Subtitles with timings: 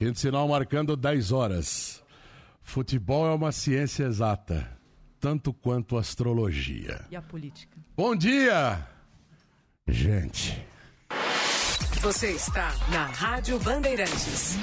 [0.00, 2.02] Quinto sinal marcando 10 horas.
[2.62, 4.68] Futebol é uma ciência exata,
[5.20, 7.04] tanto quanto astrologia.
[7.10, 7.78] E a política?
[7.96, 8.86] Bom dia,
[9.86, 10.66] gente.
[12.00, 14.56] Você está na Rádio Bandeirantes.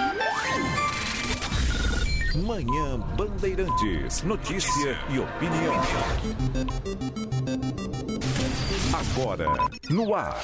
[2.45, 4.23] Manhã Bandeirantes.
[4.23, 5.75] Notícia e opinião.
[8.93, 9.45] Agora,
[9.89, 10.35] no ar.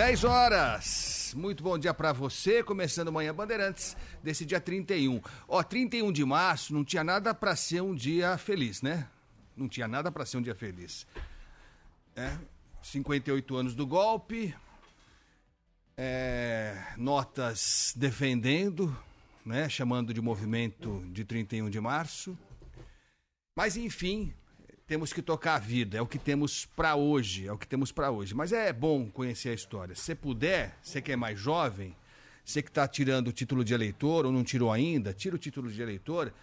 [0.00, 1.34] Dez horas.
[1.36, 5.20] Muito bom dia para você, começando Manhã Bandeirantes, desse dia 31.
[5.46, 9.06] Ó, 31 de março não tinha nada para ser um dia feliz, né?
[9.54, 11.06] Não tinha nada para ser um dia feliz.
[12.16, 12.34] É,
[12.82, 14.56] 58 anos do golpe,
[15.98, 18.96] é, notas defendendo,
[19.44, 22.38] né, chamando de movimento de 31 de março.
[23.54, 24.32] Mas enfim,
[24.90, 27.92] temos que tocar a vida, é o que temos para hoje, é o que temos
[27.92, 28.34] para hoje.
[28.34, 29.94] Mas é bom conhecer a história.
[29.94, 31.96] Se puder, você que é mais jovem,
[32.44, 35.70] você que está tirando o título de eleitor ou não tirou ainda, tira o título
[35.70, 36.34] de eleitor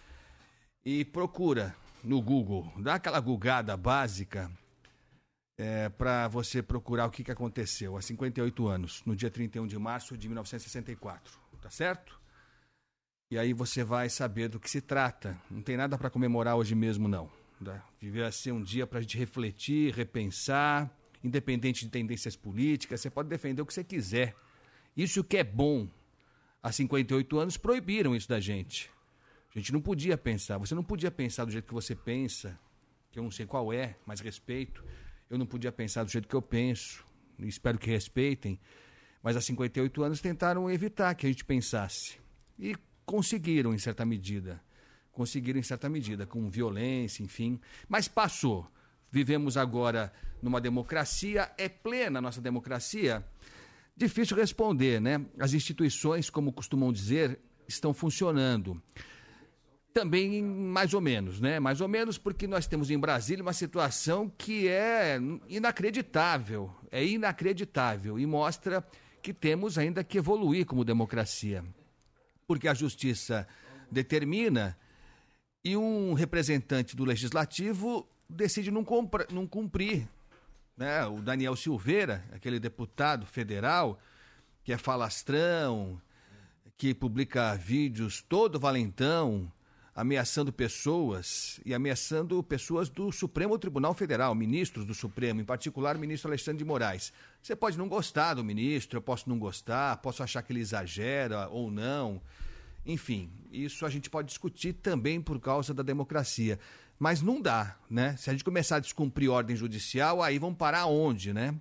[0.82, 4.50] e procura no Google, dá aquela gugada básica
[5.58, 9.78] é, para você procurar o que, que aconteceu há 58 anos, no dia 31 de
[9.78, 12.18] março de 1964, tá certo?
[13.30, 15.38] E aí você vai saber do que se trata.
[15.50, 17.36] Não tem nada para comemorar hoje mesmo, não.
[17.60, 17.82] Né?
[18.00, 20.90] Devia ser um dia para a gente refletir, repensar,
[21.22, 23.00] independente de tendências políticas.
[23.00, 24.36] Você pode defender o que você quiser.
[24.96, 25.88] Isso que é bom.
[26.62, 28.90] Há 58 anos proibiram isso da gente.
[29.54, 30.58] A gente não podia pensar.
[30.58, 32.58] Você não podia pensar do jeito que você pensa,
[33.10, 34.84] que eu não sei qual é, mas respeito.
[35.30, 37.04] Eu não podia pensar do jeito que eu penso.
[37.40, 38.60] Espero que respeitem.
[39.22, 42.18] Mas há 58 anos tentaram evitar que a gente pensasse.
[42.58, 44.60] E conseguiram, em certa medida
[45.18, 47.60] conseguiram em certa medida, com violência, enfim.
[47.88, 48.70] Mas passou.
[49.10, 53.26] Vivemos agora numa democracia, é plena a nossa democracia?
[53.96, 55.20] Difícil responder, né?
[55.40, 57.36] As instituições, como costumam dizer,
[57.66, 58.80] estão funcionando.
[59.92, 61.58] Também mais ou menos, né?
[61.58, 65.18] Mais ou menos porque nós temos em Brasília uma situação que é
[65.48, 68.86] inacreditável, é inacreditável e mostra
[69.20, 71.64] que temos ainda que evoluir como democracia.
[72.46, 73.48] Porque a justiça
[73.90, 74.78] determina
[75.64, 80.08] e um representante do legislativo decide não, compra, não cumprir.
[80.76, 81.04] Né?
[81.06, 83.98] O Daniel Silveira, aquele deputado federal,
[84.62, 86.00] que é falastrão,
[86.76, 89.50] que publica vídeos todo valentão,
[89.94, 95.98] ameaçando pessoas e ameaçando pessoas do Supremo Tribunal Federal, ministros do Supremo, em particular o
[95.98, 97.12] ministro Alexandre de Moraes.
[97.42, 101.48] Você pode não gostar do ministro, eu posso não gostar, posso achar que ele exagera
[101.48, 102.22] ou não.
[102.84, 106.58] Enfim, isso a gente pode discutir também por causa da democracia.
[106.98, 108.16] Mas não dá, né?
[108.16, 111.54] Se a gente começar a descumprir ordem judicial, aí vão parar onde, né?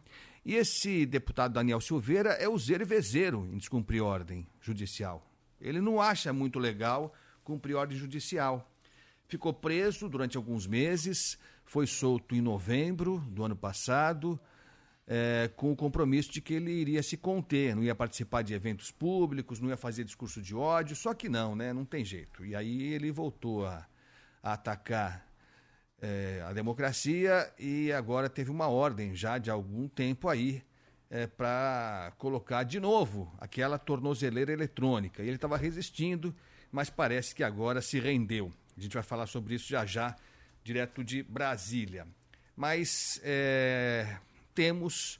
[0.43, 5.29] E esse deputado Daniel Silveira é o zero e vezeiro em descumprir ordem judicial.
[5.59, 8.71] Ele não acha muito legal cumprir ordem judicial.
[9.27, 14.39] Ficou preso durante alguns meses, foi solto em novembro do ano passado,
[15.07, 18.91] é, com o compromisso de que ele iria se conter, não ia participar de eventos
[18.91, 21.71] públicos, não ia fazer discurso de ódio, só que não, né?
[21.71, 22.45] Não tem jeito.
[22.45, 23.87] E aí ele voltou a,
[24.43, 25.25] a atacar
[26.01, 30.61] é, a democracia e agora teve uma ordem já de algum tempo aí
[31.09, 35.23] é, para colocar de novo aquela tornozeleira eletrônica.
[35.23, 36.35] E ele estava resistindo,
[36.69, 38.51] mas parece que agora se rendeu.
[38.77, 40.15] A gente vai falar sobre isso já já,
[40.63, 42.05] direto de Brasília.
[42.55, 44.17] mas é,
[44.57, 45.19] temos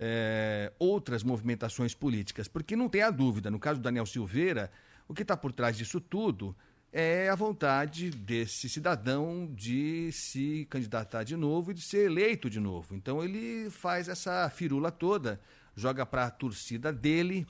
[0.00, 4.72] é, outras movimentações políticas, porque não tem a dúvida, no caso do Daniel Silveira,
[5.06, 6.56] o que está por trás disso tudo
[6.90, 12.58] é a vontade desse cidadão de se candidatar de novo e de ser eleito de
[12.58, 12.94] novo.
[12.94, 15.38] Então ele faz essa firula toda,
[15.76, 17.46] joga para a torcida dele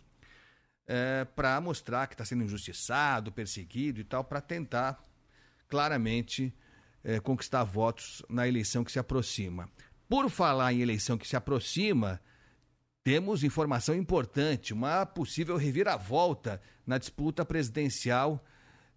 [0.84, 5.00] é, para mostrar que está sendo injustiçado, perseguido e tal, para tentar
[5.68, 6.52] claramente
[7.04, 9.70] é, conquistar votos na eleição que se aproxima.
[10.14, 12.20] Por falar em eleição que se aproxima,
[13.02, 18.44] temos informação importante, uma possível reviravolta na disputa presidencial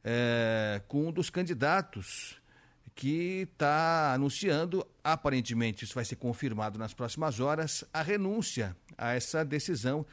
[0.04, 2.40] é, com um dos candidatos
[2.94, 9.44] que está anunciando, aparentemente isso vai ser confirmado nas próximas horas, a renúncia a essa
[9.44, 10.06] decisão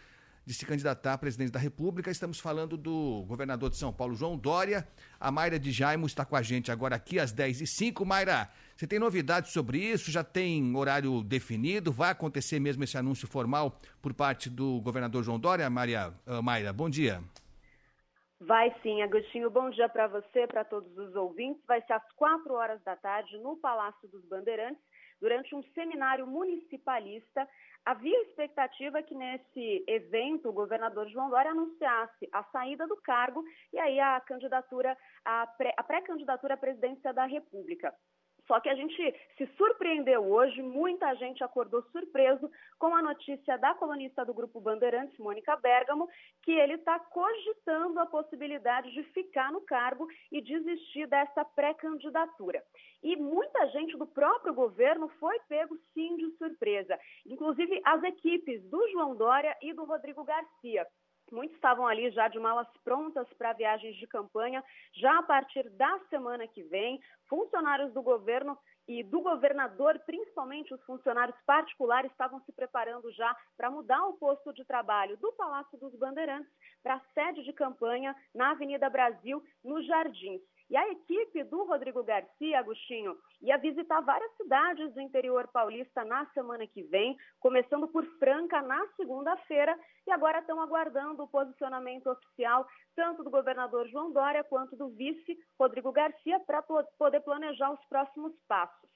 [0.46, 2.10] de se candidatar a presidente da República.
[2.10, 4.86] Estamos falando do governador de São Paulo, João Dória.
[5.18, 8.04] A Mayra de Jaimo está com a gente agora aqui às 10h05.
[8.04, 10.10] Mayra, você tem novidades sobre isso?
[10.10, 11.92] Já tem horário definido?
[11.92, 15.68] Vai acontecer mesmo esse anúncio formal por parte do governador João Dória?
[15.70, 17.20] Maria, uh, Mayra, bom dia.
[18.40, 19.48] Vai sim, Agostinho.
[19.48, 21.62] Bom dia para você, para todos os ouvintes.
[21.66, 24.82] Vai ser às quatro horas da tarde no Palácio dos Bandeirantes,
[25.20, 27.48] durante um seminário municipalista
[27.84, 33.44] Havia expectativa que nesse evento o governador João Dória anunciasse a saída do cargo
[33.74, 35.46] e aí a candidatura, a
[35.86, 37.94] pré-candidatura à presidência da República.
[38.46, 38.94] Só que a gente
[39.36, 45.18] se surpreendeu hoje, muita gente acordou surpreso com a notícia da colunista do Grupo Bandeirantes,
[45.18, 46.08] Mônica Bergamo,
[46.42, 52.62] que ele está cogitando a possibilidade de ficar no cargo e desistir dessa pré-candidatura.
[53.02, 58.88] E muita gente do próprio governo foi pego sim de surpresa, inclusive as equipes do
[58.90, 60.86] João Dória e do Rodrigo Garcia.
[61.32, 64.62] Muitos estavam ali já de malas prontas para viagens de campanha,
[64.92, 67.00] já a partir da semana que vem.
[67.28, 73.70] Funcionários do governo e do governador, principalmente os funcionários particulares, estavam se preparando já para
[73.70, 78.50] mudar o posto de trabalho do Palácio dos Bandeirantes para a sede de campanha na
[78.50, 80.42] Avenida Brasil, nos Jardins.
[80.70, 86.24] E a equipe do Rodrigo Garcia, Agostinho, ia visitar várias cidades do interior paulista na
[86.26, 92.66] semana que vem, começando por Franca na segunda-feira, e agora estão aguardando o posicionamento oficial
[92.96, 98.32] tanto do governador João Dória quanto do vice Rodrigo Garcia para poder planejar os próximos
[98.48, 98.88] passos.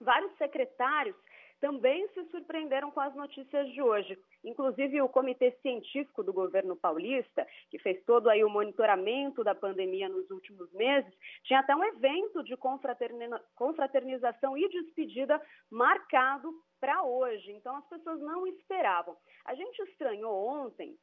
[0.00, 1.16] Vários secretários
[1.60, 4.18] também se surpreenderam com as notícias de hoje.
[4.44, 10.08] Inclusive, o Comitê Científico do Governo Paulista, que fez todo aí o monitoramento da pandemia
[10.08, 11.12] nos últimos meses,
[11.44, 15.40] tinha até um evento de confraternização e despedida
[15.70, 17.50] marcado para hoje.
[17.52, 19.16] Então, as pessoas não esperavam.
[19.44, 20.96] A gente estranhou ontem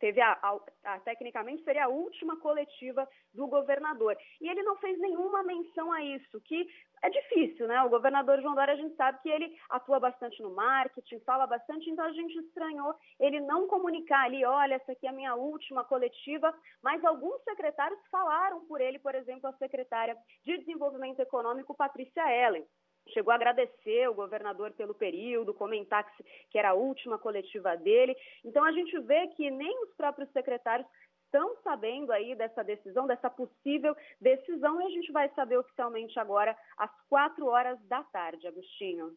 [0.00, 4.16] teve a, a, a, tecnicamente seria a última coletiva do governador.
[4.40, 6.66] E ele não fez nenhuma menção a isso, que
[7.02, 7.82] é difícil, né?
[7.82, 11.88] O governador João Dória, a gente sabe que ele atua bastante no marketing, fala bastante,
[11.88, 15.84] então a gente estranhou ele não comunicar ali, olha, essa aqui é a minha última
[15.84, 16.52] coletiva,
[16.82, 22.66] mas alguns secretários falaram por ele, por exemplo, a secretária de Desenvolvimento Econômico, Patrícia Ellen
[23.10, 28.16] chegou a agradecer o governador pelo período, comentar que, que era a última coletiva dele.
[28.44, 30.86] Então a gente vê que nem os próprios secretários
[31.24, 36.56] estão sabendo aí dessa decisão, dessa possível decisão, e a gente vai saber oficialmente agora
[36.76, 39.14] às quatro horas da tarde, Agostinho.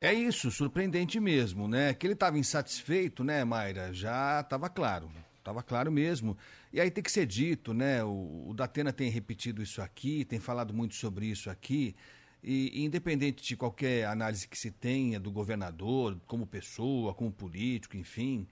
[0.00, 1.92] É isso, surpreendente mesmo, né?
[1.94, 3.92] Que ele estava insatisfeito, né, Mayra?
[3.92, 6.36] Já estava claro, estava claro mesmo.
[6.72, 8.04] E aí tem que ser dito, né?
[8.04, 11.96] O, o Datena tem repetido isso aqui, tem falado muito sobre isso aqui.
[12.42, 18.46] E, independente de qualquer análise que se tenha do governador, como pessoa, como político, enfim,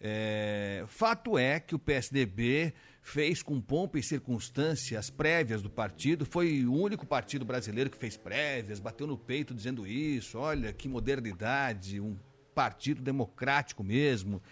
[0.00, 6.26] é, fato é que o PSDB fez com pompa e circunstância as prévias do partido,
[6.26, 10.88] foi o único partido brasileiro que fez prévias, bateu no peito dizendo isso, olha que
[10.88, 12.16] modernidade, um
[12.54, 14.42] partido democrático mesmo,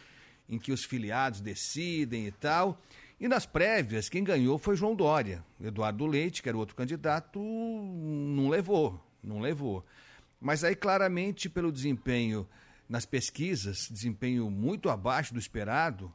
[0.48, 2.80] em que os filiados decidem e tal.
[3.20, 5.44] E nas prévias, quem ganhou foi João Dória.
[5.60, 9.84] Eduardo Leite, que era outro candidato, não levou, não levou.
[10.40, 12.46] Mas aí, claramente, pelo desempenho
[12.88, 16.12] nas pesquisas, desempenho muito abaixo do esperado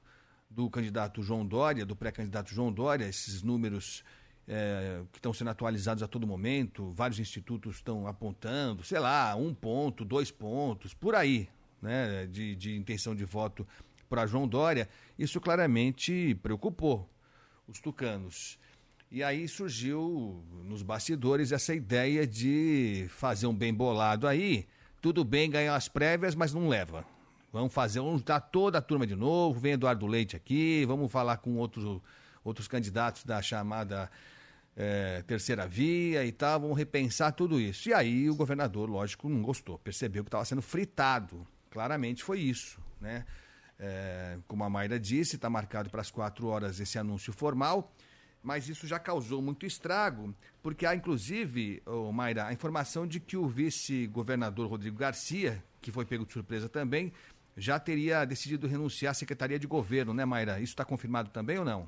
[0.49, 4.03] do candidato João Dória, do pré-candidato João Dória, esses números
[4.47, 9.53] é, que estão sendo atualizados a todo momento, vários institutos estão apontando, sei lá, um
[9.53, 11.47] ponto, dois pontos, por aí,
[11.81, 13.65] né, de, de intenção de voto
[14.09, 17.07] para João Dória, isso claramente preocupou
[17.67, 18.57] os tucanos.
[19.11, 24.67] E aí surgiu nos bastidores essa ideia de fazer um bem bolado aí.
[25.01, 27.05] Tudo bem ganhar as prévias, mas não leva.
[27.51, 31.37] Vamos fazer, vamos juntar toda a turma de novo, vem Eduardo Leite aqui, vamos falar
[31.37, 31.99] com outros,
[32.43, 34.11] outros candidatos da chamada
[34.75, 37.89] é, terceira via e tal, vamos repensar tudo isso.
[37.89, 41.47] E aí o governador, lógico, não gostou, percebeu que estava sendo fritado.
[41.71, 43.25] Claramente foi isso, né?
[43.79, 47.93] É, como a Mayra disse, está marcado para as quatro horas esse anúncio formal,
[48.43, 53.37] mas isso já causou muito estrago, porque há inclusive, oh, Mayra, a informação de que
[53.37, 57.13] o vice-governador Rodrigo Garcia, que foi pego de surpresa também,
[57.55, 60.59] já teria decidido renunciar à Secretaria de Governo, né, Mayra?
[60.59, 61.87] Isso está confirmado também ou não?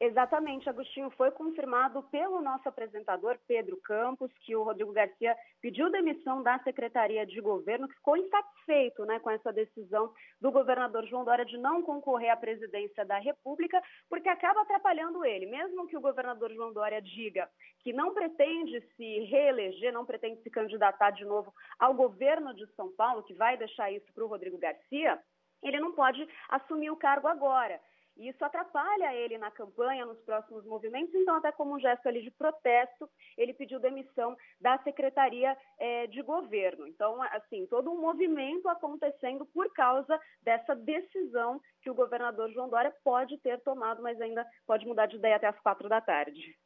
[0.00, 1.10] Exatamente, Agostinho.
[1.10, 7.26] Foi confirmado pelo nosso apresentador, Pedro Campos, que o Rodrigo Garcia pediu demissão da Secretaria
[7.26, 11.82] de Governo, que ficou insatisfeito né, com essa decisão do governador João Dória de não
[11.82, 15.46] concorrer à presidência da República, porque acaba atrapalhando ele.
[15.46, 17.48] Mesmo que o governador João Dória diga
[17.80, 22.88] que não pretende se reeleger, não pretende se candidatar de novo ao governo de São
[22.92, 25.18] Paulo, que vai deixar isso para o Rodrigo Garcia,
[25.60, 27.80] ele não pode assumir o cargo agora.
[28.18, 31.14] E isso atrapalha ele na campanha, nos próximos movimentos.
[31.14, 36.20] Então, até como um gesto ali de protesto, ele pediu demissão da Secretaria é, de
[36.22, 36.86] Governo.
[36.88, 42.92] Então, assim, todo um movimento acontecendo por causa dessa decisão que o governador João Dória
[43.04, 46.58] pode ter tomado, mas ainda pode mudar de ideia até as quatro da tarde.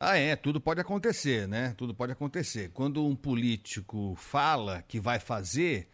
[0.00, 1.74] Ah, é, tudo pode acontecer, né?
[1.76, 2.72] Tudo pode acontecer.
[2.72, 5.88] Quando um político fala que vai fazer,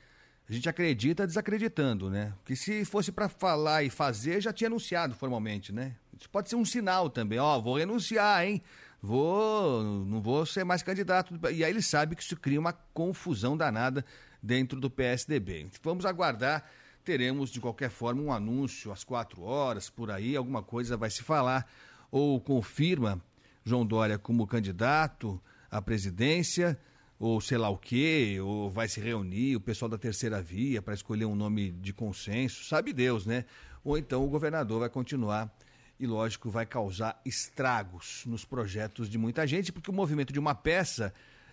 [0.50, 2.34] a gente acredita desacreditando, né?
[2.44, 5.94] Que se fosse para falar e fazer, já tinha anunciado formalmente, né?
[6.18, 8.60] Isso pode ser um sinal também, ó, vou renunciar, hein?
[9.00, 11.38] Vou, não vou ser mais candidato.
[11.52, 14.04] E aí ele sabe que isso cria uma confusão danada
[14.42, 15.68] dentro do PSDB.
[15.84, 16.68] Vamos aguardar,
[17.04, 21.22] teremos de qualquer forma um anúncio às quatro horas, por aí, alguma coisa vai se
[21.22, 21.64] falar,
[22.10, 23.22] ou confirma
[23.64, 25.40] João Dória como candidato
[25.70, 26.76] à presidência
[27.20, 30.94] ou sei lá o quê, ou vai se reunir o pessoal da terceira via para
[30.94, 33.44] escolher um nome de consenso, sabe Deus, né?
[33.84, 35.54] Ou então o governador vai continuar
[35.98, 40.54] e, lógico, vai causar estragos nos projetos de muita gente, porque o movimento de uma
[40.54, 41.12] peça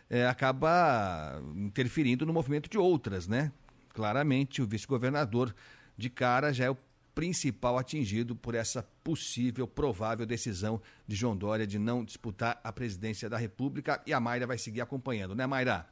[0.10, 3.52] é, acaba interferindo no movimento de outras, né?
[3.90, 5.54] Claramente, o vice-governador
[5.98, 6.78] de cara já é o
[7.18, 13.28] principal atingido por essa possível, provável decisão de João Dória de não disputar a presidência
[13.28, 15.90] da República e a Mayra vai seguir acompanhando, né, Mayra?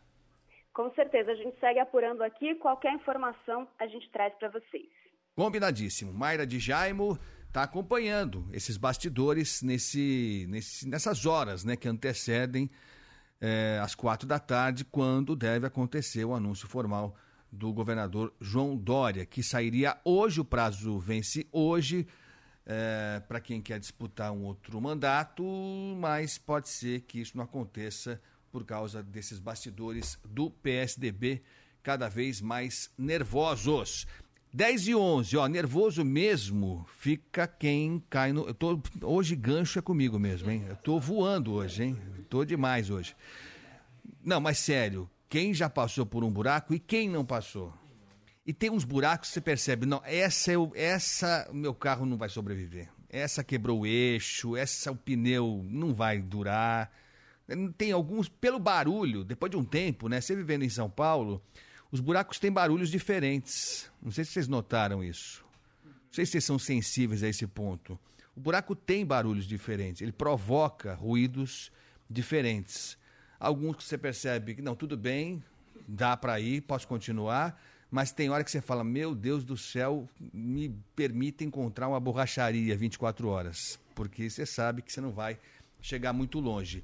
[0.71, 2.53] Com certeza, a gente segue apurando aqui.
[2.53, 4.85] Qualquer informação a gente traz para vocês.
[5.35, 6.13] Combinadíssimo.
[6.13, 7.17] Mayra de Jaimo
[7.47, 12.69] está acompanhando esses bastidores nesse, nesse, nessas horas né, que antecedem
[13.41, 17.15] é, as quatro da tarde, quando deve acontecer o anúncio formal
[17.55, 22.05] do governador João Dória, que sairia hoje, o prazo vence hoje,
[22.65, 25.43] é, para quem quer disputar um outro mandato,
[25.97, 28.21] mas pode ser que isso não aconteça
[28.51, 31.41] por causa desses bastidores do PSDB
[31.81, 34.07] cada vez mais nervosos.
[34.53, 38.53] 10 e 11, ó, nervoso mesmo fica quem cai no.
[38.53, 40.63] Tô, hoje gancho é comigo mesmo, hein?
[40.67, 41.97] Eu tô voando hoje, hein?
[42.29, 43.15] tô demais hoje.
[44.23, 47.73] Não, mas sério, quem já passou por um buraco e quem não passou.
[48.45, 52.29] E tem uns buracos que você percebe, não, essa o, essa meu carro não vai
[52.29, 52.89] sobreviver.
[53.09, 56.91] Essa quebrou o eixo, essa o pneu não vai durar.
[57.77, 61.41] Tem alguns pelo barulho, depois de um tempo, né, você vivendo em São Paulo,
[61.91, 63.89] os buracos têm barulhos diferentes.
[64.01, 65.43] Não sei se vocês notaram isso.
[65.83, 67.97] Não sei se vocês são sensíveis a esse ponto.
[68.35, 71.71] O buraco tem barulhos diferentes, ele provoca ruídos
[72.09, 72.97] diferentes.
[73.39, 75.43] Alguns que você percebe que não, tudo bem,
[75.87, 77.61] dá para ir, posso continuar,
[77.91, 82.75] mas tem hora que você fala: Meu Deus do céu, me permita encontrar uma borracharia
[82.75, 85.37] 24 horas, porque você sabe que você não vai
[85.81, 86.83] chegar muito longe.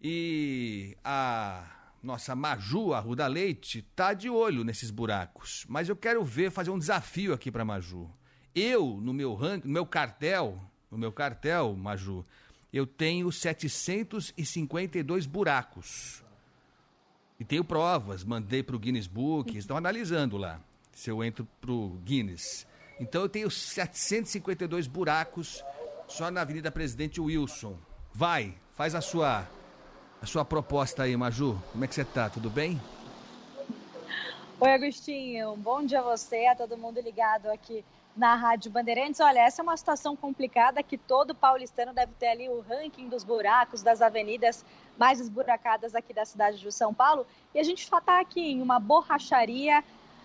[0.00, 1.64] E a
[2.02, 6.70] nossa Maju, a Ruda Leite, tá de olho nesses buracos, mas eu quero ver, fazer
[6.70, 8.10] um desafio aqui para Maju.
[8.54, 10.60] Eu, no meu ranking, no meu cartel,
[10.90, 12.24] no meu cartel, Maju,
[12.72, 16.24] eu tenho 752 buracos.
[17.38, 20.60] E tenho provas, mandei para o Guinness Book, estão analisando lá,
[20.92, 22.66] se eu entro para o Guinness.
[22.98, 25.62] Então eu tenho 752 buracos
[26.08, 27.76] só na Avenida Presidente Wilson.
[28.14, 29.48] Vai, faz a sua
[30.20, 31.60] a sua proposta aí, Maju.
[31.72, 32.30] Como é que você tá?
[32.30, 32.80] Tudo bem?
[34.60, 35.56] Oi, Agostinho.
[35.56, 37.84] Bom dia a você, a todo mundo ligado aqui
[38.16, 39.20] na Rádio Bandeirantes.
[39.20, 43.24] Olha, essa é uma situação complicada que todo paulistano deve ter ali o ranking dos
[43.24, 44.64] buracos, das avenidas
[44.98, 47.26] mais esburacadas aqui da cidade de São Paulo.
[47.54, 49.82] E a gente está aqui em uma borracharia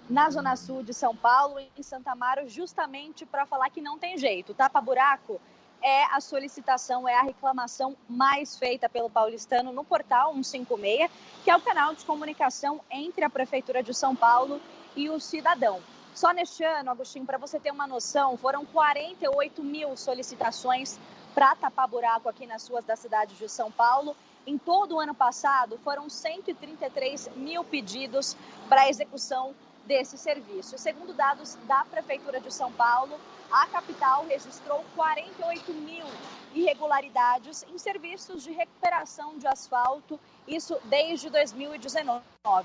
[0.09, 4.17] na Zona Sul de São Paulo, em Santa Amaro, justamente para falar que não tem
[4.17, 4.53] jeito.
[4.53, 5.39] Tapa-buraco
[5.81, 11.11] é a solicitação, é a reclamação mais feita pelo paulistano no portal 156,
[11.43, 14.61] que é o canal de comunicação entre a Prefeitura de São Paulo
[14.95, 15.81] e o cidadão.
[16.17, 20.99] Só neste ano, Agostinho, para você ter uma noção, foram 48 mil solicitações
[21.35, 24.17] para tapar buraco aqui nas ruas da cidade de São Paulo.
[24.43, 28.35] Em todo o ano passado, foram 133 mil pedidos
[28.67, 29.53] para execução
[29.85, 30.75] desse serviço.
[30.79, 33.19] Segundo dados da Prefeitura de São Paulo,
[33.51, 36.07] a capital registrou 48 mil
[36.55, 42.21] irregularidades em serviços de recuperação de asfalto, isso desde 2019.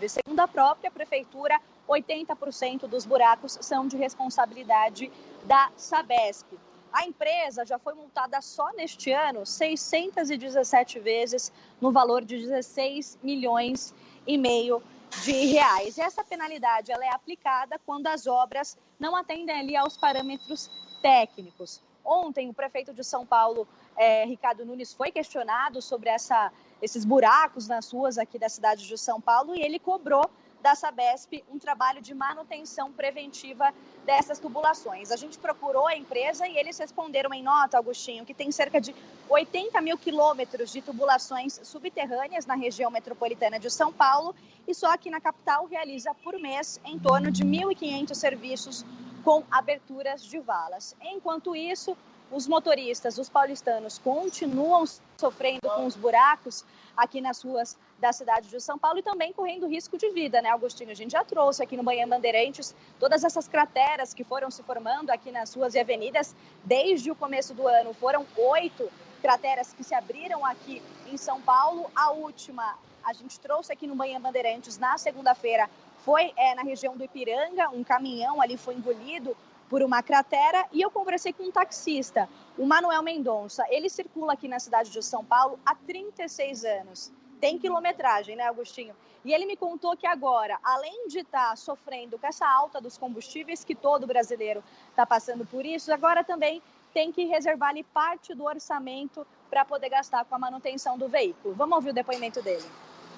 [0.08, 5.10] Segundo a própria Prefeitura, 80% dos buracos são de responsabilidade
[5.44, 6.46] da Sabesp.
[6.92, 13.94] A empresa já foi multada só neste ano 617 vezes no valor de 16 milhões
[14.26, 14.82] e meio
[15.24, 15.96] de reais.
[15.96, 20.70] E essa penalidade ela é aplicada quando as obras não atendem ali aos parâmetros
[21.00, 21.82] técnicos.
[22.04, 27.68] Ontem, o prefeito de São Paulo, é, Ricardo Nunes, foi questionado sobre essa, esses buracos
[27.68, 30.30] nas ruas aqui da cidade de São Paulo e ele cobrou
[30.62, 33.74] da Sabesp um trabalho de manutenção preventiva
[34.06, 35.10] dessas tubulações.
[35.10, 38.94] A gente procurou a empresa e eles responderam em nota, Agostinho, que tem cerca de
[39.28, 44.34] 80 mil quilômetros de tubulações subterrâneas na região metropolitana de São Paulo
[44.66, 48.84] e só aqui na capital realiza por mês em torno de 1.500 serviços
[49.24, 50.96] com aberturas de valas.
[51.00, 51.96] Enquanto isso,
[52.32, 54.84] os motoristas, os paulistanos, continuam
[55.18, 56.64] sofrendo com os buracos
[56.96, 60.48] aqui nas ruas da cidade de São Paulo e também correndo risco de vida, né,
[60.48, 60.90] Agostinho?
[60.90, 65.10] A gente já trouxe aqui no Banhã Bandeirantes todas essas crateras que foram se formando
[65.10, 66.34] aqui nas ruas e avenidas
[66.64, 67.92] desde o começo do ano.
[67.92, 71.90] Foram oito crateras que se abriram aqui em São Paulo.
[71.94, 75.68] A última a gente trouxe aqui no Banhã Bandeirantes na segunda-feira
[76.04, 79.36] foi é, na região do Ipiranga, um caminhão ali foi engolido
[79.72, 83.64] por uma cratera e eu conversei com um taxista, o Manuel Mendonça.
[83.70, 87.10] Ele circula aqui na cidade de São Paulo há 36 anos.
[87.40, 88.94] Tem quilometragem, né, Agostinho?
[89.24, 92.98] E ele me contou que agora, além de estar tá sofrendo com essa alta dos
[92.98, 96.60] combustíveis, que todo brasileiro está passando por isso, agora também
[96.92, 101.54] tem que reservar ali parte do orçamento para poder gastar com a manutenção do veículo.
[101.54, 102.64] Vamos ouvir o depoimento dele.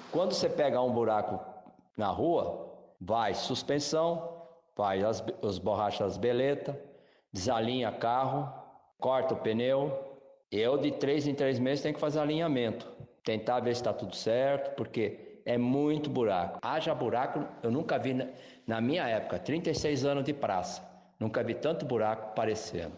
[0.09, 1.37] Quando você pega um buraco
[1.97, 2.71] na rua,
[3.01, 4.44] vai suspensão,
[4.75, 6.79] faz as, os borrachas beleta,
[7.31, 8.53] desalinha carro,
[8.99, 10.13] corta o pneu.
[10.51, 12.91] Eu, de três em três meses, tenho que fazer alinhamento.
[13.23, 16.59] Tentar ver se está tudo certo, porque é muito buraco.
[16.61, 18.27] Haja buraco, eu nunca vi na,
[18.67, 20.83] na minha época, 36 anos de praça,
[21.19, 22.93] nunca vi tanto buraco aparecendo.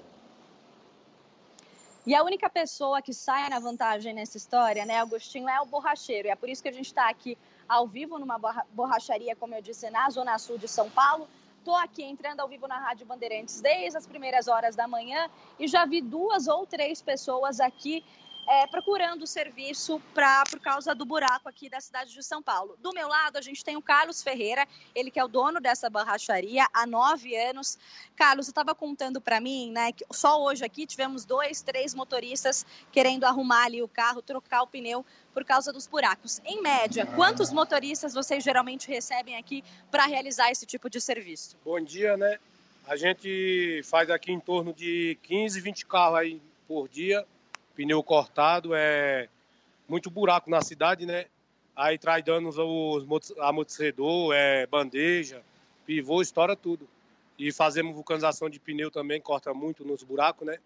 [2.05, 6.29] E a única pessoa que sai na vantagem nessa história, né, Agostinho, é o borracheiro.
[6.29, 8.39] E é por isso que a gente está aqui ao vivo numa
[8.71, 11.27] borracharia, como eu disse, na Zona Sul de São Paulo.
[11.67, 15.67] Estou aqui entrando ao vivo na Rádio Bandeirantes desde as primeiras horas da manhã e
[15.67, 18.05] já vi duas ou três pessoas aqui
[18.47, 22.77] é, procurando serviço pra, por causa do buraco aqui da cidade de São Paulo.
[22.79, 25.89] Do meu lado, a gente tem o Carlos Ferreira, ele que é o dono dessa
[25.89, 27.77] borracharia há nove anos.
[28.15, 32.65] Carlos, você estava contando para mim, né, que só hoje aqui tivemos dois, três motoristas
[32.91, 36.39] querendo arrumar ali o carro, trocar o pneu por causa dos buracos.
[36.45, 41.57] Em média, quantos motoristas vocês geralmente recebem aqui para realizar esse tipo de serviço?
[41.65, 42.39] Bom dia, né?
[42.87, 47.27] A gente faz aqui em torno de 15, 20 carros aí por dia
[47.77, 49.29] pneu cortado, é
[49.87, 51.27] muito buraco na cidade, né?
[51.75, 53.05] Aí traz danos os
[53.39, 55.43] amortecedor, é, bandeja,
[55.85, 56.89] pivô, estoura tudo.
[57.37, 60.57] E fazemos vulcanização de pneu também, corta muito nos buracos, né?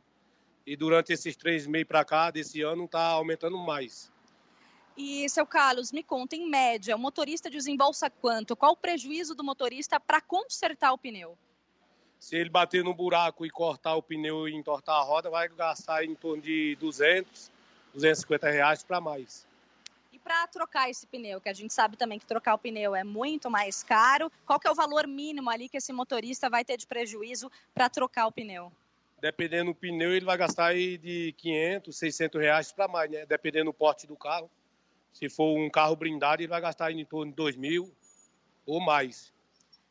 [0.65, 4.09] E durante esses três meses para cá, desse ano, está aumentando mais.
[4.95, 8.55] E, seu Carlos, me conta, em média, o motorista desembolsa quanto?
[8.55, 11.37] Qual o prejuízo do motorista para consertar o pneu?
[12.21, 16.05] Se ele bater no buraco e cortar o pneu e entortar a roda, vai gastar
[16.05, 17.51] em torno de 200,
[17.95, 19.47] 250 reais para mais.
[20.13, 23.03] E para trocar esse pneu, que a gente sabe também que trocar o pneu é
[23.03, 26.77] muito mais caro, qual que é o valor mínimo ali que esse motorista vai ter
[26.77, 28.71] de prejuízo para trocar o pneu?
[29.19, 33.25] Dependendo do pneu, ele vai gastar de 500, 600 reais para mais, né?
[33.25, 34.47] Dependendo do porte do carro.
[35.11, 37.91] Se for um carro blindado, ele vai gastar em torno de 2 mil
[38.63, 39.33] ou mais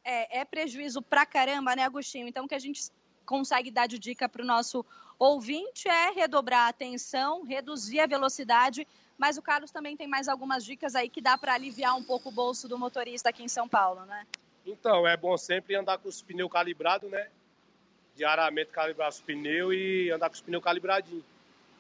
[0.05, 2.29] é, é prejuízo pra caramba, né, Agostinho?
[2.29, 2.91] Então, o que a gente
[3.25, 4.85] consegue dar de dica para o nosso
[5.19, 8.87] ouvinte é redobrar a atenção, reduzir a velocidade,
[9.17, 12.31] mas o Carlos também tem mais algumas dicas aí que dá para aliviar um pouco
[12.31, 14.27] o bolso do motorista aqui em São Paulo, né?
[14.67, 17.29] Então, é bom sempre andar com os pneus calibrados, né?
[18.17, 21.25] Diariamente calibrar os pneus e andar com os pneus calibradinhos.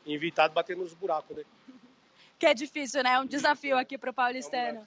[0.06, 1.44] Evitar de bater nos buracos, né?
[2.38, 3.12] Que é difícil, né?
[3.12, 4.86] É um desafio aqui para o paulistano.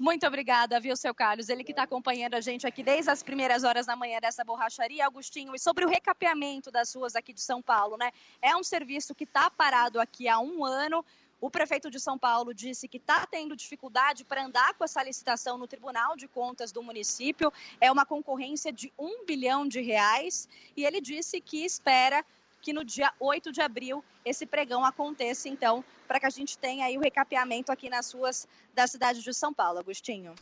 [0.00, 1.50] Muito obrigada, viu, seu Carlos?
[1.50, 5.04] Ele que está acompanhando a gente aqui desde as primeiras horas da manhã dessa borracharia,
[5.04, 5.54] Agostinho.
[5.54, 8.10] E sobre o recapeamento das ruas aqui de São Paulo, né?
[8.40, 11.04] É um serviço que está parado aqui há um ano.
[11.38, 15.58] O prefeito de São Paulo disse que está tendo dificuldade para andar com essa licitação
[15.58, 17.52] no Tribunal de Contas do município.
[17.78, 20.48] É uma concorrência de um bilhão de reais.
[20.74, 22.24] E ele disse que espera
[22.60, 26.86] que no dia 8 de abril esse pregão aconteça, então, para que a gente tenha
[26.86, 30.34] aí o recapeamento aqui nas ruas da cidade de São Paulo, Agostinho.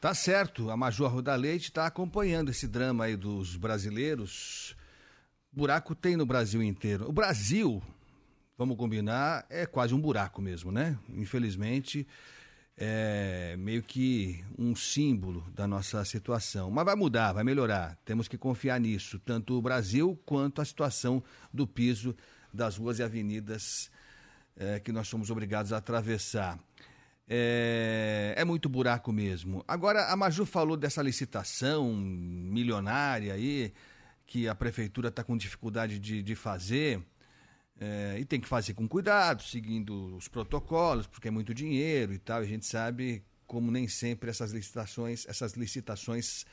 [0.00, 4.76] Tá certo, a Major Ruda Leite está acompanhando esse drama aí dos brasileiros.
[5.50, 7.08] Buraco tem no Brasil inteiro.
[7.08, 7.82] O Brasil,
[8.58, 10.98] vamos combinar, é quase um buraco mesmo, né?
[11.08, 12.06] Infelizmente,
[12.76, 16.70] é meio que um símbolo da nossa situação.
[16.70, 17.96] Mas vai mudar, vai melhorar.
[18.04, 22.16] Temos que confiar nisso, tanto o Brasil quanto a situação do piso
[22.52, 23.90] das ruas e avenidas
[24.56, 26.58] é, que nós somos obrigados a atravessar.
[27.28, 29.64] É, é, muito buraco mesmo.
[29.66, 33.72] Agora, a Maju falou dessa licitação milionária aí,
[34.26, 37.02] que a prefeitura está com dificuldade de, de fazer.
[37.80, 42.18] É, e tem que fazer com cuidado, seguindo os protocolos, porque é muito dinheiro e
[42.18, 42.42] tal.
[42.42, 46.46] E a gente sabe como nem sempre essas licitações, essas licitações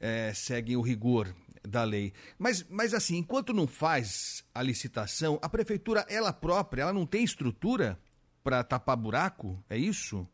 [0.00, 2.12] é, seguem o rigor da lei.
[2.38, 7.24] Mas, mas assim, enquanto não faz a licitação, a prefeitura ela própria, ela não tem
[7.24, 7.98] estrutura
[8.42, 9.62] para tapar buraco?
[9.70, 10.26] É isso?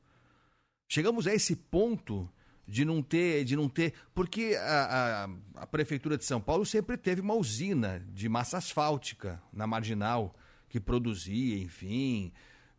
[0.89, 2.29] Chegamos a esse ponto
[2.69, 6.99] de não ter, de não ter, porque a, a, a, prefeitura de São Paulo sempre
[6.99, 10.35] teve uma usina de massa asfáltica na marginal
[10.69, 12.31] que produzia, enfim,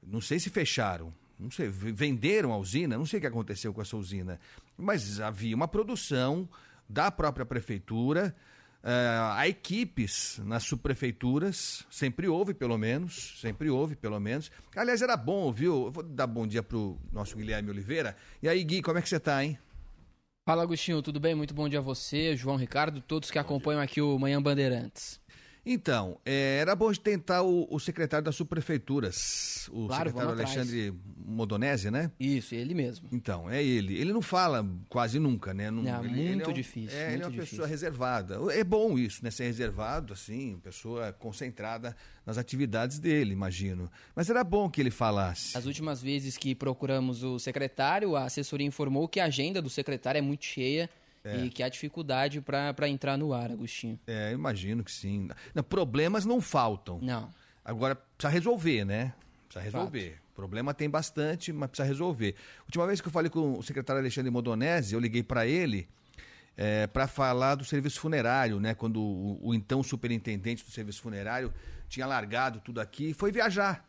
[0.05, 3.81] não sei se fecharam, não sei, venderam a usina, não sei o que aconteceu com
[3.81, 4.39] essa usina,
[4.77, 6.47] mas havia uma produção
[6.87, 8.35] da própria prefeitura
[8.81, 14.49] Uh, há equipes nas subprefeituras, sempre houve, pelo menos, sempre houve, pelo menos.
[14.73, 15.87] Aliás, era bom, viu?
[15.87, 18.15] Eu vou dar bom dia pro nosso Guilherme Oliveira.
[18.41, 19.59] E aí, Gui, como é que você tá, hein?
[20.49, 21.35] Fala, Agostinho, tudo bem?
[21.35, 25.21] Muito bom dia a você, João Ricardo, todos que acompanham aqui o Manhã Bandeirantes.
[25.65, 30.93] Então, é, era bom de tentar o, o, secretário das subprefeituras, o claro, secretário Alexandre
[31.17, 32.11] Modonese, né?
[32.19, 33.07] Isso, ele mesmo.
[33.11, 33.97] Então, é ele.
[33.97, 35.69] Ele não fala quase nunca, né?
[35.69, 36.97] Não, não ele, muito ele é um, difícil.
[36.97, 37.51] É, muito ele é uma difícil.
[37.51, 38.37] pessoa reservada.
[38.53, 39.31] É bom isso, né?
[39.31, 41.95] Ser reservado, assim, pessoa concentrada
[42.25, 43.91] nas atividades dele, imagino.
[44.15, 45.57] Mas era bom que ele falasse.
[45.57, 50.19] As últimas vezes que procuramos o secretário, a assessoria informou que a agenda do secretário
[50.19, 50.89] é muito cheia
[51.29, 51.45] é.
[51.45, 53.99] E que há dificuldade para entrar no ar, Agostinho.
[54.07, 55.29] É, imagino que sim.
[55.53, 56.99] Não, problemas não faltam.
[57.01, 57.29] Não.
[57.63, 59.13] Agora, precisa resolver, né?
[59.47, 60.11] Precisa resolver.
[60.11, 60.29] Fato.
[60.35, 62.35] Problema tem bastante, mas precisa resolver.
[62.65, 65.87] Última vez que eu falei com o secretário Alexandre Modonese, eu liguei para ele
[66.55, 68.73] é, para falar do serviço funerário, né?
[68.73, 71.53] Quando o, o, então superintendente do serviço funerário
[71.87, 73.85] tinha largado tudo aqui e foi viajar.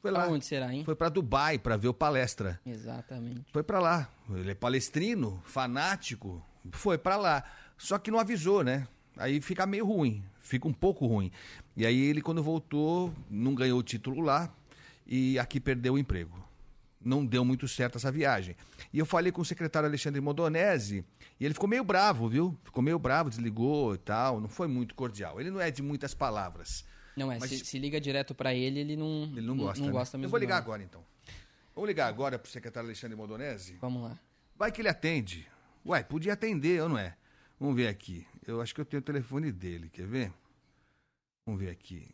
[0.00, 0.26] Foi lá.
[0.26, 0.84] onde será, hein?
[0.84, 2.60] Foi para Dubai para ver o palestra.
[2.66, 3.46] Exatamente.
[3.52, 4.10] Foi para lá.
[4.28, 7.44] Ele é palestrino, fanático, foi para lá.
[7.76, 8.86] Só que não avisou, né?
[9.16, 11.30] Aí fica meio ruim, fica um pouco ruim.
[11.76, 14.52] E aí ele, quando voltou, não ganhou o título lá
[15.06, 16.42] e aqui perdeu o emprego.
[17.04, 18.54] Não deu muito certo essa viagem.
[18.92, 21.04] E eu falei com o secretário Alexandre Modonese
[21.40, 22.56] e ele ficou meio bravo, viu?
[22.64, 24.40] Ficou meio bravo, desligou e tal.
[24.40, 25.40] Não foi muito cordial.
[25.40, 26.84] Ele não é de muitas palavras.
[27.16, 27.50] Não é, Mas...
[27.50, 29.80] se, se, liga direto para ele, ele não, ele não gosta.
[29.80, 29.98] Não, não né?
[29.98, 30.26] gosta mesmo.
[30.26, 30.62] Eu vou ligar não.
[30.62, 31.04] agora então.
[31.74, 33.76] Vamos ligar agora pro secretário Alexandre Modonese?
[33.80, 34.18] Vamos lá.
[34.56, 35.48] Vai que ele atende.
[35.84, 37.16] Uai, podia atender, ou não é?
[37.58, 38.26] Vamos ver aqui.
[38.46, 40.32] Eu acho que eu tenho o telefone dele, quer ver?
[41.44, 42.08] Vamos ver aqui.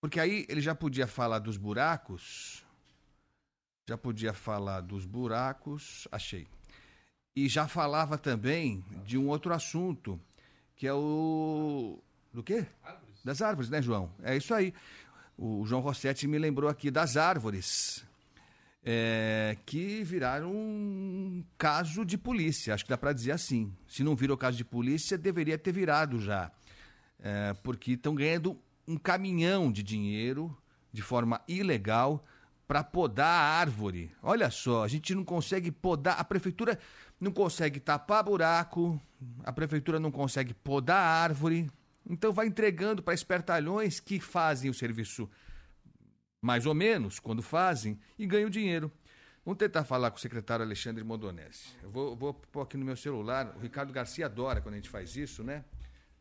[0.00, 2.64] Porque aí ele já podia falar dos buracos.
[3.88, 6.08] Já podia falar dos buracos.
[6.10, 6.48] Achei.
[7.36, 10.20] E já falava também de um outro assunto,
[10.74, 12.02] que é o.
[12.32, 12.66] Do quê?
[12.82, 13.22] Árvores.
[13.24, 14.10] Das árvores, né, João?
[14.22, 14.74] É isso aí.
[15.36, 18.04] O João Rossetti me lembrou aqui das árvores
[18.82, 20.52] é, que viraram
[21.56, 22.74] caso de polícia.
[22.74, 23.74] Acho que dá para dizer assim.
[23.86, 26.50] Se não virou caso de polícia, deveria ter virado já.
[27.18, 30.56] É, porque estão ganhando um caminhão de dinheiro
[30.92, 32.24] de forma ilegal
[32.66, 34.12] para podar a árvore.
[34.22, 36.78] Olha só, a gente não consegue podar, a prefeitura
[37.20, 39.00] não consegue tapar buraco,
[39.42, 41.70] a prefeitura não consegue podar a árvore.
[42.08, 45.28] Então vai entregando para espertalhões que fazem o serviço
[46.40, 48.90] mais ou menos, quando fazem, e ganham dinheiro.
[49.50, 51.74] Vamos tentar falar com o secretário Alexandre Mondonese.
[51.82, 53.52] Eu vou, vou pôr aqui no meu celular.
[53.56, 55.64] O Ricardo Garcia adora quando a gente faz isso, né?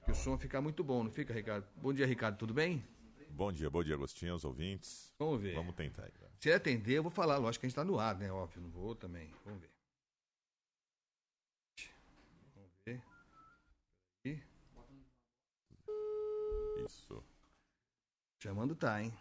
[0.04, 1.68] Que o som fica muito bom, não fica, Ricardo?
[1.76, 2.84] Bom dia, Ricardo, tudo bem?
[3.30, 5.14] Bom dia, bom dia, Agostinho, os ouvintes.
[5.20, 5.54] Vamos ver.
[5.54, 6.06] Vamos tentar.
[6.06, 7.38] Aí, Se ele atender, eu vou falar.
[7.38, 8.32] Lógico que a gente está no ar, né?
[8.32, 9.32] Óbvio, não vou também.
[9.46, 9.70] Vamos ver.
[12.56, 13.04] Vamos ver.
[16.84, 17.24] Isso.
[18.40, 19.14] Chamando tá, hein?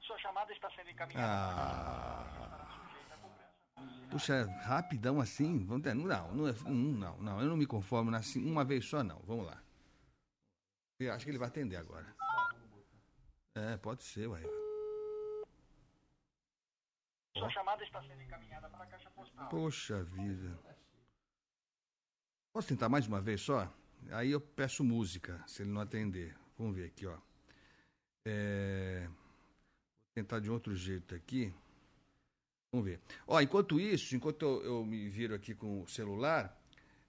[0.00, 1.24] Sua chamada está sendo encaminhada.
[1.24, 2.61] Ah.
[4.12, 5.64] Puxa, rapidão assim?
[5.64, 9.02] Vamos ter, não, não, é, não, não, eu não me conformo assim, uma vez só
[9.02, 9.18] não.
[9.20, 9.58] Vamos lá.
[11.00, 12.14] Eu acho que ele vai atender agora.
[13.54, 14.42] É, pode ser, ué.
[17.38, 19.48] Sua chamada está sendo encaminhada para a caixa postal.
[19.48, 20.58] Poxa vida.
[22.52, 23.66] Posso tentar mais uma vez só?
[24.10, 26.36] Aí eu peço música, se ele não atender.
[26.58, 27.16] Vamos ver aqui, ó.
[28.26, 29.06] É...
[29.06, 31.54] Vou tentar de outro jeito aqui.
[32.72, 33.00] Vamos ver.
[33.26, 36.58] Ó, enquanto isso, enquanto eu, eu me viro aqui com o celular,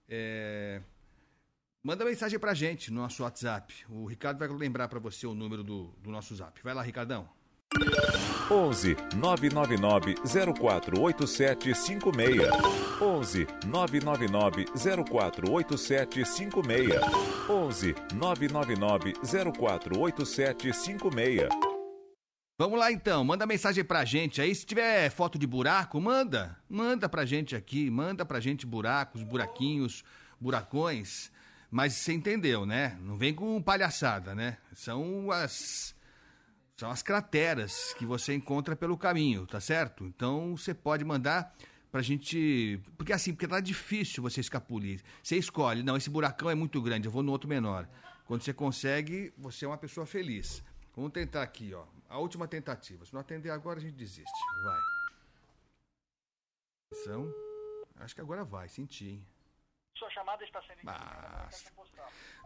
[0.06, 0.82] é...
[1.82, 3.74] manda mensagem pra gente no nosso WhatsApp.
[3.88, 6.62] O Ricardo vai lembrar para você o número do, do nosso zap.
[6.62, 7.26] Vai lá, Ricardão.
[8.50, 12.38] 11 999 048756.
[13.00, 17.00] 11 999 048756.
[17.48, 19.14] 11 999
[19.58, 21.73] 048756.
[22.56, 24.54] Vamos lá então, manda mensagem pra gente aí.
[24.54, 26.56] Se tiver foto de buraco, manda.
[26.68, 30.04] Manda pra gente aqui, manda pra gente buracos, buraquinhos,
[30.40, 31.32] buracões.
[31.68, 32.96] Mas você entendeu, né?
[33.00, 34.58] Não vem com palhaçada, né?
[34.72, 35.96] São as
[36.76, 40.04] são as crateras que você encontra pelo caminho, tá certo?
[40.06, 41.52] Então você pode mandar
[41.90, 42.80] pra gente.
[42.96, 45.02] Porque assim, porque tá difícil você escapulir.
[45.20, 47.88] Você escolhe, não, esse buracão é muito grande, eu vou no outro menor.
[48.26, 50.62] Quando você consegue, você é uma pessoa feliz.
[50.96, 51.84] Vamos tentar aqui, ó.
[52.08, 53.04] A última tentativa.
[53.04, 54.40] Se não atender agora, a gente desiste.
[54.62, 54.80] Vai.
[56.92, 57.34] Atenção.
[57.96, 59.26] Acho que agora vai, senti, hein?
[59.96, 61.72] Sua chamada está sendo Mas...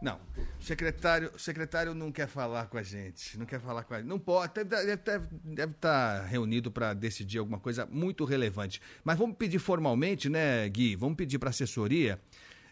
[0.01, 0.21] Não,
[0.59, 3.97] o secretário, o secretário não quer falar com a gente, não quer falar com a
[3.97, 4.07] gente.
[4.07, 8.81] Não pode, deve, deve, deve estar reunido para decidir alguma coisa muito relevante.
[9.03, 10.95] Mas vamos pedir formalmente, né, Gui?
[10.95, 12.21] Vamos pedir para a assessoria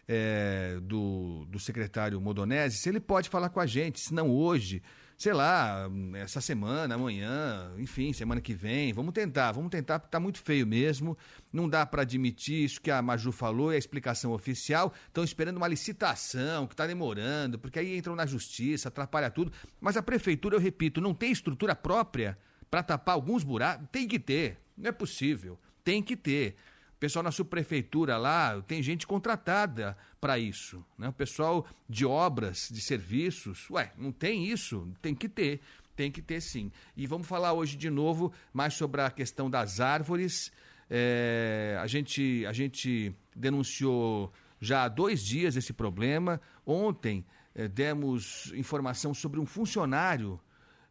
[0.08, 4.82] é, do, do secretário Modonese se ele pode falar com a gente, se não hoje
[5.18, 8.94] sei lá, essa semana, amanhã, enfim, semana que vem.
[8.94, 11.18] Vamos tentar, vamos tentar, porque está muito feio mesmo.
[11.52, 14.94] Não dá para admitir isso que a Maju falou, é a explicação oficial.
[15.08, 19.52] Estão esperando uma licitação que está demorando, porque aí entram na justiça, atrapalha tudo.
[19.82, 22.38] Mas a prefeitura, eu repito, não tem estrutura própria
[22.70, 23.88] para tapar alguns buracos?
[23.92, 25.60] Tem que ter, não é possível.
[25.84, 26.58] Tem que ter.
[27.00, 30.84] Pessoal na subprefeitura lá, tem gente contratada para isso.
[30.98, 31.10] Né?
[31.10, 33.70] O pessoal de obras, de serviços.
[33.70, 34.92] Ué, não tem isso?
[35.00, 35.62] Tem que ter.
[35.96, 36.72] Tem que ter sim.
[36.96, 40.52] E vamos falar hoje de novo mais sobre a questão das árvores.
[40.90, 46.42] É, a, gente, a gente denunciou já há dois dias esse problema.
[46.66, 50.40] Ontem é, demos informação sobre um funcionário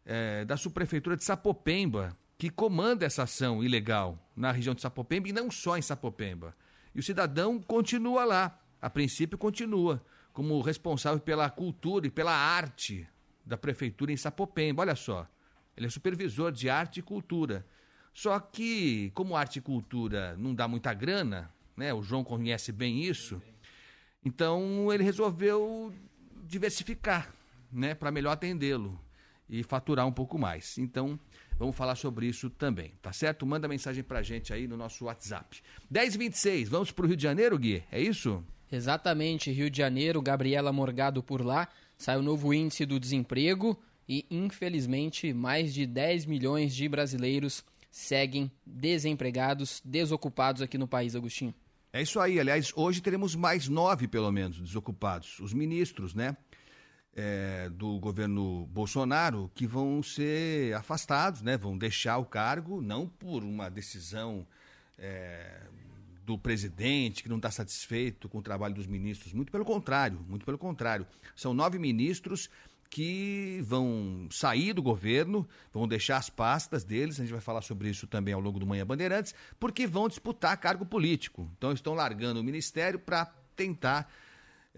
[0.05, 5.33] é, da subprefeitura de Sapopemba que comanda essa ação ilegal na região de Sapopemba e
[5.33, 6.55] não só em Sapopemba.
[6.93, 13.07] E o cidadão continua lá, a princípio continua, como responsável pela cultura e pela arte
[13.43, 14.83] da prefeitura em Sapopemba.
[14.83, 15.27] Olha só,
[15.75, 17.65] ele é supervisor de arte e cultura.
[18.13, 21.93] Só que, como arte e cultura não dá muita grana, né?
[21.93, 23.41] O João conhece bem isso.
[24.23, 25.93] Então ele resolveu
[26.43, 27.33] diversificar,
[27.71, 28.99] né, para melhor atendê-lo
[29.49, 30.77] e faturar um pouco mais.
[30.77, 31.19] Então,
[31.57, 33.45] Vamos falar sobre isso também, tá certo?
[33.45, 35.61] Manda mensagem pra gente aí no nosso WhatsApp.
[35.89, 37.83] 1026, vamos pro Rio de Janeiro, Gui?
[37.91, 38.43] É isso?
[38.71, 41.67] Exatamente, Rio de Janeiro, Gabriela Morgado por lá.
[41.97, 48.51] Sai o novo índice do desemprego e, infelizmente, mais de 10 milhões de brasileiros seguem
[48.63, 51.55] desempregados, desocupados aqui no país, Agostinho.
[51.91, 55.39] É isso aí, aliás, hoje teremos mais nove, pelo menos, desocupados.
[55.39, 56.37] Os ministros, né?
[57.17, 61.57] É, do governo Bolsonaro que vão ser afastados, né?
[61.57, 64.45] vão deixar o cargo, não por uma decisão
[64.99, 65.63] é,
[66.23, 70.45] do presidente que não está satisfeito com o trabalho dos ministros, muito pelo contrário, muito
[70.45, 71.07] pelo contrário.
[71.35, 72.51] São nove ministros
[72.87, 77.89] que vão sair do governo, vão deixar as pastas deles, a gente vai falar sobre
[77.89, 81.49] isso também ao longo do Manhã Bandeirantes, porque vão disputar cargo político.
[81.57, 83.25] Então estão largando o ministério para
[83.55, 84.07] tentar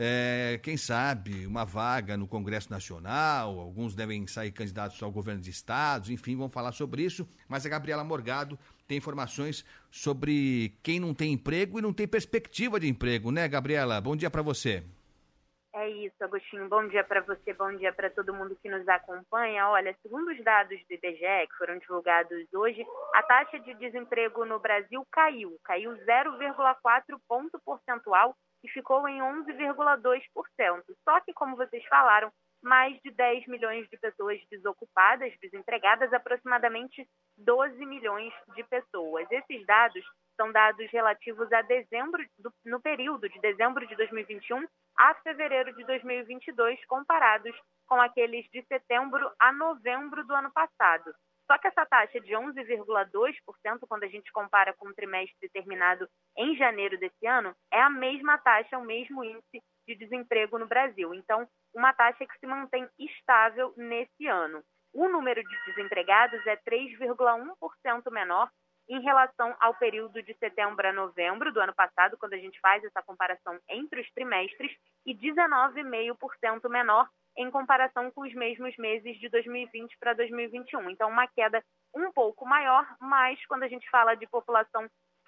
[0.01, 5.49] é, quem sabe, uma vaga no Congresso Nacional, alguns devem sair candidatos ao governo de
[5.49, 7.27] estados, enfim, vamos falar sobre isso.
[7.49, 8.57] Mas a Gabriela Morgado
[8.87, 13.99] tem informações sobre quem não tem emprego e não tem perspectiva de emprego, né, Gabriela?
[13.99, 14.85] Bom dia para você.
[15.73, 16.67] É isso, Agostinho.
[16.69, 19.67] Bom dia para você, bom dia para todo mundo que nos acompanha.
[19.67, 24.59] Olha, segundo os dados do IBGE, que foram divulgados hoje, a taxa de desemprego no
[24.59, 30.83] Brasil caiu, caiu 0,4 ponto percentual e ficou em 11,2%.
[31.03, 37.85] Só que, como vocês falaram, mais de 10 milhões de pessoas desocupadas, desempregadas, aproximadamente 12
[37.85, 39.27] milhões de pessoas.
[39.31, 40.03] Esses dados
[40.35, 44.65] são dados relativos a dezembro, do, no período de dezembro de 2021
[44.97, 47.55] a fevereiro de 2022, comparados
[47.87, 51.13] com aqueles de setembro a novembro do ano passado.
[51.49, 56.07] Só que essa taxa de 11,2%, quando a gente compara com o trimestre terminado
[56.37, 61.11] em janeiro desse ano, é a mesma taxa, o mesmo índice de desemprego no Brasil.
[61.15, 64.63] Então, uma taxa que se mantém estável nesse ano.
[64.93, 68.47] O número de desempregados é 3,1% menor
[68.87, 72.83] em relação ao período de setembro a novembro do ano passado, quando a gente faz
[72.83, 74.71] essa comparação entre os trimestres,
[75.03, 77.07] e 19,5% menor
[77.39, 80.89] em comparação com os mesmos meses de 2020 para 2021.
[80.89, 81.63] Então, uma queda
[81.95, 84.85] um pouco maior, mas quando a gente fala de população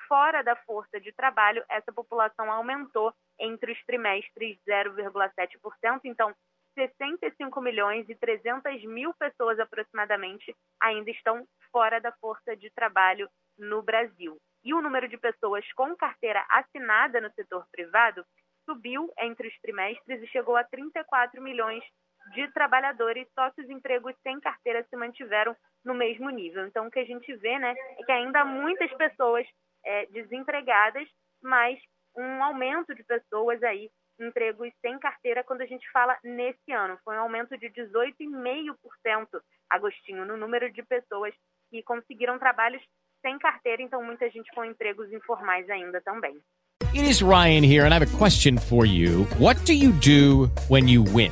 [0.10, 6.02] fora da força de trabalho, essa população aumentou entre os trimestres 0,7%.
[6.04, 6.36] Então,
[6.78, 13.82] 65 milhões e 300 mil pessoas aproximadamente ainda estão fora da força de trabalho no
[13.82, 14.38] Brasil.
[14.65, 18.26] E o número de pessoas com carteira assinada no setor privado
[18.65, 21.84] subiu entre os trimestres e chegou a 34 milhões
[22.34, 26.65] de trabalhadores, só que os empregos sem carteira se mantiveram no mesmo nível.
[26.65, 29.45] Então, o que a gente vê né, é que ainda há muitas pessoas
[29.86, 31.07] é, desempregadas,
[31.41, 31.79] mas
[32.15, 36.99] um aumento de pessoas aí, empregos sem carteira, quando a gente fala nesse ano.
[37.03, 41.34] Foi um aumento de 18,5%, Agostinho, no número de pessoas
[41.69, 42.84] que conseguiram trabalhos
[43.21, 46.39] sem carteira, então muita gente com empregos informais ainda também.
[46.93, 49.25] It is Ryan here, and I have a question for you.
[49.39, 51.31] What do you do when you win?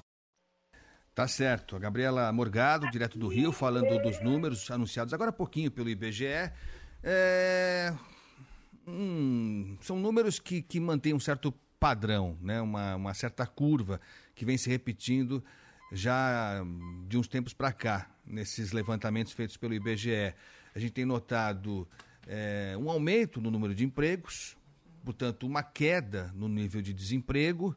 [1.13, 1.75] Tá certo.
[1.75, 6.51] A Gabriela Morgado, direto do Rio, falando dos números anunciados agora há pouquinho pelo IBGE.
[7.03, 7.93] É...
[8.87, 12.61] Hum, são números que, que mantêm um certo padrão, né?
[12.61, 13.99] uma, uma certa curva
[14.33, 15.43] que vem se repetindo
[15.91, 16.63] já
[17.07, 20.33] de uns tempos para cá, nesses levantamentos feitos pelo IBGE.
[20.73, 21.85] A gente tem notado
[22.25, 24.55] é, um aumento no número de empregos,
[25.03, 27.75] portanto, uma queda no nível de desemprego,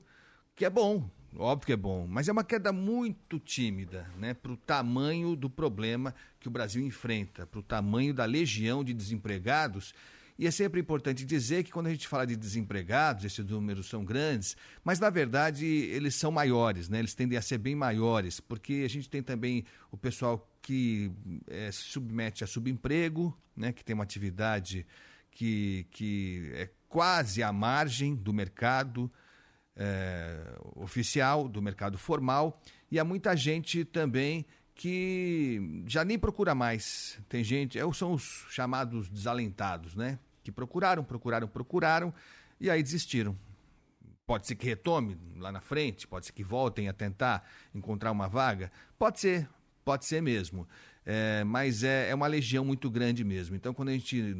[0.55, 4.53] que é bom, Óbvio que é bom, mas é uma queda muito tímida, né, para
[4.53, 9.93] o tamanho do problema que o Brasil enfrenta, para o tamanho da legião de desempregados.
[10.39, 14.05] E é sempre importante dizer que quando a gente fala de desempregados, esses números são
[14.05, 16.99] grandes, mas na verdade eles são maiores, né?
[17.01, 21.13] eles tendem a ser bem maiores, porque a gente tem também o pessoal que
[21.49, 23.73] é, se submete a subemprego, né?
[23.73, 24.87] que tem uma atividade
[25.31, 29.11] que, que é quase à margem do mercado,
[29.77, 32.61] é, oficial, do mercado formal,
[32.91, 37.19] e há muita gente também que já nem procura mais.
[37.29, 40.19] Tem gente, é, são os chamados desalentados, né?
[40.43, 42.13] Que procuraram, procuraram, procuraram
[42.61, 43.37] e aí desistiram.
[44.27, 48.27] Pode ser que retome lá na frente, pode ser que voltem a tentar encontrar uma
[48.27, 49.49] vaga, pode ser,
[49.85, 50.67] pode ser mesmo.
[51.07, 53.55] É, mas é, é, uma legião muito grande mesmo.
[53.55, 54.35] Então, quando a gente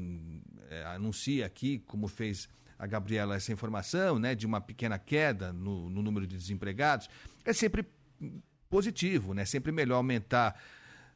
[0.71, 5.89] é, anuncia aqui, como fez a Gabriela essa informação, né, de uma pequena queda no,
[5.89, 7.09] no número de desempregados,
[7.45, 7.87] é sempre
[8.69, 9.45] positivo, né?
[9.45, 10.61] Sempre melhor aumentar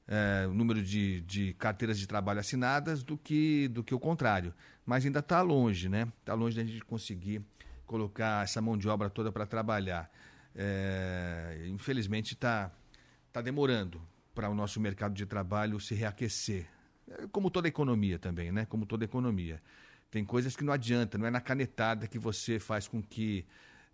[0.06, 4.54] é, o número de, de carteiras de trabalho assinadas do que, do que o contrário.
[4.86, 6.08] Mas ainda está longe, né?
[6.20, 7.42] Está longe da gente conseguir
[7.86, 10.10] colocar essa mão de obra toda para trabalhar.
[10.54, 12.70] É, infelizmente está
[13.32, 14.00] tá demorando
[14.34, 16.66] para o nosso mercado de trabalho se reaquecer.
[17.10, 18.64] É, como toda economia também, né?
[18.66, 19.60] Como toda economia.
[20.10, 23.44] Tem coisas que não adianta, não é na canetada que você faz com que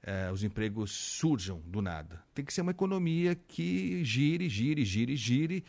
[0.03, 2.23] eh, os empregos surjam do nada.
[2.35, 5.65] Tem que ser uma economia que gire, gire, gire, gire.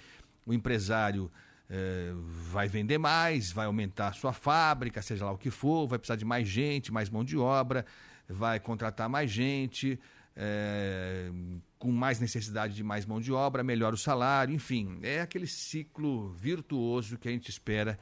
[0.46, 1.32] O empresário
[1.70, 2.14] eh,
[2.52, 6.16] vai vender mais, vai aumentar a sua fábrica, seja lá o que for, vai precisar
[6.16, 7.86] de mais gente, mais mão de obra,
[8.28, 10.00] vai contratar mais gente,
[10.36, 11.32] é,
[11.80, 16.30] com mais necessidade de mais mão de obra, melhora o salário, enfim, é aquele ciclo
[16.34, 17.98] virtuoso que a gente espera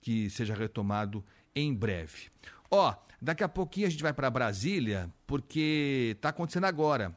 [0.00, 2.30] que seja retomado em breve.
[2.70, 7.16] Ó, daqui a pouquinho a gente vai para Brasília, porque está acontecendo agora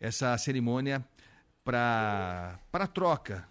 [0.00, 1.04] essa cerimônia
[1.64, 2.58] para
[2.92, 3.46] troca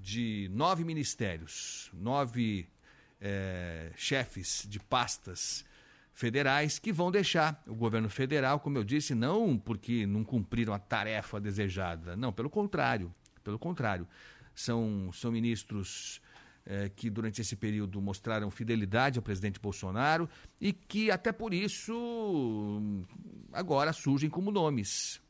[0.00, 2.68] de nove ministérios, nove
[3.20, 5.64] é, chefes de pastas
[6.12, 10.78] federais que vão deixar o governo federal, como eu disse, não porque não cumpriram a
[10.78, 14.06] tarefa desejada, não, pelo contrário, pelo contrário,
[14.54, 16.20] são, são ministros
[16.64, 20.28] é, que durante esse período mostraram fidelidade ao presidente Bolsonaro
[20.60, 23.04] e que até por isso
[23.52, 25.20] agora surgem como nomes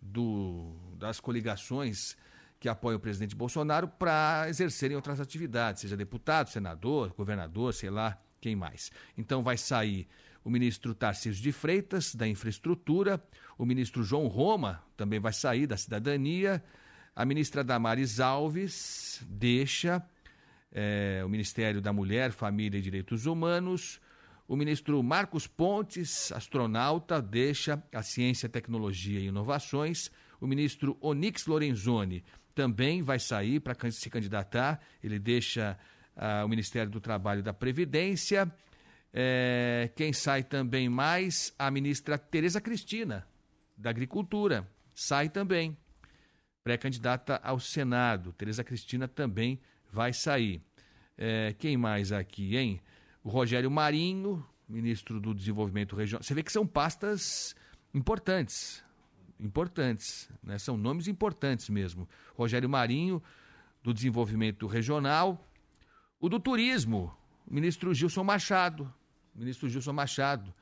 [0.00, 2.16] do, das coligações
[2.58, 8.18] que apoiam o presidente Bolsonaro para exercerem outras atividades, seja deputado, senador, governador, sei lá,
[8.40, 8.90] quem mais.
[9.16, 10.08] Então vai sair
[10.44, 13.22] o ministro Tarcísio de Freitas, da Infraestrutura,
[13.58, 16.62] o ministro João Roma também vai sair da Cidadania,
[17.14, 20.02] a ministra Damares Alves deixa
[20.76, 23.98] é, o Ministério da Mulher, Família e Direitos Humanos,
[24.46, 32.22] o ministro Marcos Pontes, astronauta, deixa a Ciência, Tecnologia e Inovações, o ministro Onix Lorenzoni
[32.54, 35.78] também vai sair para se candidatar, ele deixa
[36.14, 38.52] uh, o Ministério do Trabalho e da Previdência,
[39.18, 41.54] é, quem sai também mais?
[41.58, 43.26] A ministra Tereza Cristina,
[43.74, 45.74] da Agricultura, sai também.
[46.62, 48.34] Pré-candidata ao Senado.
[48.34, 49.58] Tereza Cristina também
[49.90, 50.65] vai sair.
[51.18, 52.80] É, quem mais aqui, hein?
[53.22, 56.22] O Rogério Marinho, ministro do Desenvolvimento Regional.
[56.22, 57.54] Você vê que são pastas
[57.94, 58.84] importantes.
[59.38, 60.58] Importantes, né?
[60.58, 62.08] São nomes importantes mesmo.
[62.34, 63.22] Rogério Marinho,
[63.82, 65.44] do Desenvolvimento Regional.
[66.18, 68.92] O do Turismo, o ministro Gilson Machado,
[69.34, 70.52] ministro Gilson Machado,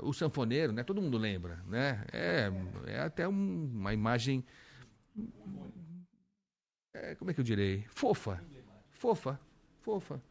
[0.00, 0.82] o sanfoneiro, né?
[0.82, 2.04] Todo mundo lembra, né?
[2.12, 2.50] É,
[2.86, 4.44] é até um, uma imagem,
[6.94, 7.84] é, como é que eu direi?
[7.88, 8.42] Fofa,
[8.90, 9.38] fofa,
[9.82, 10.22] fofa.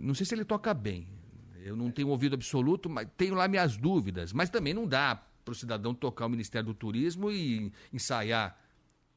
[0.00, 1.08] Não sei se ele toca bem.
[1.62, 4.32] Eu não tenho ouvido absoluto, mas tenho lá minhas dúvidas.
[4.32, 8.58] Mas também não dá para o cidadão tocar o Ministério do Turismo e ensaiar.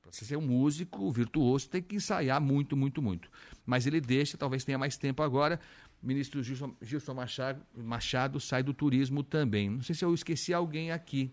[0.01, 3.29] Para você ser um músico virtuoso, tem que ensaiar muito, muito, muito.
[3.65, 5.59] Mas ele deixa, talvez tenha mais tempo agora
[6.01, 9.69] ministro Gilson, Gilson Machado, Machado, sai do turismo também.
[9.69, 11.31] Não sei se eu esqueci alguém aqui.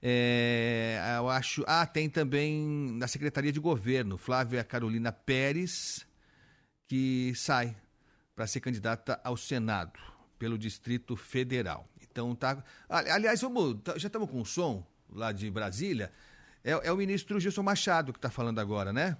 [0.00, 1.64] É, eu acho.
[1.66, 6.06] Ah, tem também na Secretaria de Governo, Flávia Carolina Pérez,
[6.86, 7.76] que sai
[8.34, 9.98] para ser candidata ao Senado
[10.38, 11.88] pelo Distrito Federal.
[12.02, 12.62] Então tá.
[12.88, 16.12] Aliás, vamos, tá, já estamos com o som lá de Brasília.
[16.62, 19.16] É, é o ministro Gilson Machado que está falando agora, né?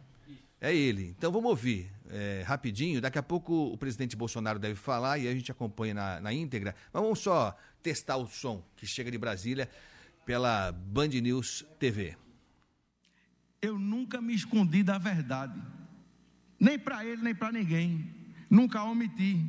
[0.61, 1.09] É ele.
[1.09, 3.01] Então vamos ouvir é, rapidinho.
[3.01, 6.75] Daqui a pouco o presidente Bolsonaro deve falar e a gente acompanha na, na íntegra.
[6.93, 9.69] Mas vamos só testar o som que chega de Brasília
[10.25, 12.17] pela Band News TV.
[13.61, 15.61] Eu nunca me escondi da verdade.
[16.59, 18.15] Nem para ele, nem para ninguém.
[18.49, 19.45] Nunca omiti.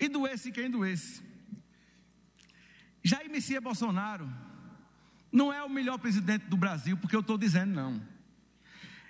[0.00, 1.22] E doesse quem doesse.
[3.02, 4.30] Jair Messias Bolsonaro
[5.30, 8.02] não é o melhor presidente do Brasil, porque eu estou dizendo não.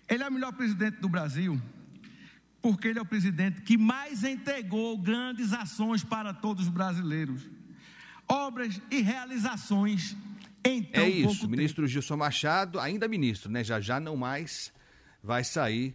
[0.09, 1.61] Ele é o melhor presidente do Brasil,
[2.61, 7.49] porque ele é o presidente que mais entregou grandes ações para todos os brasileiros.
[8.27, 10.17] Obras e realizações
[10.65, 11.93] em tão É isso, pouco ministro tempo.
[11.93, 13.63] Gilson Machado, ainda ministro, né?
[13.63, 14.73] Já já não mais
[15.23, 15.95] vai sair,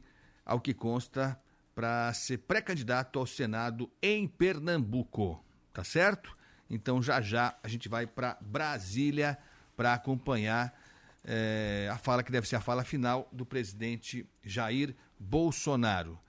[0.50, 1.40] ao que consta,
[1.76, 5.42] para ser pré-candidato ao Senado em Pernambuco,
[5.72, 6.36] tá certo?
[6.70, 9.38] Então já já a gente vai para Brasília
[9.78, 10.78] para acompanhar
[11.24, 16.20] é, a fala que deve ser a fala final do presidente Jair Bolsonaro.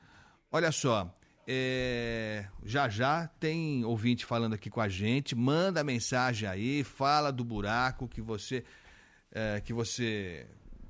[0.52, 1.12] Olha só,
[1.46, 7.44] é, já já tem ouvinte falando aqui com a gente, manda mensagem aí, fala do
[7.44, 8.64] buraco que você
[9.32, 10.46] é, que você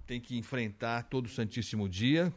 [0.07, 2.33] tem que enfrentar todo santíssimo dia.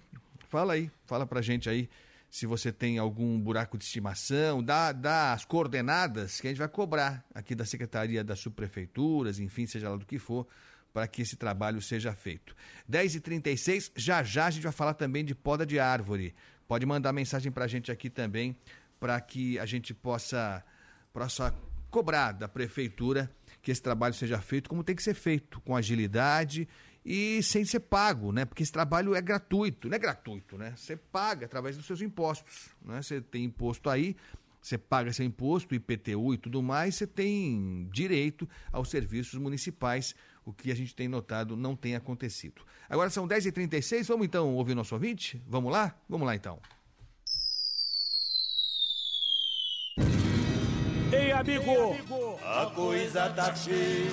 [0.54, 1.90] Fala aí, fala pra gente aí
[2.30, 6.68] se você tem algum buraco de estimação, dá, dá as coordenadas que a gente vai
[6.68, 10.46] cobrar aqui da Secretaria das Subprefeituras, enfim, seja lá do que for,
[10.94, 12.56] para que esse trabalho seja feito.
[12.88, 16.36] 10h36, já já a gente vai falar também de poda de árvore.
[16.68, 18.56] Pode mandar mensagem para a gente aqui também,
[19.00, 20.64] para que a gente possa,
[21.12, 21.52] possa
[21.90, 23.28] cobrar da prefeitura
[23.60, 26.68] que esse trabalho seja feito como tem que ser feito, com agilidade
[27.06, 28.46] e sem ser pago, né?
[28.46, 30.74] Porque esse trabalho é gratuito, não é gratuito, né?
[30.76, 33.02] Você paga através dos seus impostos, né?
[33.02, 34.16] Você tem imposto aí,
[34.62, 40.54] você paga seu imposto, IPTU e tudo mais, você tem direito aos serviços municipais o
[40.54, 42.62] que a gente tem notado não tem acontecido.
[42.90, 45.42] Agora são 10h36, vamos então ouvir nosso ouvinte?
[45.48, 45.96] Vamos lá?
[46.08, 46.60] Vamos lá então.
[51.44, 52.40] Amigo!
[52.44, 54.08] A coisa tá feia.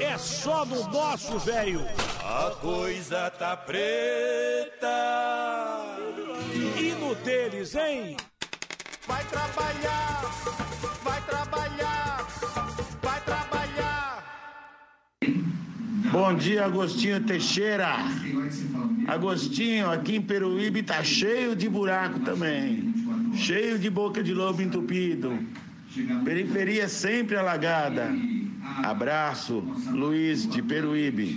[0.00, 1.82] É só no nosso, velho.
[2.24, 4.86] A coisa tá preta.
[6.76, 8.16] E no deles, hein?
[9.06, 10.22] Vai trabalhar,
[11.02, 12.26] vai trabalhar,
[13.02, 14.60] vai trabalhar.
[16.12, 17.96] Bom dia, Agostinho Teixeira.
[19.06, 22.92] Agostinho, aqui em Peruíbe tá cheio de buraco também.
[23.34, 25.38] Cheio de boca de lobo entupido.
[26.24, 28.10] Periferia sempre alagada.
[28.84, 29.60] Abraço,
[29.90, 31.36] Luiz de Peruíbe.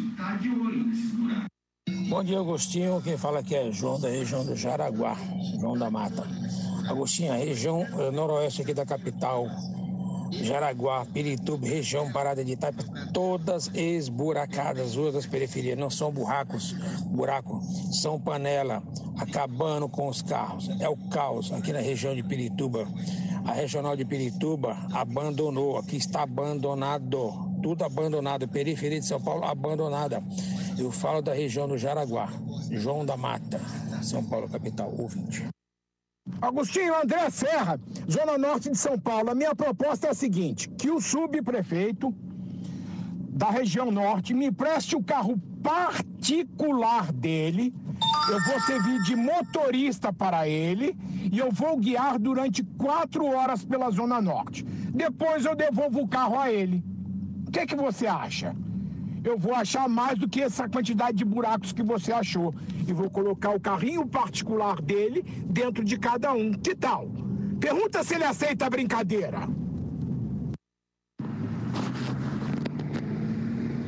[2.07, 3.01] Bom dia, Agostinho.
[3.01, 5.17] Quem fala aqui é João da região do Jaraguá,
[5.59, 6.27] João da Mata.
[6.87, 9.47] Agostinho, a região eh, noroeste aqui da capital
[10.41, 16.73] Jaraguá, Pirituba, região Parada de Itaipa, todas esburacadas, ruas das periferias, não são buracos,
[17.07, 17.61] buraco,
[17.91, 18.81] são panela,
[19.17, 20.69] acabando com os carros.
[20.79, 22.87] É o caos aqui na região de Pirituba.
[23.45, 30.23] A regional de Pirituba abandonou, aqui está abandonado, tudo abandonado, periferia de São Paulo abandonada.
[30.77, 32.29] Eu falo da região do Jaraguá,
[32.71, 33.59] João da Mata,
[34.01, 35.45] São Paulo capital, ouvinte.
[36.41, 37.79] Agostinho André Serra,
[38.09, 39.29] Zona Norte de São Paulo.
[39.31, 42.13] A minha proposta é a seguinte: que o subprefeito
[43.29, 47.73] da região norte me preste o carro particular dele.
[48.29, 50.95] Eu vou servir de motorista para ele
[51.31, 54.63] e eu vou guiar durante quatro horas pela Zona Norte.
[54.63, 56.83] Depois eu devolvo o carro a ele.
[57.47, 58.55] O que, que você acha?
[59.23, 62.53] Eu vou achar mais do que essa quantidade de buracos que você achou.
[62.85, 66.51] E vou colocar o carrinho particular dele dentro de cada um.
[66.51, 67.09] Que tal?
[67.59, 69.47] Pergunta se ele aceita a brincadeira.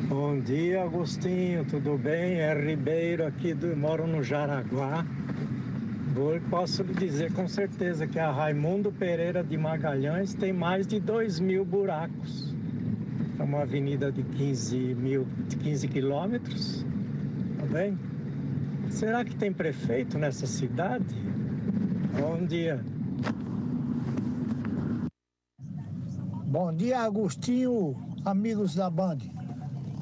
[0.08, 2.40] Bom dia, Agostinho, tudo bem?
[2.40, 5.06] É Ribeiro aqui, do, moro no Jaraguá.
[6.14, 11.02] Vou, posso lhe dizer com certeza que a Raimundo Pereira de Magalhães tem mais de
[11.02, 12.55] 2 mil buracos.
[13.38, 16.86] É uma avenida de 15 mil, de 15 quilômetros,
[17.60, 18.00] tá bem?
[18.90, 21.14] Será que tem prefeito nessa cidade?
[22.18, 22.82] Bom dia.
[26.46, 29.18] Bom dia, Agostinho, amigos da Band.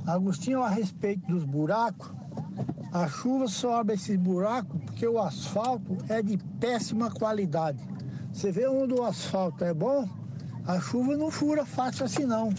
[0.05, 2.11] Agostinho, a respeito dos buracos,
[2.91, 7.79] a chuva sobe esses buracos porque o asfalto é de péssima qualidade.
[8.31, 10.07] Você vê onde o asfalto é bom,
[10.67, 12.51] a chuva não fura fácil assim não.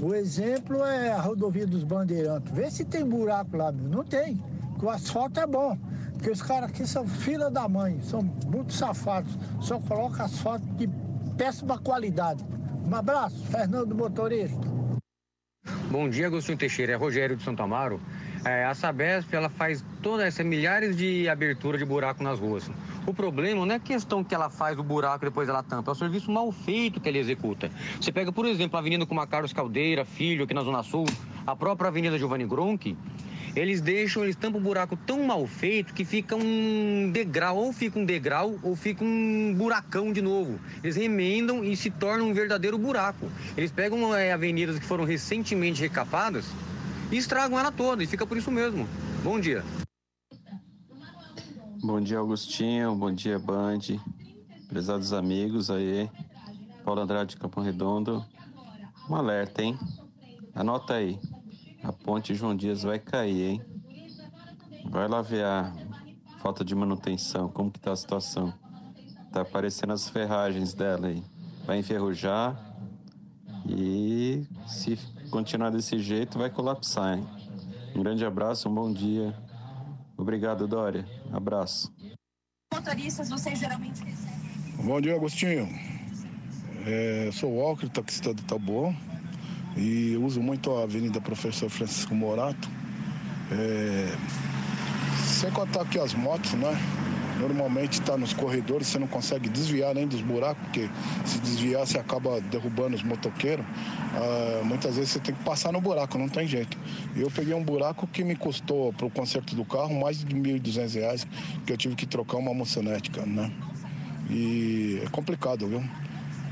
[0.00, 2.52] O exemplo é a rodovia dos Bandeirantes.
[2.52, 3.88] Vê se tem buraco lá, meu.
[3.88, 4.42] Não tem.
[4.82, 5.76] O asfalto é bom.
[6.12, 9.36] Porque os caras aqui são filha da mãe, são muito safados.
[9.60, 10.88] Só colocam asfalto de
[11.36, 12.44] péssima qualidade.
[12.88, 14.71] Um abraço, Fernando Motorista.
[15.92, 16.92] Bom dia, Agostinho Teixeira.
[16.92, 18.00] É Rogério de Santo Amaro.
[18.46, 22.70] É, a Sabesp ela faz toda essa milhares de abertura de buraco nas ruas.
[23.06, 25.90] O problema não é a questão que ela faz o buraco e depois ela tampa,
[25.90, 27.70] é o serviço mal feito que ele executa.
[28.00, 31.04] Você pega, por exemplo, a Avenida Carlos Caldeira, Filho, aqui na Zona Sul,
[31.46, 32.96] a própria Avenida Giovanni Gronchi,
[33.54, 37.98] eles deixam, eles tampam o buraco tão mal feito que fica um degrau, ou fica
[37.98, 40.58] um degrau, ou fica um buracão de novo.
[40.82, 43.30] Eles remendam e se torna um verdadeiro buraco.
[43.56, 46.46] Eles pegam é, avenidas que foram recentemente recapadas
[47.10, 48.88] e estragam ela toda, e fica por isso mesmo.
[49.22, 49.62] Bom dia.
[51.82, 52.94] Bom dia, Augustinho.
[52.94, 53.80] Bom dia, Band.
[54.68, 56.08] Prezados amigos aí.
[56.84, 58.24] Paulo Andrade de Capão Redondo.
[59.10, 59.78] Um alerta, hein?
[60.54, 61.18] Anota aí.
[61.82, 63.62] A ponte João Dias vai cair, hein?
[64.88, 65.72] Vai lá ver a
[66.40, 68.54] falta de manutenção, como que tá a situação.
[69.32, 71.24] Tá aparecendo as ferragens dela aí.
[71.64, 72.56] Vai enferrujar
[73.66, 74.96] e se
[75.30, 77.26] continuar desse jeito vai colapsar, hein?
[77.96, 79.36] Um grande abraço, um bom dia.
[80.16, 81.04] Obrigado, Dória.
[81.32, 81.92] Abraço.
[82.72, 84.86] Motoristas, vocês geralmente recebem.
[84.86, 85.68] Bom dia, Agostinho.
[86.86, 88.94] É, sou o Walker, taxista do Taboão
[89.76, 92.68] e uso muito a Avenida Professor Francisco Morato.
[93.50, 94.14] É,
[95.26, 96.76] sem contar aqui as motos, né?
[97.40, 100.88] Normalmente está nos corredores, você não consegue desviar nem dos buracos, porque
[101.24, 103.64] se desviar você acaba derrubando os motoqueiros.
[104.14, 106.78] Ah, muitas vezes você tem que passar no buraco, não tem jeito.
[107.16, 110.94] Eu peguei um buraco que me custou para o conserto do carro mais de 1.200
[110.94, 111.26] reais,
[111.66, 113.50] que eu tive que trocar uma moçonética, né?
[114.30, 115.82] E é complicado, viu?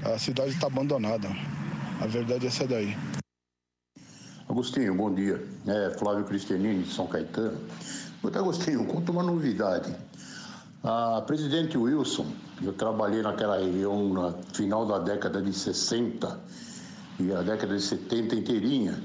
[0.02, 1.28] A cidade está abandonada.
[2.00, 2.96] A verdade é essa daí.
[4.50, 5.40] Agostinho, bom dia.
[5.64, 7.56] É Flávio Cristianini, de São Caetano.
[8.20, 9.94] Muito Agostinho, conta uma novidade.
[10.82, 12.26] A presidente Wilson,
[12.60, 16.40] eu trabalhei naquela região no final da década de 60
[17.20, 19.00] e a década de 70 inteirinha.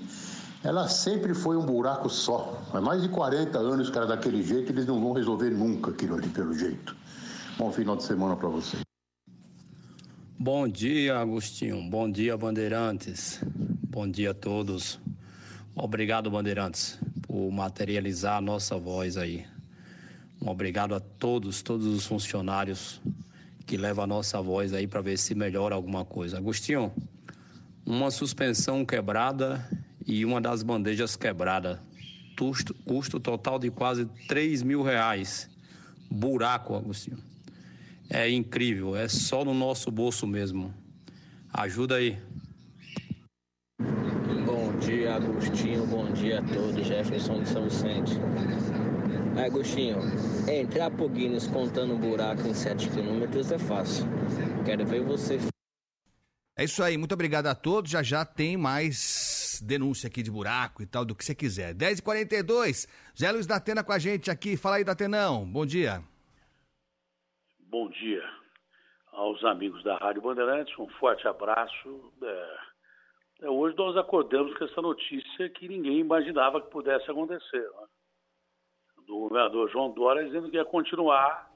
[0.64, 2.60] Ela sempre foi um buraco só.
[2.74, 6.28] Há mais de 40 anos era daquele jeito, eles não vão resolver nunca aquilo ali,
[6.30, 6.96] pelo jeito.
[7.60, 8.82] Bom final de semana para vocês.
[10.40, 11.88] Bom dia, Agostinho.
[11.88, 13.40] Bom dia, Bandeirantes.
[13.88, 15.00] Bom dia a todos.
[15.78, 19.46] Obrigado, Bandeirantes, por materializar a nossa voz aí.
[20.42, 23.02] Um obrigado a todos, todos os funcionários
[23.66, 26.38] que levam a nossa voz aí para ver se melhora alguma coisa.
[26.38, 26.94] Agostinho,
[27.86, 29.70] uma suspensão quebrada
[30.08, 31.82] e uma das bandejas quebrada.
[32.40, 35.50] Custo, custo total de quase 3 mil reais.
[36.10, 37.20] Buraco, Agostinho.
[38.10, 40.74] É incrível, é só no nosso bolso mesmo.
[41.52, 42.18] Ajuda aí.
[45.06, 45.86] Dia, Agostinho.
[45.86, 46.84] Bom dia a todos.
[46.84, 48.14] Jefferson de São Vicente.
[49.38, 49.98] Agostinho,
[50.52, 54.04] entrar por Guinness contando buraco em 7 km é fácil.
[54.66, 55.38] Quero ver você.
[56.58, 57.92] É isso aí, muito obrigado a todos.
[57.92, 61.76] Já já tem mais denúncia aqui de buraco e tal, do que você quiser.
[61.76, 64.58] 10h42, Zé Luiz da Atena com a gente aqui.
[64.58, 65.46] Fala aí, Datenão.
[65.46, 66.02] Bom dia.
[67.60, 68.24] Bom dia
[69.16, 72.14] aos amigos da Rádio Bandeirantes, um forte abraço.
[72.22, 72.58] É,
[73.50, 77.62] hoje nós acordamos com essa notícia que ninguém imaginava que pudesse acontecer.
[77.62, 77.88] Né?
[79.06, 81.52] Do governador João Dória dizendo que ia continuar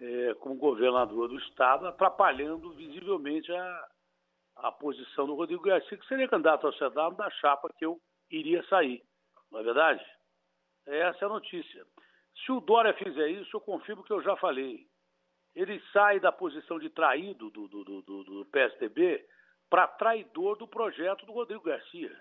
[0.00, 3.88] é, como governador do Estado, atrapalhando visivelmente a,
[4.56, 8.62] a posição do Rodrigo Garcia, que seria candidato ao Senado da chapa que eu iria
[8.64, 9.02] sair.
[9.50, 10.04] Não é verdade?
[10.86, 11.84] Essa é a notícia.
[12.44, 14.86] Se o Dória fizer isso, eu confirmo que eu já falei.
[15.54, 19.24] Ele sai da posição de traído do, do, do, do PSDB
[19.70, 22.14] para traidor do projeto do Rodrigo Garcia.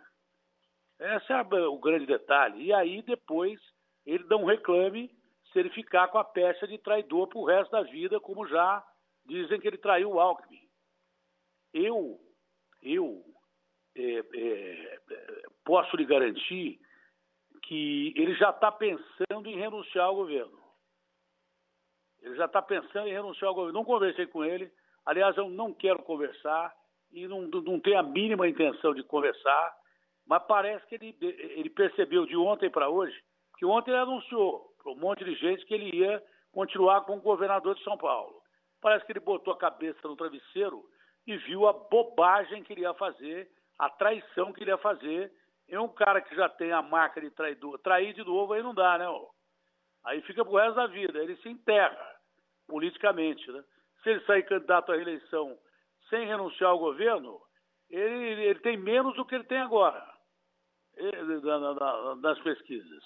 [0.99, 2.63] Esse é o grande detalhe.
[2.63, 3.59] E aí, depois,
[4.05, 5.09] ele um reclame
[5.51, 8.85] se ele ficar com a pecha de traidor para o resto da vida, como já
[9.25, 10.61] dizem que ele traiu o Alckmin.
[11.73, 12.19] Eu,
[12.83, 13.23] eu
[13.95, 14.99] é, é,
[15.65, 16.79] posso lhe garantir
[17.63, 20.59] que ele já está pensando em renunciar ao governo.
[22.21, 23.79] Ele já está pensando em renunciar ao governo.
[23.79, 24.71] Não conversei com ele.
[25.05, 26.75] Aliás, eu não quero conversar
[27.11, 29.75] e não, não tenho a mínima intenção de conversar.
[30.25, 33.17] Mas parece que ele, ele percebeu de ontem para hoje
[33.57, 37.75] que ontem ele anunciou para um monte de gente que ele ia continuar como governador
[37.75, 38.41] de São Paulo.
[38.81, 40.83] Parece que ele botou a cabeça no travesseiro
[41.27, 45.31] e viu a bobagem que ele ia fazer, a traição que ele ia fazer
[45.67, 47.77] em um cara que já tem a marca de traidor.
[47.79, 49.05] Trair de novo aí não dá, né?
[50.05, 52.15] Aí fica pro resto da vida, ele se enterra
[52.65, 53.63] politicamente, né?
[54.01, 55.57] Se ele sair candidato à reeleição
[56.09, 57.39] sem renunciar ao governo,
[57.89, 60.05] ele, ele tem menos do que ele tem agora
[60.99, 63.03] ele, na, na, nas pesquisas.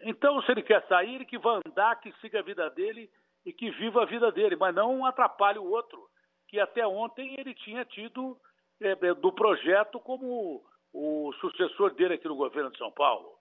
[0.00, 3.10] Então, se ele quer sair, ele que vá andar, que siga a vida dele
[3.44, 6.08] e que viva a vida dele, mas não atrapalhe o outro,
[6.48, 8.36] que até ontem ele tinha tido
[8.80, 13.38] é, é, do projeto como o sucessor dele aqui no governo de São Paulo.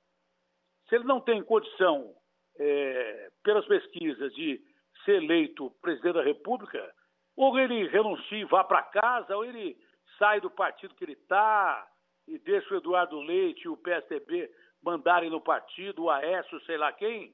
[0.87, 2.13] Se ele não tem condição,
[2.59, 4.61] é, pelas pesquisas, de
[5.05, 6.93] ser eleito presidente da República,
[7.39, 9.77] ou ele renuncia e vá para casa, ou ele
[10.17, 11.87] sai do partido que ele está
[12.27, 14.51] e deixa o Eduardo Leite e o PSDB
[14.83, 17.33] mandarem no partido, o Aécio, sei lá quem.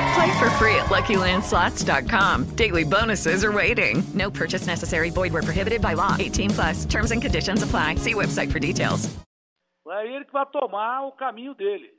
[0.13, 2.55] Play for free at LuckyLandSlots.com.
[2.55, 4.03] Daily bonuses are waiting.
[4.13, 5.09] No purchase necessary.
[5.09, 6.15] Void were prohibited by law.
[6.19, 6.85] 18 plus.
[6.85, 7.95] Terms and conditions apply.
[7.95, 9.09] See website for details.
[9.87, 11.91] É ele que vai tomar o caminho dele.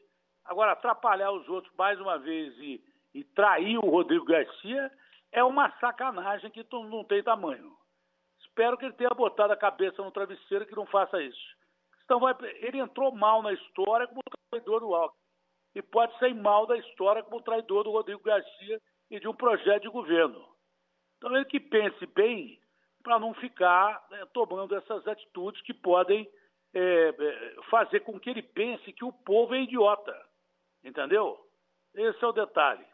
[0.45, 2.81] Agora, atrapalhar os outros mais uma vez e,
[3.15, 4.91] e trair o Rodrigo Garcia
[5.31, 7.73] é uma sacanagem que não tem tamanho.
[8.41, 11.57] Espero que ele tenha botado a cabeça no travesseiro que não faça isso.
[12.05, 15.22] Então vai, ele entrou mal na história como traidor do Alckmin
[15.75, 19.83] e pode sair mal da história como traidor do Rodrigo Garcia e de um projeto
[19.83, 20.47] de governo.
[21.17, 22.61] Então, ele que pense bem
[23.03, 26.29] para não ficar né, tomando essas atitudes que podem
[26.75, 30.15] é, é, fazer com que ele pense que o povo é idiota.
[30.85, 31.39] Entendeu?
[31.95, 32.85] Esse é o detalhe.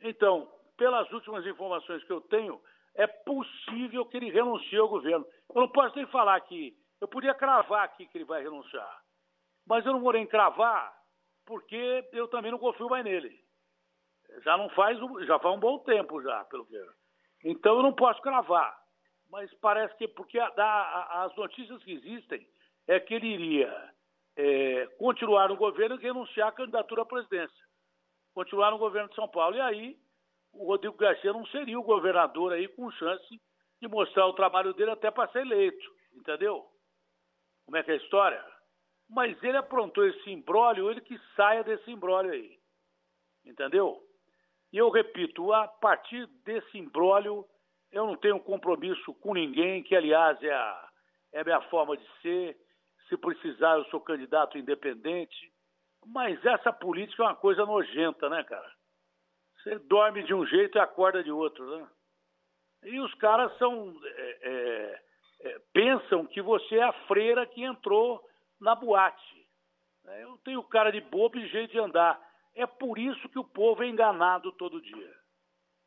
[0.00, 2.60] Então, pelas últimas informações que eu tenho,
[2.94, 5.26] é possível que ele renuncie ao governo.
[5.54, 6.76] Eu não posso nem falar que.
[7.00, 9.02] Eu podia cravar aqui que ele vai renunciar.
[9.66, 10.97] Mas eu não vou nem cravar
[11.48, 13.34] porque eu também não confio mais nele.
[14.44, 16.78] Já não faz, já faz um bom tempo já, pelo que.
[17.42, 18.78] Então eu não posso cravar.
[19.30, 22.46] Mas parece que porque a, a, as notícias que existem
[22.86, 23.94] é que ele iria
[24.36, 27.64] é, continuar no governo e renunciar à candidatura à presidência.
[28.34, 29.56] Continuar no governo de São Paulo.
[29.56, 29.96] E aí
[30.52, 33.40] o Rodrigo Garcia não seria o governador aí com chance
[33.80, 35.86] de mostrar o trabalho dele até para ser eleito.
[36.12, 36.66] Entendeu?
[37.64, 38.57] Como é que é a história?
[39.08, 42.58] Mas ele aprontou esse imbróglio, ele que saia desse imbróglio aí.
[43.44, 44.02] Entendeu?
[44.72, 47.46] E eu repito, a partir desse imbróglio,
[47.90, 50.88] eu não tenho compromisso com ninguém, que aliás é a,
[51.32, 52.56] é a minha forma de ser.
[53.08, 55.50] Se precisar, eu sou candidato independente.
[56.06, 58.70] Mas essa política é uma coisa nojenta, né, cara?
[59.62, 61.88] Você dorme de um jeito e acorda de outro, né?
[62.84, 63.98] E os caras são.
[64.04, 65.02] é, é,
[65.40, 68.22] é, pensam que você é a freira que entrou
[68.60, 69.48] na boate.
[70.06, 72.20] É, Eu tenho cara de bobo e jeito de andar.
[72.54, 75.14] É por isso que o povo é enganado todo dia.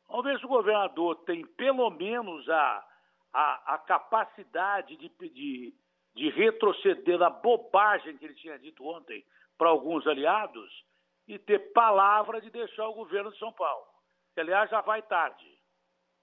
[0.07, 2.85] Vamos ver se o governador tem pelo menos a,
[3.33, 5.73] a, a capacidade de, de,
[6.13, 9.25] de retroceder na bobagem que ele tinha dito ontem
[9.57, 10.85] para alguns aliados
[11.27, 13.85] e ter palavra de deixar o governo de São Paulo.
[14.33, 15.49] Que, aliás, já vai tarde.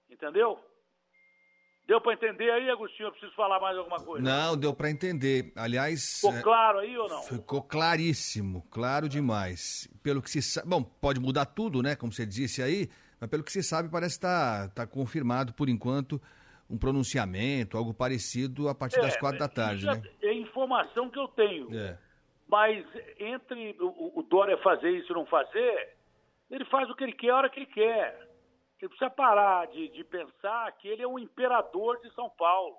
[0.09, 0.59] Entendeu?
[1.89, 3.07] Deu para entender aí, Agostinho?
[3.07, 4.23] Eu preciso falar mais alguma coisa.
[4.23, 5.51] Não, deu para entender.
[5.55, 7.23] Aliás, Ficou é, claro aí ou não?
[7.23, 9.89] ficou claríssimo, claro demais.
[10.03, 13.43] Pelo que se sabe, bom, pode mudar tudo, né, como você disse aí, mas pelo
[13.43, 16.21] que se sabe parece estar tá, confirmado por enquanto
[16.69, 19.99] um pronunciamento, algo parecido a partir das É, quatro da tarde, né?
[20.21, 21.75] É informação que eu tenho.
[21.75, 21.97] É.
[22.47, 22.85] Mas
[23.19, 25.95] entre o, o Dória fazer isso e não fazer,
[26.51, 28.28] ele faz o que ele quer a hora que ele quer.
[28.81, 32.77] Ele precisa parar de, de pensar que ele é o imperador de São Paulo,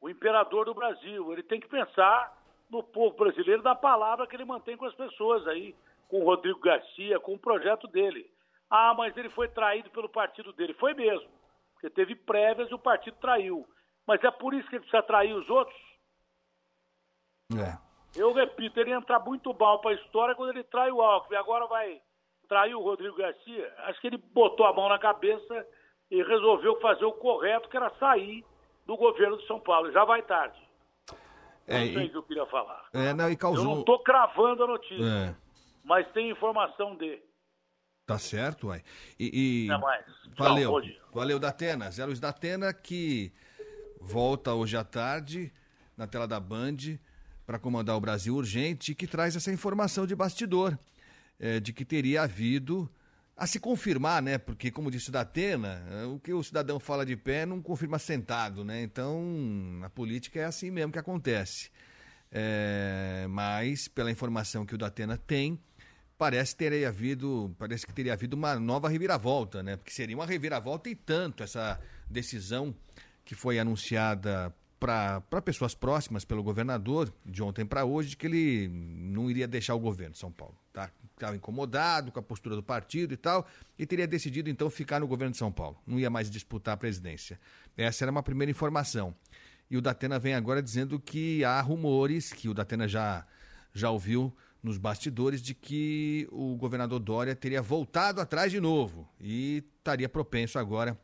[0.00, 1.32] o imperador do Brasil.
[1.32, 2.34] Ele tem que pensar
[2.70, 5.76] no povo brasileiro, da palavra que ele mantém com as pessoas aí,
[6.08, 8.28] com o Rodrigo Garcia, com o projeto dele.
[8.70, 10.72] Ah, mas ele foi traído pelo partido dele.
[10.74, 11.28] Foi mesmo,
[11.74, 13.66] porque teve prévias e o partido traiu.
[14.06, 15.78] Mas é por isso que ele precisa trair os outros?
[17.52, 17.78] É.
[18.16, 21.36] Eu repito, ele entra muito mal para a história quando ele trai o Alckmin.
[21.36, 22.00] Agora vai
[22.48, 23.72] trair o Rodrigo Garcia.
[23.78, 25.66] Acho que ele botou a mão na cabeça
[26.10, 28.44] e resolveu fazer o correto, que era sair
[28.86, 29.90] do governo de São Paulo.
[29.92, 30.58] Já vai tarde.
[31.66, 32.84] É, não sei o que eu queria falar.
[32.92, 33.64] É, não, e causou.
[33.64, 35.34] Eu não estou cravando a notícia, É,
[35.82, 37.18] mas tem informação de.
[38.06, 38.82] tá certo, uai.
[39.18, 40.04] E, e- Até mais.
[40.36, 40.72] Valeu.
[41.12, 41.90] Valeu, Datena.
[41.90, 43.32] Zé Luiz Datena que
[44.00, 45.50] volta hoje à tarde
[45.96, 46.76] na tela da Band
[47.46, 50.76] para comandar o Brasil Urgente e que traz essa informação de bastidor
[51.38, 52.90] eh, de que teria havido
[53.36, 54.38] a se confirmar, né?
[54.38, 57.98] Porque, como disse o Datena, eh, o que o cidadão fala de pé não confirma
[57.98, 58.82] sentado, né?
[58.82, 61.70] Então, a política é assim mesmo que acontece.
[62.30, 65.58] É, mas, pela informação que o Datena tem,
[66.18, 69.76] parece teria havido, parece que teria havido uma nova reviravolta, né?
[69.76, 72.74] Porque seria uma reviravolta e tanto essa decisão
[73.24, 74.54] que foi anunciada
[74.84, 79.74] para pessoas próximas pelo governador de ontem para hoje de que ele não iria deixar
[79.74, 80.90] o governo de São Paulo, tá?
[81.14, 83.46] Estava incomodado com a postura do partido e tal,
[83.78, 86.76] e teria decidido então ficar no governo de São Paulo, não ia mais disputar a
[86.76, 87.40] presidência.
[87.74, 89.14] Essa era uma primeira informação.
[89.70, 93.26] E o Datena vem agora dizendo que há rumores, que o Datena já,
[93.72, 99.64] já ouviu nos bastidores, de que o governador Dória teria voltado atrás de novo e
[99.78, 100.98] estaria propenso agora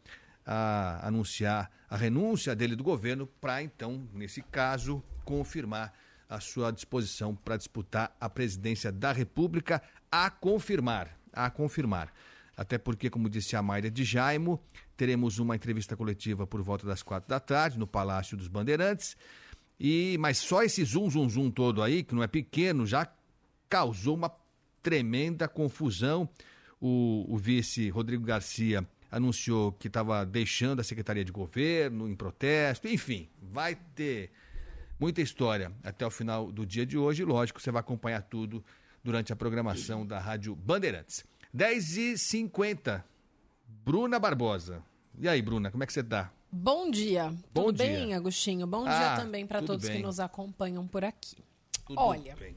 [0.53, 5.95] a anunciar a renúncia dele do governo para, então, nesse caso, confirmar
[6.29, 9.81] a sua disposição para disputar a presidência da República,
[10.11, 12.13] a confirmar, a confirmar.
[12.57, 14.61] Até porque, como disse a Mayra de Jaimo,
[14.97, 19.17] teremos uma entrevista coletiva por volta das quatro da tarde no Palácio dos Bandeirantes.
[19.79, 23.09] E mas só esse zum zum zum todo aí, que não é pequeno, já
[23.69, 24.33] causou uma
[24.83, 26.29] tremenda confusão.
[26.81, 32.87] O, o vice Rodrigo Garcia anunciou que estava deixando a Secretaria de Governo em protesto,
[32.89, 34.31] enfim, vai ter
[34.99, 37.25] muita história até o final do dia de hoje.
[37.25, 38.65] Lógico, você vai acompanhar tudo
[39.03, 41.25] durante a programação da Rádio Bandeirantes.
[41.57, 43.03] 10h50,
[43.85, 44.83] Bruna Barbosa.
[45.19, 46.33] E aí, Bruna, como é que você tá?
[46.53, 47.31] Bom dia.
[47.53, 47.87] Bom tudo dia.
[47.87, 48.67] bem, Agostinho?
[48.67, 49.97] Bom Ah, dia também para todos bem.
[49.99, 51.37] que nos acompanham por aqui.
[51.87, 52.57] Tudo Olha, bem.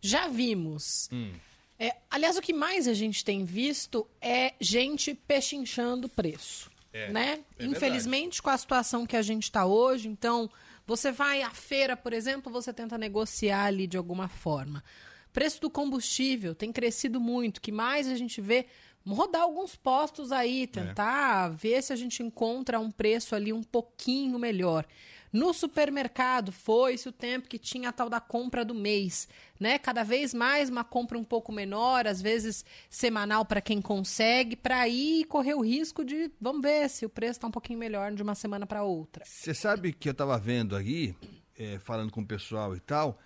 [0.00, 1.08] já vimos.
[1.12, 1.32] Hum.
[1.78, 6.70] É, aliás, o que mais a gente tem visto é gente pechinchando preço.
[6.92, 7.40] É, né?
[7.58, 10.50] é Infelizmente, com a situação que a gente está hoje, então,
[10.86, 14.84] você vai à feira, por exemplo, você tenta negociar ali de alguma forma.
[15.32, 17.56] Preço do combustível tem crescido muito.
[17.56, 18.66] O que mais a gente vê?
[19.04, 24.38] Rodar alguns postos aí, tentar ver se a gente encontra um preço ali um pouquinho
[24.38, 24.86] melhor.
[25.32, 29.26] No supermercado, foi-se o tempo que tinha a tal da compra do mês,
[29.58, 29.78] né?
[29.78, 34.80] Cada vez mais uma compra um pouco menor, às vezes semanal para quem consegue, para
[34.80, 38.22] aí correr o risco de, vamos ver se o preço está um pouquinho melhor de
[38.22, 39.24] uma semana para outra.
[39.24, 41.16] Você sabe que eu estava vendo aí,
[41.58, 43.18] eh, falando com o pessoal e tal,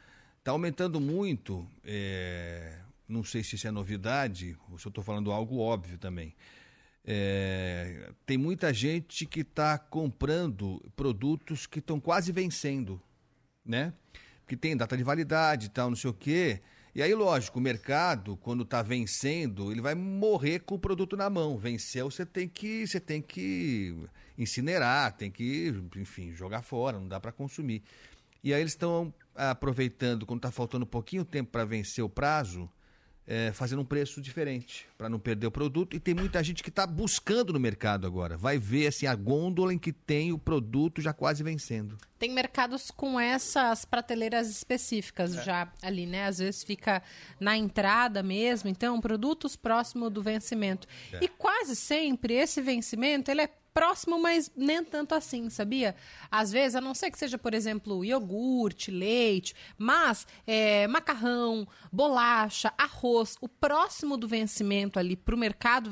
[0.44, 2.78] tá aumentando muito, eh,
[3.08, 6.36] não sei se isso é novidade, ou se eu estou falando algo óbvio também.
[7.08, 13.00] Eh, tem muita gente que está comprando produtos que estão quase vencendo,
[13.64, 13.92] né?
[14.46, 16.60] Que tem data de validade e tal, não sei o quê.
[16.96, 21.30] E aí, lógico, o mercado, quando está vencendo, ele vai morrer com o produto na
[21.30, 21.56] mão.
[21.58, 23.94] Venceu, você tem que, você tem que
[24.36, 27.82] incinerar, tem que, enfim, jogar fora, não dá para consumir.
[28.42, 32.68] E aí eles estão aproveitando, quando está faltando um pouquinho tempo para vencer o prazo,
[33.26, 35.96] é, fazendo um preço diferente para não perder o produto.
[35.96, 38.36] E tem muita gente que está buscando no mercado agora.
[38.36, 41.98] Vai ver assim, a gôndola em que tem o produto já quase vencendo.
[42.18, 45.42] Tem mercados com essas prateleiras específicas é.
[45.42, 46.26] já ali, né?
[46.26, 47.02] Às vezes fica
[47.40, 48.70] na entrada mesmo.
[48.70, 50.86] Então, produtos próximo do vencimento.
[51.12, 51.24] É.
[51.24, 55.94] E quase sempre esse vencimento ele é próximo, mas nem tanto assim, sabia?
[56.30, 62.72] Às vezes, a não ser que seja, por exemplo, iogurte, leite, mas é, macarrão, bolacha,
[62.78, 65.90] arroz, o próximo do vencimento ali para o mercado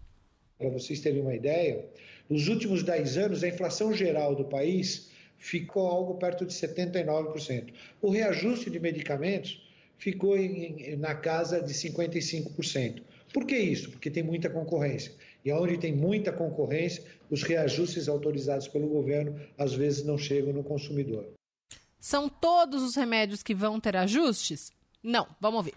[0.57, 1.85] Para vocês terem uma ideia,
[2.29, 7.73] nos últimos 10 anos, a inflação geral do país ficou algo perto de 79%.
[8.01, 9.61] O reajuste de medicamentos
[9.97, 13.01] ficou em, na casa de 55%.
[13.33, 13.91] Por que isso?
[13.91, 15.13] Porque tem muita concorrência.
[15.43, 20.63] E onde tem muita concorrência, os reajustes autorizados pelo governo às vezes não chegam no
[20.63, 21.27] consumidor.
[21.99, 24.71] São todos os remédios que vão ter ajustes?
[25.03, 25.73] Não, vamos ver.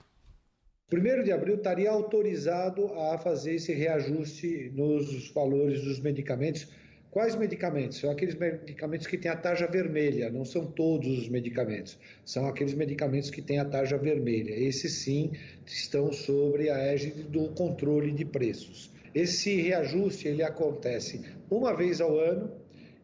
[0.91, 6.66] 1 de abril estaria autorizado a fazer esse reajuste nos valores dos medicamentos.
[7.11, 7.99] Quais medicamentos?
[7.99, 11.99] São aqueles medicamentos que têm a tarja vermelha, não são todos os medicamentos.
[12.24, 14.55] São aqueles medicamentos que têm a tarja vermelha.
[14.55, 15.32] Esses sim
[15.66, 18.91] estão sobre a égide do controle de preços.
[19.14, 21.20] Esse reajuste ele acontece
[21.51, 22.51] uma vez ao ano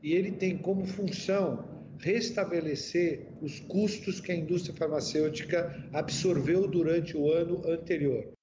[0.02, 1.73] e ele tem como função
[2.04, 8.33] restabelecer os custos que a indústria farmacêutica absorveu durante o ano anterior.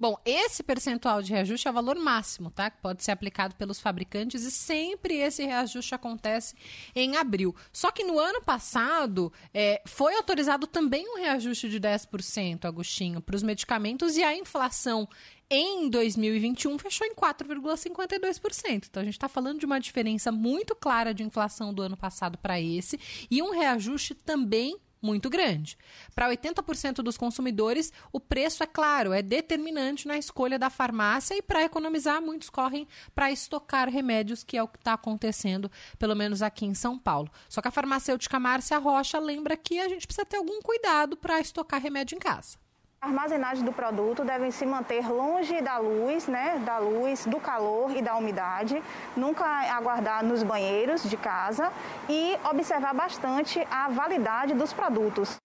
[0.00, 2.70] Bom, esse percentual de reajuste é o valor máximo, tá?
[2.70, 6.54] Que pode ser aplicado pelos fabricantes e sempre esse reajuste acontece
[6.94, 7.54] em abril.
[7.72, 13.34] Só que no ano passado é, foi autorizado também um reajuste de 10%, Agostinho, para
[13.34, 15.08] os medicamentos e a inflação
[15.50, 18.86] em 2021 fechou em 4,52%.
[18.88, 22.38] Então a gente está falando de uma diferença muito clara de inflação do ano passado
[22.38, 25.76] para esse e um reajuste também muito grande.
[26.14, 31.42] Para 80% dos consumidores, o preço, é claro, é determinante na escolha da farmácia e
[31.42, 36.42] para economizar, muitos correm para estocar remédios, que é o que está acontecendo, pelo menos
[36.42, 37.30] aqui em São Paulo.
[37.48, 41.40] Só que a farmacêutica Márcia Rocha lembra que a gente precisa ter algum cuidado para
[41.40, 42.58] estocar remédio em casa.
[43.00, 47.96] A armazenagem do produto deve se manter longe da luz, né, da luz, do calor
[47.96, 48.82] e da umidade,
[49.16, 51.72] nunca aguardar nos banheiros de casa
[52.08, 55.36] e observar bastante a validade dos produtos.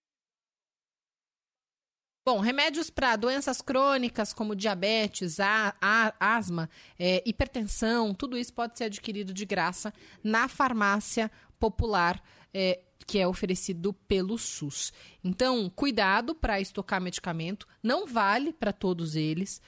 [2.26, 8.76] Bom, remédios para doenças crônicas como diabetes, a, a, asma, é, hipertensão, tudo isso pode
[8.76, 9.92] ser adquirido de graça
[10.24, 11.30] na farmácia
[11.60, 12.20] popular.
[12.52, 14.92] É, que é oferecido pelo SUS.
[15.22, 19.60] Então, cuidado para estocar medicamento, não vale para todos eles.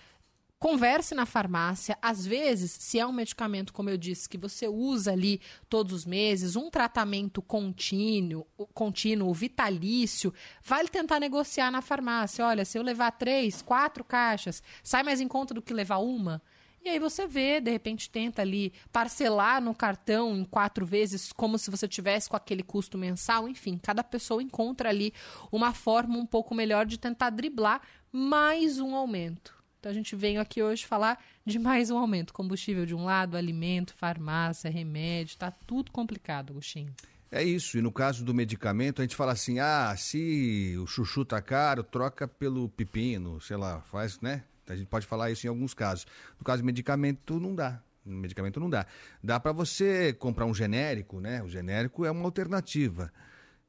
[0.58, 1.98] converse na farmácia.
[2.00, 6.04] Às vezes, se é um medicamento, como eu disse, que você usa ali todos os
[6.06, 10.32] meses, um tratamento contínuo, contínuo vitalício,
[10.64, 12.44] vale tentar negociar na farmácia.
[12.44, 16.42] Olha, se eu levar três, quatro caixas, sai mais em conta do que levar uma?
[16.86, 21.58] E aí você vê, de repente tenta ali parcelar no cartão em quatro vezes, como
[21.58, 23.48] se você tivesse com aquele custo mensal.
[23.48, 25.12] Enfim, cada pessoa encontra ali
[25.50, 27.82] uma forma um pouco melhor de tentar driblar
[28.12, 29.52] mais um aumento.
[29.80, 32.32] Então a gente veio aqui hoje falar de mais um aumento.
[32.32, 36.94] Combustível de um lado, alimento, farmácia, remédio, tá tudo complicado, Agostinho.
[37.32, 41.24] É isso, e no caso do medicamento, a gente fala assim: ah, se o chuchu
[41.24, 44.44] tá caro, troca pelo pepino, sei lá, faz, né?
[44.68, 46.06] A gente pode falar isso em alguns casos.
[46.38, 47.80] No caso do medicamento, não dá.
[48.04, 48.86] Medicamento não dá.
[49.22, 51.42] Dá para você comprar um genérico, né?
[51.42, 53.12] O genérico é uma alternativa.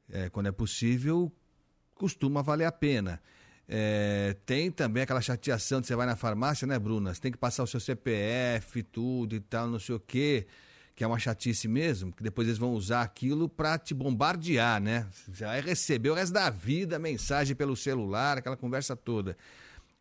[0.09, 1.31] É, quando é possível,
[1.95, 3.21] costuma valer a pena.
[3.67, 7.13] É, tem também aquela chateação de você vai na farmácia, né, Bruna?
[7.13, 10.47] Você tem que passar o seu CPF, tudo e tal, não sei o quê,
[10.95, 15.05] que é uma chatice mesmo, que depois eles vão usar aquilo para te bombardear, né?
[15.27, 19.35] Você vai receber o resto da vida mensagem pelo celular, aquela conversa toda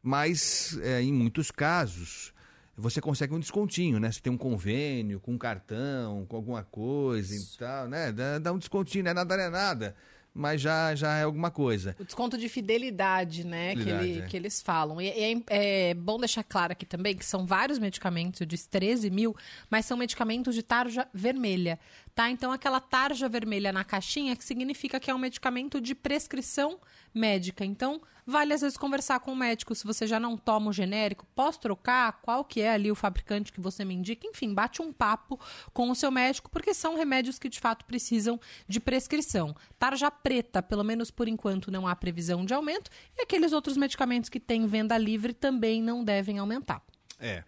[0.07, 2.33] mas é, em muitos casos
[2.77, 4.13] você consegue um descontinho, né?
[4.13, 7.57] Você tem um convênio com um cartão, com alguma coisa Isso.
[7.57, 8.13] e tal, né?
[8.13, 9.97] Dá, dá, um descontinho, não é nada, não é nada,
[10.33, 11.97] mas já, já é alguma coisa.
[11.99, 13.71] O desconto de fidelidade, né?
[13.71, 14.27] Fidelidade, que, ele, é.
[14.29, 15.01] que eles falam.
[15.01, 19.11] E é, é, bom deixar claro aqui também que são vários medicamentos, eu disse 13
[19.11, 19.35] mil,
[19.69, 21.81] mas são medicamentos de tarja vermelha,
[22.15, 22.31] tá?
[22.31, 26.79] Então aquela tarja vermelha na caixinha que significa que é um medicamento de prescrição
[27.17, 27.64] médica.
[27.64, 31.27] Então, vale às vezes conversar com o médico se você já não toma o genérico,
[31.35, 32.21] posso trocar?
[32.21, 34.27] Qual que é ali o fabricante que você me indica?
[34.27, 35.41] Enfim, bate um papo
[35.73, 38.39] com o seu médico, porque são remédios que de fato precisam
[38.69, 39.57] de prescrição.
[39.79, 44.29] Tarja preta, pelo menos por enquanto, não há previsão de aumento, e aqueles outros medicamentos
[44.29, 46.83] que têm venda livre também não devem aumentar.
[47.19, 47.43] É.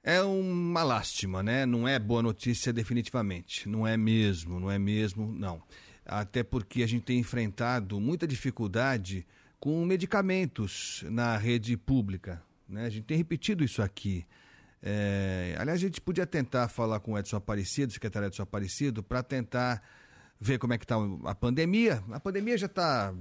[0.00, 1.66] É uma lástima, né?
[1.66, 3.68] Não é boa notícia definitivamente.
[3.68, 5.62] Não é mesmo, não é mesmo, não
[6.08, 9.26] até porque a gente tem enfrentado muita dificuldade
[9.60, 12.42] com medicamentos na rede pública.
[12.68, 12.86] Né?
[12.86, 14.26] A gente tem repetido isso aqui.
[14.82, 19.22] É, aliás, a gente podia tentar falar com o Edson Aparecido, secretário Edson Aparecido, para
[19.22, 19.82] tentar
[20.40, 22.02] ver como é que está a pandemia.
[22.10, 23.12] A pandemia já está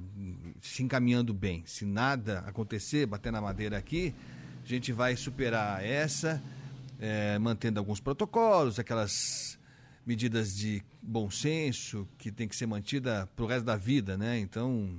[0.62, 1.64] se encaminhando bem.
[1.66, 4.14] Se nada acontecer, bater na madeira aqui,
[4.64, 6.42] a gente vai superar essa,
[7.00, 9.47] é, mantendo alguns protocolos, aquelas
[10.08, 14.40] medidas de bom senso que tem que ser mantida para o resto da vida, né?
[14.40, 14.98] Então,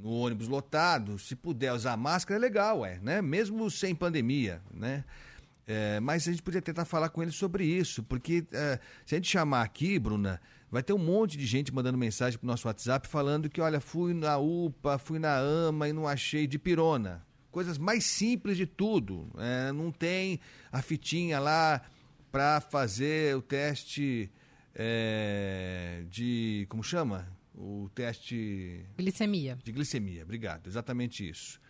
[0.00, 3.20] no ônibus lotado, se puder usar máscara é legal, é, né?
[3.20, 5.04] Mesmo sem pandemia, né?
[5.66, 9.18] É, mas a gente podia tentar falar com ele sobre isso, porque é, se a
[9.18, 10.40] gente chamar aqui, Bruna,
[10.70, 14.14] vai ter um monte de gente mandando mensagem pro nosso WhatsApp falando que, olha, fui
[14.14, 17.26] na UPA, fui na AMA e não achei de pirona.
[17.50, 19.28] Coisas mais simples de tudo.
[19.36, 20.38] É, não tem
[20.70, 21.80] a fitinha lá
[22.30, 24.30] para fazer o teste
[24.74, 26.66] é, de.
[26.68, 27.26] Como chama?
[27.54, 28.84] O teste.
[28.98, 29.58] Glicemia.
[29.62, 30.66] De glicemia, obrigado.
[30.66, 31.60] Exatamente isso.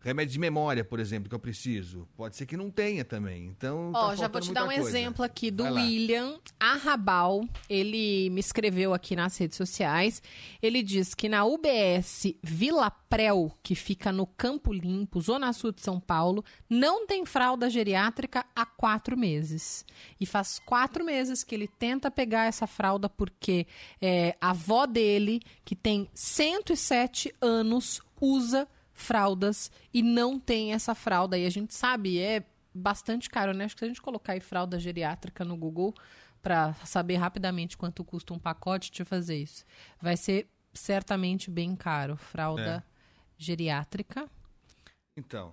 [0.00, 2.08] Remédio de memória, por exemplo, que eu preciso.
[2.16, 3.46] Pode ser que não tenha também.
[3.46, 3.90] Então.
[3.92, 4.88] Ó, tá já vou te dar um coisa.
[4.88, 7.44] exemplo aqui do William Arrabal.
[7.68, 10.22] Ele me escreveu aqui nas redes sociais.
[10.62, 15.82] Ele diz que na UBS Vila Prel, que fica no Campo Limpo, Zona Sul de
[15.82, 19.84] São Paulo, não tem fralda geriátrica há quatro meses.
[20.20, 23.66] E faz quatro meses que ele tenta pegar essa fralda porque
[24.00, 28.68] é, a avó dele, que tem 107 anos, usa
[28.98, 31.38] fraldas e não tem essa fralda.
[31.38, 32.44] E a gente sabe, é
[32.74, 33.64] bastante caro, né?
[33.64, 35.94] Acho que se a gente colocar aí fralda geriátrica no Google
[36.42, 39.64] para saber rapidamente quanto custa um pacote de fazer isso,
[40.00, 42.16] vai ser certamente bem caro.
[42.16, 42.92] Fralda é.
[43.36, 44.28] geriátrica.
[45.16, 45.52] Então.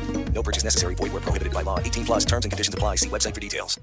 [0.33, 0.95] No purchase necessary.
[0.95, 1.77] Void where prohibited by law.
[1.79, 2.95] 18 plus terms and conditions apply.
[2.97, 3.77] See website for details.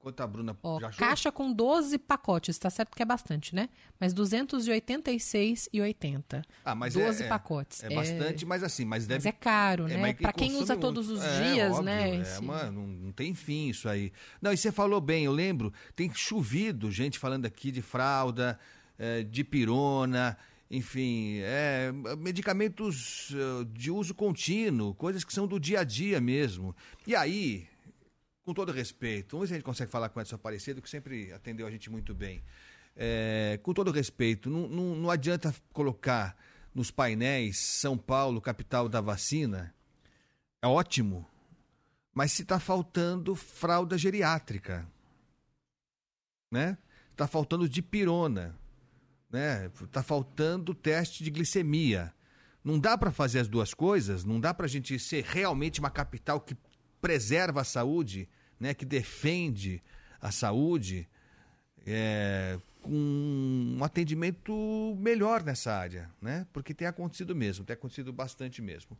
[0.00, 0.98] Enquanto a Bruna Ó, já achou?
[1.06, 3.68] caixa com 12 pacotes, tá certo que é bastante, né?
[3.98, 6.44] Mas 286,80.
[6.64, 7.82] Ah, mas 12 é, é- pacotes.
[7.82, 9.18] É, bastante, mas assim, mas deve.
[9.18, 9.96] Mas é caro, né?
[9.96, 10.86] mas Pra quem usa muito.
[10.86, 12.22] todos os É, dias, óbvio, né?
[12.22, 12.40] É,
[12.70, 14.12] não, não tem fim isso aí.
[14.40, 18.56] Não, e você falou bem, eu lembro, tem chovido gente falando aqui de fralda,
[18.98, 20.38] eh, de pirona,
[20.70, 26.76] enfim, é, medicamentos eh, de uso contínuo, coisas que são do dia a dia mesmo.
[27.06, 27.66] E aí,
[28.44, 30.90] com todo respeito, vamos ver se a gente consegue falar com o Edson Aparecido, que
[30.90, 32.42] sempre atendeu a gente muito bem.
[32.94, 36.36] É, com todo respeito, não, não, não adianta colocar
[36.74, 39.74] nos painéis São Paulo, capital da vacina.
[40.60, 41.26] É ótimo.
[42.12, 44.86] Mas se está faltando fralda geriátrica,
[46.50, 46.76] né?
[47.12, 48.57] Está faltando dipirona,
[49.30, 49.70] né?
[49.82, 52.12] Está faltando teste de glicemia.
[52.64, 54.24] Não dá para fazer as duas coisas.
[54.24, 56.56] Não dá para a gente ser realmente uma capital que
[57.00, 58.74] preserva a saúde, né?
[58.74, 59.82] Que defende
[60.20, 61.08] a saúde,
[61.86, 62.92] é, com
[63.78, 66.46] um atendimento melhor nessa área, né?
[66.52, 68.98] Porque tem acontecido mesmo, tem acontecido bastante mesmo.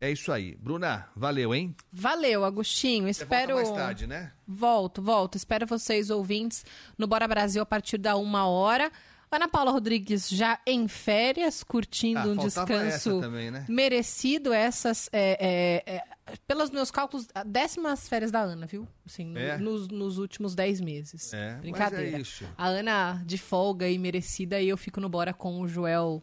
[0.00, 0.54] É isso aí.
[0.56, 1.74] Bruna, valeu, hein?
[1.92, 3.12] Valeu, Agostinho.
[3.12, 3.54] Você Espero.
[3.54, 4.32] volta mais tarde, né?
[4.46, 5.36] Volto, volto.
[5.36, 6.64] Espero vocês, ouvintes,
[6.96, 8.92] no Bora Brasil a partir da uma hora.
[9.30, 13.66] Ana Paula Rodrigues já em férias, curtindo Ah, um descanso essa também, né?
[13.68, 14.52] merecido.
[14.52, 18.86] Essas, é, é, é, pelos meus cálculos, décimas férias da Ana, viu?
[19.04, 19.58] Assim, É?
[19.58, 21.32] nos, nos últimos dez meses.
[21.34, 22.16] É, Brincadeira.
[22.16, 22.44] é isso.
[22.56, 26.22] A Ana de folga e merecida, e eu fico no Bora com o Joel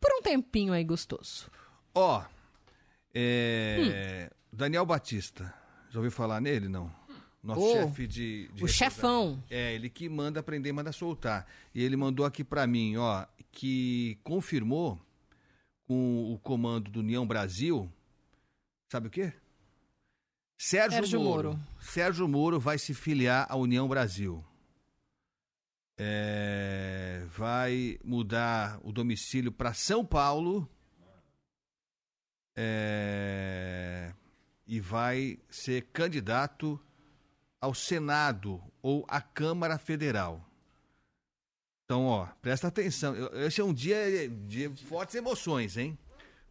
[0.00, 1.50] por um tempinho aí gostoso.
[1.94, 2.22] Ó,
[3.14, 5.52] é, Daniel Batista.
[5.90, 6.90] Já ouviu falar nele, não?
[7.46, 9.40] Nosso Ô, chefe de, de o chefão.
[9.48, 11.46] É, ele que manda aprender, manda soltar.
[11.72, 15.00] E ele mandou aqui pra mim, ó, que confirmou
[15.86, 17.88] com o comando do União Brasil,
[18.90, 19.32] sabe o quê?
[20.58, 21.50] Sérgio, Sérgio Moro.
[21.50, 21.66] Moro.
[21.78, 24.44] Sérgio Moro vai se filiar à União Brasil.
[25.96, 30.68] É, vai mudar o domicílio para São Paulo.
[32.56, 34.12] É,
[34.66, 36.80] e vai ser candidato
[37.66, 40.48] ao Senado ou à Câmara Federal.
[41.84, 43.14] Então, ó, presta atenção.
[43.34, 45.98] Esse é um dia de fortes emoções, hein?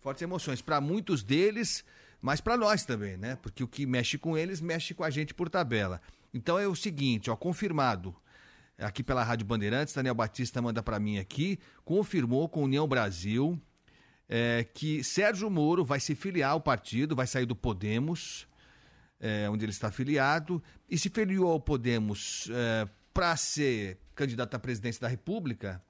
[0.02, 1.84] Fortes emoções para muitos deles,
[2.22, 3.38] mas para nós também, né?
[3.42, 6.02] Porque o que mexe com eles mexe com a gente por tabela.
[6.34, 8.14] Então é o seguinte, ó, confirmado
[8.78, 13.58] aqui pela Rádio Bandeirantes, Daniel Batista manda para mim aqui, confirmou com União Brasil
[14.28, 18.48] é, que Sérgio Moro vai se filiar ao partido, vai sair do Podemos,
[19.26, 22.48] é, onde ele está afiliado, e se filiou ao Podemos
[23.12, 25.82] para ser candidato à presidência da República,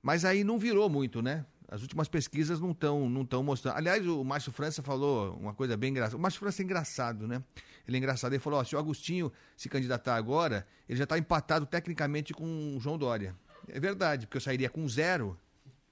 [0.00, 1.44] mas aí não virou muito, né?
[1.68, 3.76] As últimas pesquisas não estão não tão mostrando.
[3.76, 6.16] Aliás, o Márcio França falou uma coisa bem engraçada.
[6.16, 7.42] O Márcio França é engraçado, né?
[7.88, 8.32] Ele é engraçado.
[8.32, 12.76] Ele falou: ó, se o Agostinho se candidatar agora, ele já está empatado tecnicamente com
[12.76, 13.34] o João Dória.
[13.66, 15.36] É verdade, porque eu sairia com zero.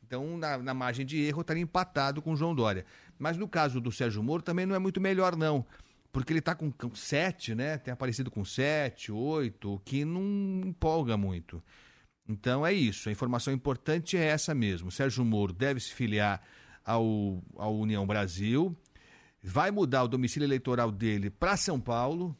[0.06, 2.86] Então, na, na margem de erro, eu estaria empatado com o João Dória.
[3.18, 5.66] Mas no caso do Sérgio Moro, também não é muito melhor, não.
[6.14, 7.76] Porque ele está com, sete, né?
[7.76, 10.22] Tem aparecido com sete, oito, o que não
[10.64, 11.60] empolga muito.
[12.28, 13.08] Então é isso.
[13.08, 14.92] A informação importante é essa mesmo.
[14.92, 16.40] Sérgio Moro deve se filiar
[16.84, 18.76] ao, ao União Brasil,
[19.42, 22.38] vai mudar o domicílio eleitoral dele para São Paulo.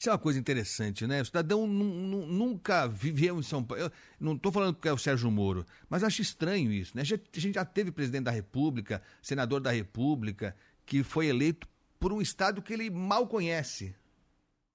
[0.00, 1.20] Isso é uma coisa interessante, né?
[1.20, 3.82] O cidadão nu- nu- nunca viveu em São Paulo.
[3.82, 7.02] Eu não estou falando porque é o Sérgio Moro, mas acho estranho isso, né?
[7.02, 10.54] A gente já teve presidente da República, senador da República,
[10.86, 11.66] que foi eleito
[12.02, 13.94] por um estado que ele mal conhece.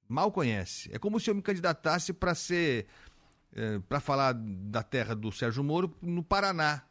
[0.08, 0.90] Mal conhece.
[0.94, 2.88] É como se eu me candidatasse para ser.
[3.90, 6.84] para falar da terra do Sérgio Moro no Paraná.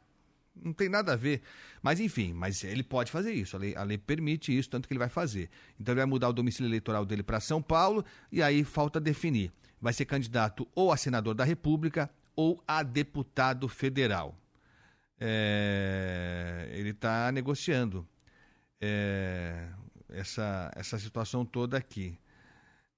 [0.54, 1.40] Não tem nada a ver.
[1.82, 3.56] Mas enfim, mas ele pode fazer isso.
[3.56, 5.48] A lei, a lei permite isso, tanto que ele vai fazer.
[5.80, 9.50] Então ele vai mudar o domicílio eleitoral dele para São Paulo e aí falta definir.
[9.80, 14.38] Vai ser candidato ou a senador da República ou a deputado federal.
[15.18, 18.06] É, ele está negociando
[18.78, 19.68] é,
[20.08, 22.18] essa, essa situação toda aqui.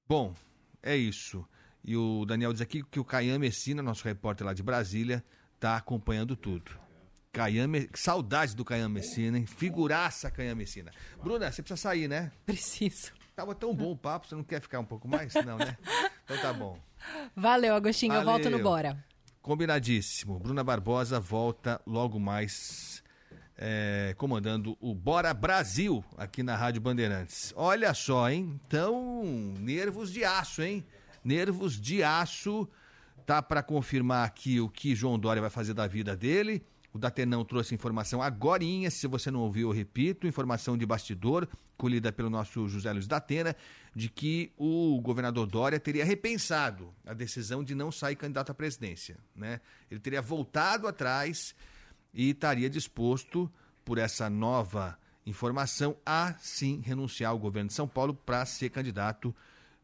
[0.09, 0.35] Bom,
[0.83, 1.47] é isso.
[1.85, 5.25] E o Daniel diz aqui que o Caian Messina, nosso repórter lá de Brasília,
[5.55, 6.71] está acompanhando tudo.
[7.33, 9.47] Caian, saudades do Caian Messina, hein?
[9.47, 10.91] Figuraça Caian Messina.
[11.23, 12.33] Bruna, você precisa sair, né?
[12.45, 13.13] Preciso.
[13.37, 15.33] Tava tão bom o papo, você não quer ficar um pouco mais?
[15.35, 15.77] Não, né?
[16.25, 16.79] Então tá bom.
[17.37, 18.15] Valeu, Agostinho.
[18.15, 18.65] Eu volto no Valeu.
[18.65, 19.05] Bora.
[19.41, 20.39] Combinadíssimo.
[20.39, 22.98] Bruna Barbosa volta logo mais
[23.59, 27.53] é, comandando o Bora Brasil aqui na Rádio Bandeirantes.
[27.57, 28.59] Olha só, hein?
[28.67, 29.25] Então,
[29.59, 30.85] nervos de aço, hein?
[31.25, 32.69] Nervos de aço.
[33.27, 36.65] Tá para confirmar aqui o que João Dória vai fazer da vida dele.
[36.95, 42.11] O Datenão trouxe informação agorinha, se você não ouviu, eu repito, informação de bastidor, colhida
[42.11, 43.55] pelo nosso José Luiz Datena,
[43.95, 49.19] de que o governador Dória teria repensado a decisão de não sair candidato à presidência.
[49.37, 49.61] Né?
[49.91, 51.55] Ele teria voltado atrás
[52.13, 53.51] e estaria disposto,
[53.85, 59.35] por essa nova informação, a sim renunciar ao governo de São Paulo para ser candidato,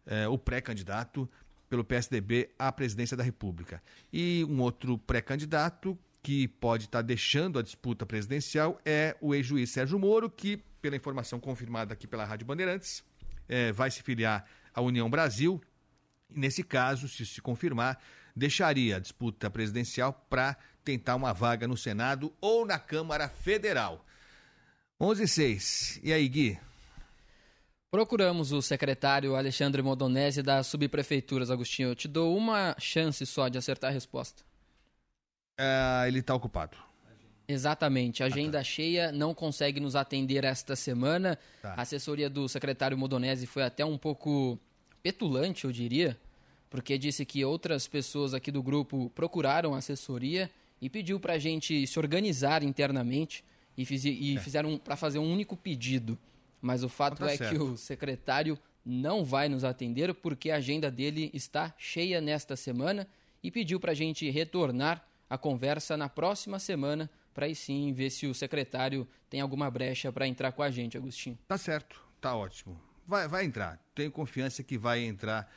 [0.06, 1.28] eh, o pré-candidato
[1.68, 3.82] pelo PSDB à presidência da República.
[4.12, 9.98] E um outro pré-candidato que pode estar deixando a disputa presidencial é o ex-juiz Sérgio
[9.98, 13.04] Moro, que, pela informação confirmada aqui pela Rádio Bandeirantes,
[13.48, 15.60] é, vai se filiar à União Brasil.
[16.30, 18.00] E nesse caso, se se confirmar,
[18.34, 24.04] deixaria a disputa presidencial para tentar uma vaga no Senado ou na Câmara Federal.
[25.00, 26.00] 11 e 6.
[26.02, 26.58] E aí, Gui?
[27.90, 31.90] Procuramos o secretário Alexandre Modonese das subprefeituras, Agostinho.
[31.90, 34.42] Eu te dou uma chance só de acertar a resposta.
[35.58, 36.76] É, ele está ocupado.
[37.46, 38.22] Exatamente.
[38.22, 38.64] Agenda ah, tá.
[38.64, 41.38] cheia, não consegue nos atender esta semana.
[41.62, 41.74] Tá.
[41.76, 44.58] A assessoria do secretário Modonese foi até um pouco
[45.02, 46.18] petulante, eu diria,
[46.70, 50.50] porque disse que outras pessoas aqui do grupo procuraram assessoria
[50.80, 53.44] e pediu para a gente se organizar internamente
[53.76, 54.40] e, fiz, e é.
[54.40, 56.18] fizeram para fazer um único pedido.
[56.60, 57.50] Mas o fato tá é certo.
[57.50, 63.06] que o secretário não vai nos atender porque a agenda dele está cheia nesta semana
[63.42, 68.10] e pediu para a gente retornar a conversa na próxima semana para aí sim ver
[68.10, 71.36] se o secretário tem alguma brecha para entrar com a gente, Agostinho.
[71.48, 72.80] Tá certo, tá ótimo.
[73.06, 73.78] Vai, vai entrar.
[73.94, 75.52] Tenho confiança que vai entrar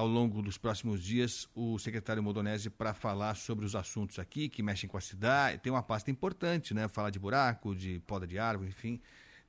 [0.00, 4.62] ao longo dos próximos dias o secretário Modonese para falar sobre os assuntos aqui que
[4.62, 5.58] mexem com a cidade.
[5.58, 6.88] Tem uma pasta importante, né?
[6.88, 8.98] Falar de buraco, de poda de árvore, enfim.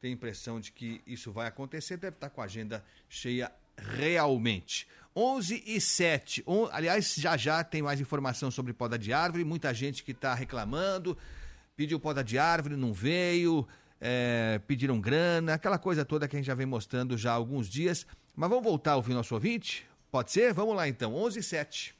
[0.01, 1.95] Tenho a impressão de que isso vai acontecer.
[1.95, 4.87] Deve estar com a agenda cheia realmente.
[5.15, 6.43] 11 e 7.
[6.45, 9.45] Um, aliás, já já tem mais informação sobre poda de árvore.
[9.45, 11.17] Muita gente que está reclamando,
[11.77, 13.65] pediu poda de árvore, não veio,
[14.01, 17.69] é, pediram grana, aquela coisa toda que a gente já vem mostrando já há alguns
[17.69, 18.05] dias.
[18.35, 19.89] Mas vamos voltar a ouvir nosso ouvinte?
[20.11, 20.53] Pode ser?
[20.53, 21.15] Vamos lá então.
[21.15, 21.95] 11 e 7.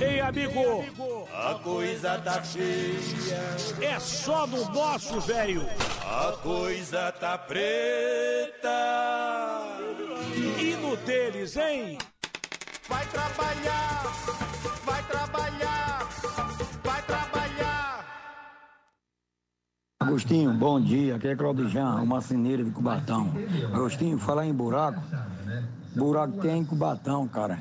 [0.00, 0.84] Ei, amigo,
[1.32, 3.84] a coisa tá feia.
[3.94, 5.62] É só no nosso, velho.
[6.04, 8.68] A coisa tá preta.
[10.58, 11.98] E no deles, hein?
[12.88, 14.02] Vai trabalhar,
[14.84, 15.89] vai trabalhar,
[20.10, 21.14] Agostinho, bom dia.
[21.14, 23.30] Aqui é Claudijan, o marceneiro de Cubatão.
[23.72, 25.00] Agostinho, falar em buraco.
[25.94, 27.60] Buraco tem em Cubatão, cara.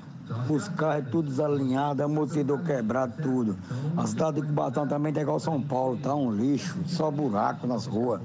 [0.50, 3.56] Os carros é tudo desalinhado, amortecedor quebrado, tudo.
[3.96, 7.86] A cidade de Cubatão também tá igual São Paulo, tá um lixo, só buraco nas
[7.86, 8.20] ruas.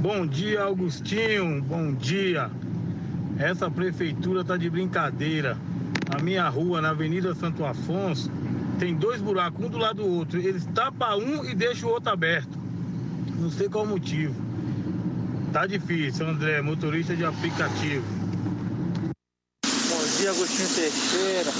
[0.00, 1.60] Bom dia, Augustinho.
[1.62, 2.48] Bom dia.
[3.38, 5.58] Essa prefeitura tá de brincadeira.
[6.16, 8.30] A minha rua, na Avenida Santo Afonso,
[8.78, 10.40] tem dois buracos, um do lado do outro.
[10.40, 12.58] Eles tapam um e deixam o outro aberto.
[13.38, 14.34] Não sei qual o motivo.
[15.52, 18.22] Tá difícil, André, motorista de aplicativo
[20.22, 21.52] dia, Agostinho Teixeira.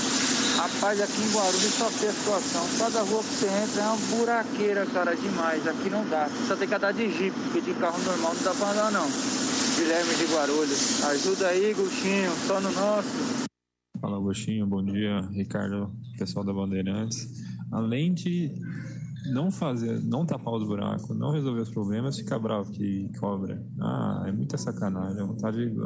[0.56, 2.68] Rapaz, aqui em Guarulhos só tem a situação.
[2.78, 5.66] Cada rua que você entra é uma buraqueira, cara, demais.
[5.66, 6.28] Aqui não dá.
[6.46, 9.10] Só tem que andar de jipe, porque de carro normal não dá pra andar, não.
[9.76, 11.04] Guilherme de Guarulhos.
[11.04, 13.42] Ajuda aí, Agostinho, só no nosso.
[14.02, 14.66] Fala, Agostinho.
[14.66, 15.88] Bom dia, Ricardo,
[16.18, 17.40] pessoal da Bandeirantes.
[17.70, 18.50] Além de
[19.30, 23.64] não fazer, não tapar os buracos, não resolver os problemas, fica bravo que cobra.
[23.80, 25.20] Ah, é muita sacanagem.
[25.20, 25.76] A vontade, de,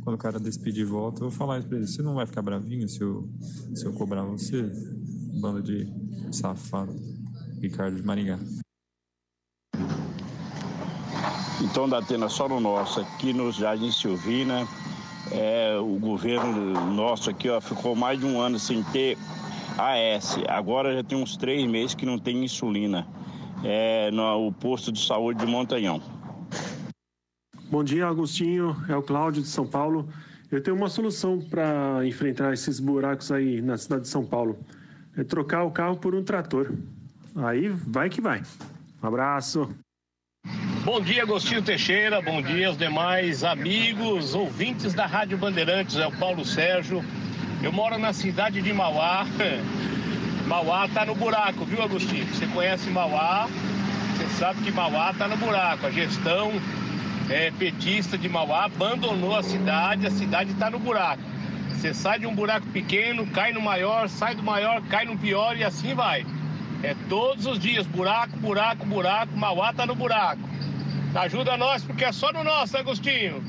[0.00, 1.86] quando o cara despedir de volta, eu vou falar isso pra ele.
[1.86, 3.28] Você não vai ficar bravinho se eu,
[3.74, 4.62] se eu cobrar você?
[5.38, 5.86] Banda de
[6.32, 6.96] safado.
[7.60, 8.38] Ricardo de Maringá.
[11.62, 14.66] Então, da Atena, só no nosso, aqui no Jardim Silvina,
[15.32, 19.16] é, o governo nosso aqui ó, ficou mais de um ano sem ter
[19.76, 20.38] AS.
[20.48, 23.06] Agora já tem uns três meses que não tem insulina.
[23.64, 26.00] É no posto de saúde de Montanhão.
[27.70, 28.76] Bom dia, Agostinho.
[28.88, 30.08] É o Cláudio de São Paulo.
[30.50, 34.58] Eu tenho uma solução para enfrentar esses buracos aí na cidade de São Paulo.
[35.16, 36.72] É trocar o carro por um trator.
[37.36, 38.42] Aí vai que vai.
[39.02, 39.68] Um abraço.
[40.84, 42.22] Bom dia, Agostinho Teixeira.
[42.22, 45.96] Bom dia aos demais amigos, ouvintes da Rádio Bandeirantes.
[45.96, 47.04] É o Paulo Sérgio.
[47.62, 49.26] Eu moro na cidade de Mauá.
[50.46, 52.26] Mauá tá no buraco, viu, Agostinho?
[52.26, 53.46] Você conhece Mauá,
[54.16, 55.86] você sabe que Mauá tá no buraco.
[55.86, 56.52] A gestão
[57.28, 61.22] é, petista de Mauá abandonou a cidade, a cidade está no buraco.
[61.70, 65.56] Você sai de um buraco pequeno, cai no maior, sai do maior, cai no pior
[65.56, 66.24] e assim vai.
[66.82, 70.40] É todos os dias, buraco, buraco, buraco, Mauá tá no buraco.
[71.12, 73.42] Ajuda nós porque é só no nosso, Agostinho.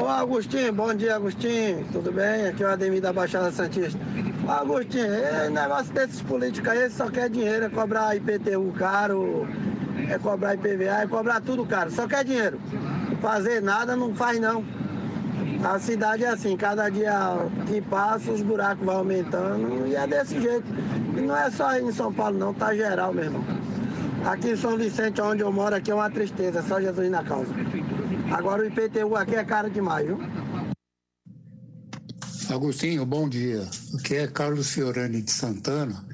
[0.00, 2.46] Ô Agostinho, bom dia Agostinho, tudo bem?
[2.46, 3.98] Aqui é o Ademir da Baixada Santista.
[4.46, 9.48] Ô Agostinho, é negócio desses políticos aí, só quer dinheiro, é cobrar IPTU caro,
[10.08, 12.60] é cobrar IPVA, é cobrar tudo caro, só quer dinheiro.
[13.20, 14.64] Fazer nada não faz não.
[15.64, 17.12] A cidade é assim, cada dia
[17.68, 20.66] que passa os buracos vão aumentando e é desse jeito.
[21.16, 23.44] E não é só aí em São Paulo não, tá geral, meu irmão.
[24.24, 27.52] Aqui em São Vicente, onde eu moro, aqui é uma tristeza, só Jesus na causa.
[28.32, 30.18] Agora o IPTU aqui é caro demais, viu?
[32.50, 33.64] Agostinho, bom dia.
[33.98, 36.04] Aqui é Carlos Fiorani de Santana,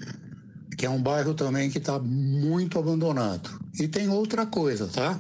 [0.77, 3.49] que é um bairro também que está muito abandonado.
[3.81, 5.19] E tem outra coisa, tá?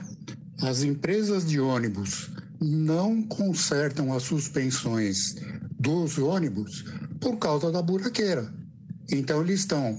[0.62, 2.30] As empresas de ônibus
[2.60, 5.36] não consertam as suspensões
[5.78, 6.84] dos ônibus
[7.20, 8.52] por causa da buraqueira.
[9.10, 9.98] Então eles estão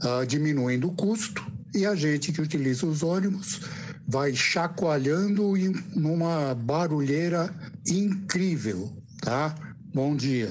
[0.00, 1.44] ah, diminuindo o custo
[1.74, 3.60] e a gente que utiliza os ônibus
[4.06, 7.54] vai chacoalhando em numa barulheira
[7.86, 9.54] incrível, tá?
[9.94, 10.50] Bom dia.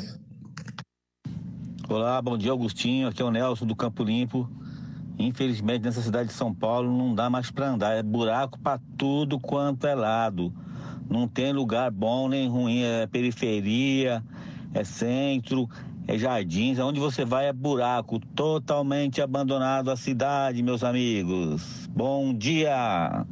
[1.89, 4.47] Olá, bom dia Augustinho, aqui é o Nelson do Campo Limpo.
[5.17, 9.39] Infelizmente nessa cidade de São Paulo não dá mais para andar, é buraco para tudo
[9.39, 10.53] quanto é lado.
[11.09, 14.23] Não tem lugar bom nem ruim, é periferia,
[14.73, 15.69] é centro,
[16.07, 21.87] é jardins, onde você vai é buraco, totalmente abandonado a cidade, meus amigos.
[21.87, 23.25] Bom dia.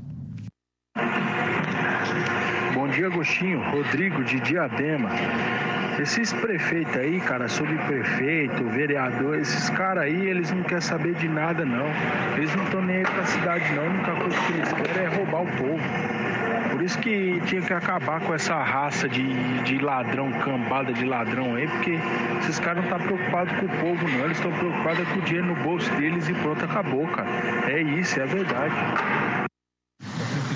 [2.74, 3.62] Bom dia, Agostinho.
[3.72, 5.10] Rodrigo de Diadema.
[6.00, 11.64] Esses prefeitos aí, cara, subprefeito, vereador, esses caras aí, eles não querem saber de nada,
[11.64, 11.86] não.
[12.36, 13.84] Eles não estão nem aí pra cidade, não.
[13.84, 16.15] A única coisa que eles querem é roubar o povo.
[16.86, 19.24] Isso que tinha que acabar com essa raça de,
[19.64, 21.98] de ladrão, cambada de ladrão aí, porque
[22.42, 24.26] esses caras não estão tá preocupados com o povo, não.
[24.26, 27.28] Eles estão preocupados com o dinheiro no bolso deles e pronto, acabou, cara.
[27.72, 28.76] É isso, é verdade.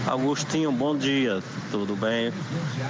[0.06, 1.42] Agostinho, bom dia,
[1.72, 2.32] tudo bem?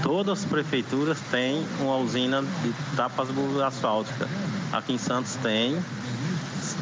[0.03, 3.30] Todas as prefeituras têm uma usina de tapas
[3.66, 4.28] asfáltica.
[4.74, 5.82] Aqui em Santos tem,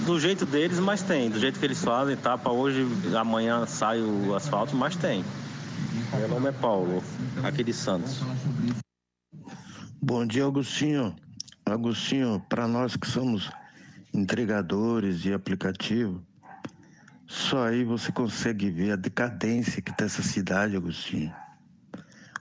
[0.07, 1.29] do jeito deles, mas tem.
[1.29, 2.83] Do jeito que eles fazem, tapa hoje,
[3.15, 5.23] amanhã sai o asfalto, mas tem.
[6.17, 7.03] Meu nome é Paulo,
[7.43, 8.21] aqui de Santos.
[10.01, 11.15] Bom dia, Agostinho.
[11.65, 13.51] Agostinho, para nós que somos
[14.13, 16.23] entregadores de aplicativo,
[17.27, 21.33] só aí você consegue ver a decadência que está essa cidade, Agostinho.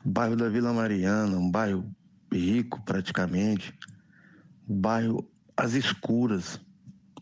[0.04, 1.84] O bairro da Vila Mariana, um bairro
[2.32, 3.74] rico praticamente,
[4.68, 6.60] um bairro às escuras,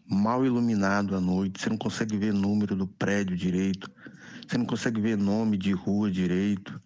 [0.07, 3.91] mal iluminado à noite, você não consegue ver número do prédio direito,
[4.55, 6.81] você não consegue ver nome de rua direito.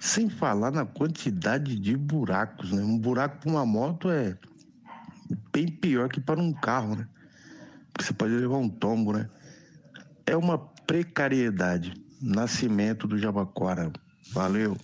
[0.00, 2.82] Sem falar na quantidade de buracos, né?
[2.82, 4.36] Um buraco para uma moto é
[5.50, 7.08] bem pior que para um carro, né?
[7.92, 9.28] Porque você pode levar um tombo, né?
[10.28, 11.94] é uma precariedade.
[12.20, 13.90] Nascimento do Jabaquara.
[14.32, 14.76] Valeu.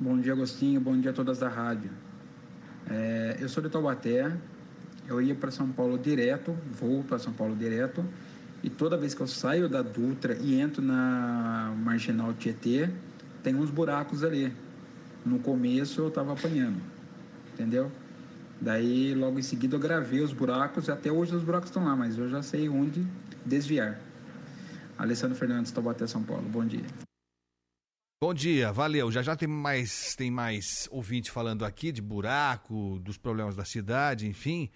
[0.00, 0.80] Bom dia, Agostinho.
[0.80, 1.90] Bom dia a todas da rádio.
[2.90, 4.36] É, eu sou de Taubaté.
[5.06, 8.04] Eu ia para São Paulo direto, vou para São Paulo direto.
[8.64, 12.88] E toda vez que eu saio da Dutra e entro na Marginal Tietê,
[13.42, 14.50] tem uns buracos ali.
[15.22, 16.80] No começo eu estava apanhando,
[17.52, 17.92] entendeu?
[18.58, 20.88] Daí, logo em seguida, eu gravei os buracos.
[20.88, 23.06] Até hoje os buracos estão lá, mas eu já sei onde
[23.44, 24.00] desviar.
[24.96, 26.48] Alessandro Fernandes, Taubaté, São Paulo.
[26.48, 26.86] Bom dia.
[28.22, 29.12] Bom dia, valeu.
[29.12, 34.26] Já já tem mais, tem mais ouvinte falando aqui de buraco, dos problemas da cidade,
[34.26, 34.70] enfim.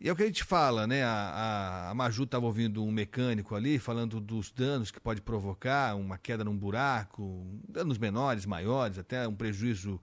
[0.00, 1.02] E é o que a gente fala, né?
[1.02, 5.96] A, a, a Maju estava ouvindo um mecânico ali falando dos danos que pode provocar
[5.96, 10.00] uma queda num buraco, danos menores, maiores, até um prejuízo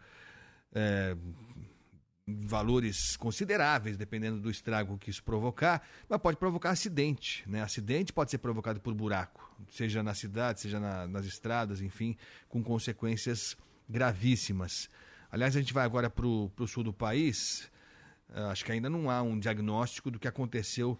[0.74, 1.16] é,
[2.28, 7.48] valores consideráveis, dependendo do estrago que isso provocar, mas pode provocar acidente.
[7.48, 7.62] Né?
[7.62, 12.18] Acidente pode ser provocado por buraco, seja na cidade, seja na, nas estradas, enfim,
[12.50, 13.56] com consequências
[13.88, 14.90] gravíssimas.
[15.32, 17.70] Aliás, a gente vai agora para o sul do país.
[18.36, 21.00] Uh, acho que ainda não há um diagnóstico do que aconteceu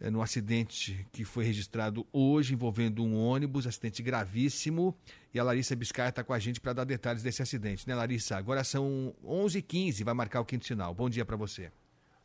[0.00, 4.92] é, no acidente que foi registrado hoje envolvendo um ônibus, acidente gravíssimo.
[5.32, 8.36] E a Larissa Biscaia está com a gente para dar detalhes desse acidente, né, Larissa?
[8.36, 10.92] Agora são 11h15, vai marcar o quinto sinal.
[10.92, 11.70] Bom dia para você.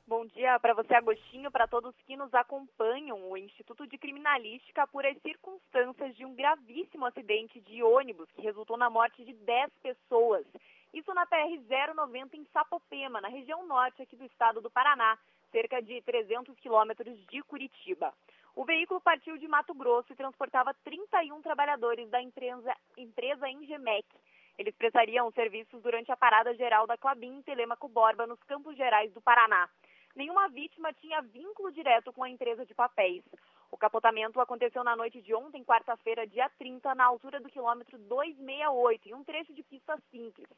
[0.07, 3.29] Bom dia para você, Agostinho, para todos que nos acompanham.
[3.29, 8.75] O Instituto de Criminalística apura as circunstâncias de um gravíssimo acidente de ônibus que resultou
[8.75, 10.47] na morte de 10 pessoas.
[10.93, 15.17] Isso na PR-090 em Sapopema, na região norte aqui do estado do Paraná
[15.51, 18.13] cerca de 300 quilômetros de Curitiba.
[18.55, 24.05] O veículo partiu de Mato Grosso e transportava 31 trabalhadores da empresa, empresa Engemec.
[24.57, 29.13] Eles prestariam serviços durante a parada geral da Clabin em Telemaco Borba, nos Campos Gerais
[29.13, 29.69] do Paraná.
[30.15, 33.23] Nenhuma vítima tinha vínculo direto com a empresa de papéis.
[33.71, 39.09] O capotamento aconteceu na noite de ontem, quarta-feira, dia 30, na altura do quilômetro 268,
[39.09, 40.49] em um trecho de pista simples.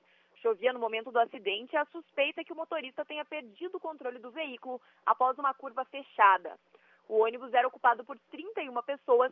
[0.41, 3.79] Chovia no momento do acidente e a suspeita é que o motorista tenha perdido o
[3.79, 6.57] controle do veículo após uma curva fechada.
[7.07, 9.31] O ônibus era ocupado por 31 pessoas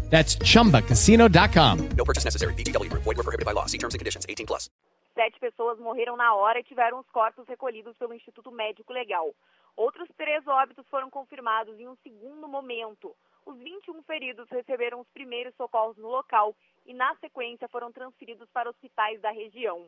[0.11, 1.77] That's chumbacasino.com.
[1.97, 2.53] No purchase necessary.
[2.53, 3.03] Group.
[3.03, 3.65] Void were prohibited by law.
[3.65, 4.25] See terms and conditions.
[4.29, 4.69] 18 plus.
[5.15, 9.33] Sete pessoas morreram na hora e tiveram os corpos recolhidos pelo Instituto Médico Legal.
[9.75, 13.15] Outros três óbitos foram confirmados em um segundo momento.
[13.45, 16.55] Os 21 feridos receberam os primeiros socorros no local
[16.85, 19.87] e, na sequência, foram transferidos para hospitais da região.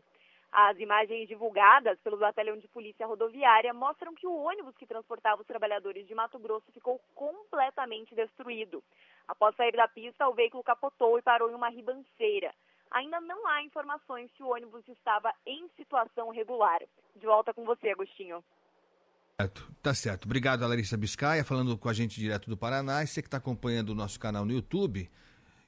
[0.56, 5.48] As imagens divulgadas pelo Batalhão de Polícia Rodoviária mostram que o ônibus que transportava os
[5.48, 8.84] trabalhadores de Mato Grosso ficou completamente destruído.
[9.28, 12.54] Após sair da pista, o veículo capotou e parou em uma ribanceira.
[12.92, 16.84] Ainda não há informações se o ônibus estava em situação regular.
[17.16, 18.44] De volta com você, Agostinho.
[19.82, 20.26] Tá certo.
[20.26, 23.02] Obrigado, Larissa Biscaia, falando com a gente direto do Paraná.
[23.02, 25.10] E você que está acompanhando o nosso canal no YouTube,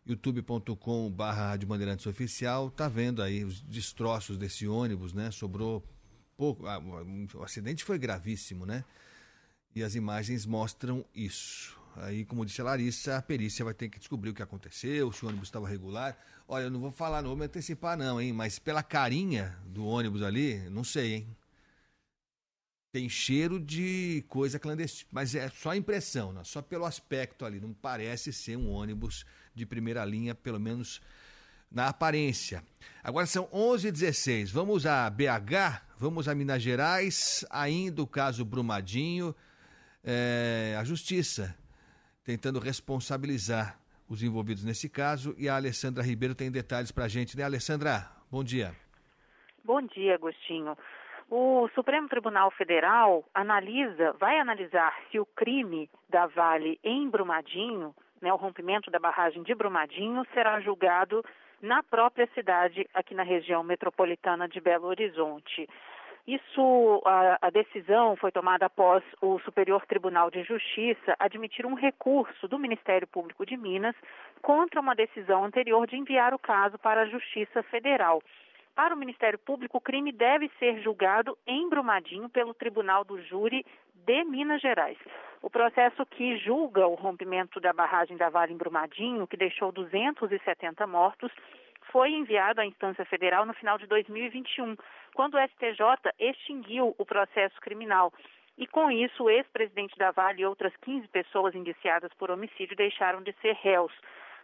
[0.06, 5.32] youtube.com.br Rádio Bandeirantes Oficial, tá vendo aí os destroços desse ônibus, né?
[5.32, 5.84] Sobrou
[6.38, 6.68] pouco.
[6.68, 6.80] Ah,
[7.34, 8.86] o acidente foi gravíssimo, né?
[9.76, 11.78] E as imagens mostram isso.
[11.98, 15.26] Aí, como disse a Larissa, a perícia vai ter que descobrir o que aconteceu, se
[15.26, 16.18] o ônibus estava regular.
[16.48, 18.32] Olha, eu não vou falar, não vou me antecipar, não, hein?
[18.32, 21.38] Mas pela carinha do ônibus ali, não sei, hein?
[22.92, 25.10] Tem cheiro de coisa clandestina.
[25.12, 26.44] Mas é só impressão, né?
[26.46, 27.60] só pelo aspecto ali.
[27.60, 29.26] Não parece ser um ônibus
[29.56, 31.02] de primeira linha, pelo menos
[31.72, 32.64] na aparência.
[33.04, 34.52] Agora são 11h16.
[34.52, 39.36] Vamos a BH, vamos a Minas Gerais, ainda o caso Brumadinho.
[40.04, 41.58] É, a Justiça
[42.24, 43.80] tentando responsabilizar
[44.10, 45.36] os envolvidos nesse caso.
[45.38, 48.10] E a Alessandra Ribeiro tem detalhes para a gente, né, Alessandra?
[48.32, 48.76] Bom dia.
[49.64, 50.78] Bom dia, Agostinho.
[51.30, 58.32] O Supremo Tribunal Federal analisa, vai analisar se o crime da Vale em Brumadinho, né,
[58.34, 61.24] o rompimento da barragem de Brumadinho, será julgado
[61.62, 65.68] na própria cidade, aqui na região metropolitana de Belo Horizonte.
[66.28, 72.48] Isso, a, a, decisão foi tomada após o Superior Tribunal de Justiça admitir um recurso
[72.48, 73.96] do Ministério Público de Minas
[74.42, 78.24] contra uma decisão anterior de enviar o caso para a Justiça Federal.
[78.76, 83.66] Para o Ministério Público, o crime deve ser julgado em Brumadinho pelo Tribunal do Júri
[84.06, 84.98] de Minas Gerais.
[85.42, 90.86] O processo que julga o rompimento da barragem da Vale em Brumadinho, que deixou 270
[90.86, 91.32] mortos,
[91.90, 94.76] foi enviado à instância federal no final de 2021,
[95.14, 98.12] quando o STJ extinguiu o processo criminal.
[98.58, 103.24] E com isso, o ex-presidente da Vale e outras 15 pessoas indiciadas por homicídio deixaram
[103.24, 103.94] de ser réus.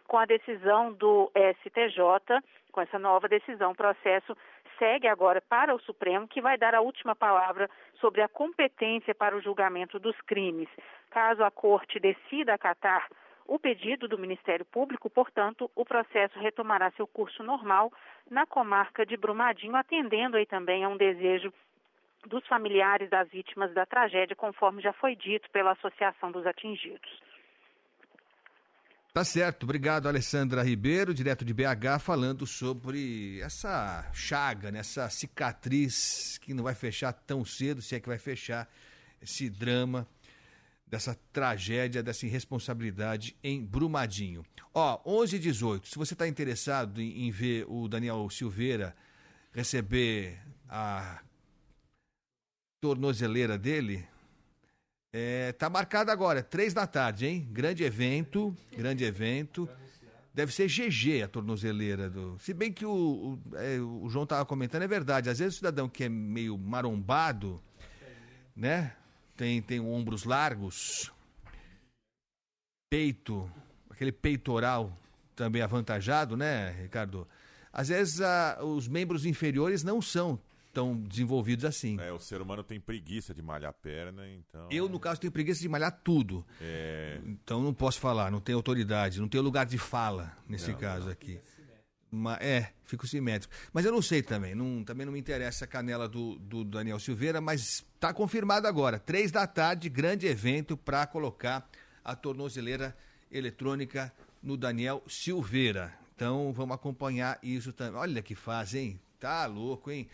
[0.06, 2.40] Com a decisão do STJ,
[2.72, 4.36] com essa nova decisão, o processo
[4.78, 7.70] segue agora para o Supremo, que vai dar a última palavra
[8.00, 10.68] sobre a competência para o julgamento dos crimes.
[11.10, 13.06] Caso a Corte decida acatar
[13.46, 17.92] o pedido do Ministério Público, portanto, o processo retomará seu curso normal
[18.30, 21.52] na comarca de Brumadinho, atendendo aí também a um desejo
[22.26, 27.31] dos familiares das vítimas da tragédia, conforme já foi dito pela Associação dos Atingidos.
[29.14, 36.38] Tá certo, obrigado Alessandra Ribeiro, direto de BH, falando sobre essa chaga, né, essa cicatriz
[36.38, 38.66] que não vai fechar tão cedo, se é que vai fechar
[39.20, 40.08] esse drama
[40.86, 44.46] dessa tragédia, dessa irresponsabilidade em Brumadinho.
[44.72, 48.96] Ó, 11 e 18, se você está interessado em, em, ver o Daniel Silveira
[49.52, 50.40] receber
[50.70, 51.20] a
[52.80, 54.08] tornozeleira dele,
[55.12, 57.48] é, tá marcado agora, três da tarde, hein?
[57.50, 59.68] Grande evento, grande evento.
[60.34, 62.38] Deve ser GG a tornozeleira do.
[62.38, 65.28] Se bem que o, o, é, o João estava comentando, é verdade.
[65.28, 67.62] Às vezes o cidadão que é meio marombado,
[68.56, 68.94] né?
[69.36, 71.10] tem, tem ombros largos,
[72.88, 73.50] peito,
[73.90, 74.96] aquele peitoral
[75.34, 77.26] também avantajado, né, Ricardo?
[77.72, 80.38] Às vezes a, os membros inferiores não são
[80.72, 81.98] tão desenvolvidos assim.
[82.00, 84.68] É, o ser humano tem preguiça de malhar a perna, então.
[84.70, 86.44] Eu, no caso, tenho preguiça de malhar tudo.
[86.60, 87.20] É...
[87.24, 91.06] Então não posso falar, não tenho autoridade, não tenho lugar de fala nesse Não, caso
[91.06, 91.12] não.
[91.12, 91.38] aqui.
[92.10, 93.54] Ma- é, fico simétrico.
[93.72, 96.98] Mas eu não sei também, não- também não me interessa a canela do, do Daniel
[96.98, 98.98] Silveira, mas está confirmado agora.
[98.98, 101.66] Três da tarde, grande evento para colocar
[102.04, 102.94] a tornozeleira
[103.30, 104.12] eletrônica
[104.42, 105.92] no Daniel Silveira.
[106.14, 107.98] Então vamos acompanhar isso também.
[107.98, 109.00] Olha que fase, hein?
[109.18, 110.06] Tá louco, hein?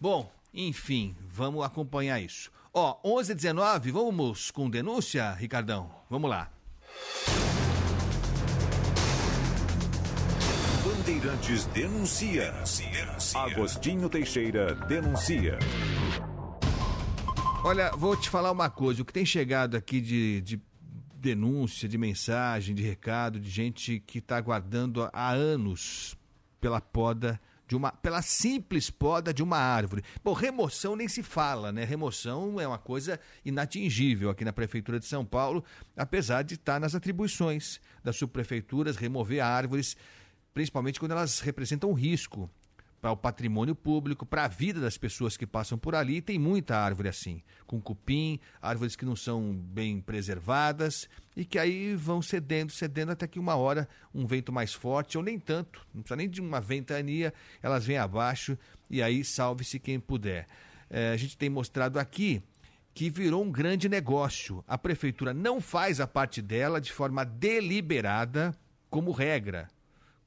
[0.00, 2.52] Bom, enfim, vamos acompanhar isso.
[2.72, 5.90] Ó, 11 19 vamos com denúncia, Ricardão?
[6.08, 6.48] Vamos lá.
[10.84, 12.54] Bandeirantes denuncia.
[13.34, 15.58] Agostinho Teixeira denuncia.
[17.64, 19.02] Olha, vou te falar uma coisa.
[19.02, 20.62] O que tem chegado aqui de, de
[21.14, 26.16] denúncia, de mensagem, de recado, de gente que está aguardando há anos
[26.60, 30.02] pela poda de uma, pela simples poda de uma árvore.
[30.24, 31.84] Bom, remoção nem se fala, né?
[31.84, 35.62] Remoção é uma coisa inatingível aqui na Prefeitura de São Paulo,
[35.94, 39.96] apesar de estar nas atribuições das subprefeituras remover árvores,
[40.54, 42.50] principalmente quando elas representam risco
[43.00, 46.16] para o patrimônio público, para a vida das pessoas que passam por ali.
[46.16, 51.58] E tem muita árvore assim, com cupim, árvores que não são bem preservadas e que
[51.58, 55.86] aí vão cedendo, cedendo até que uma hora um vento mais forte, ou nem tanto,
[55.94, 58.58] não precisa nem de uma ventania, elas vêm abaixo
[58.90, 60.46] e aí salve-se quem puder.
[60.90, 62.42] É, a gente tem mostrado aqui
[62.94, 64.64] que virou um grande negócio.
[64.66, 68.52] A prefeitura não faz a parte dela de forma deliberada,
[68.90, 69.68] como regra.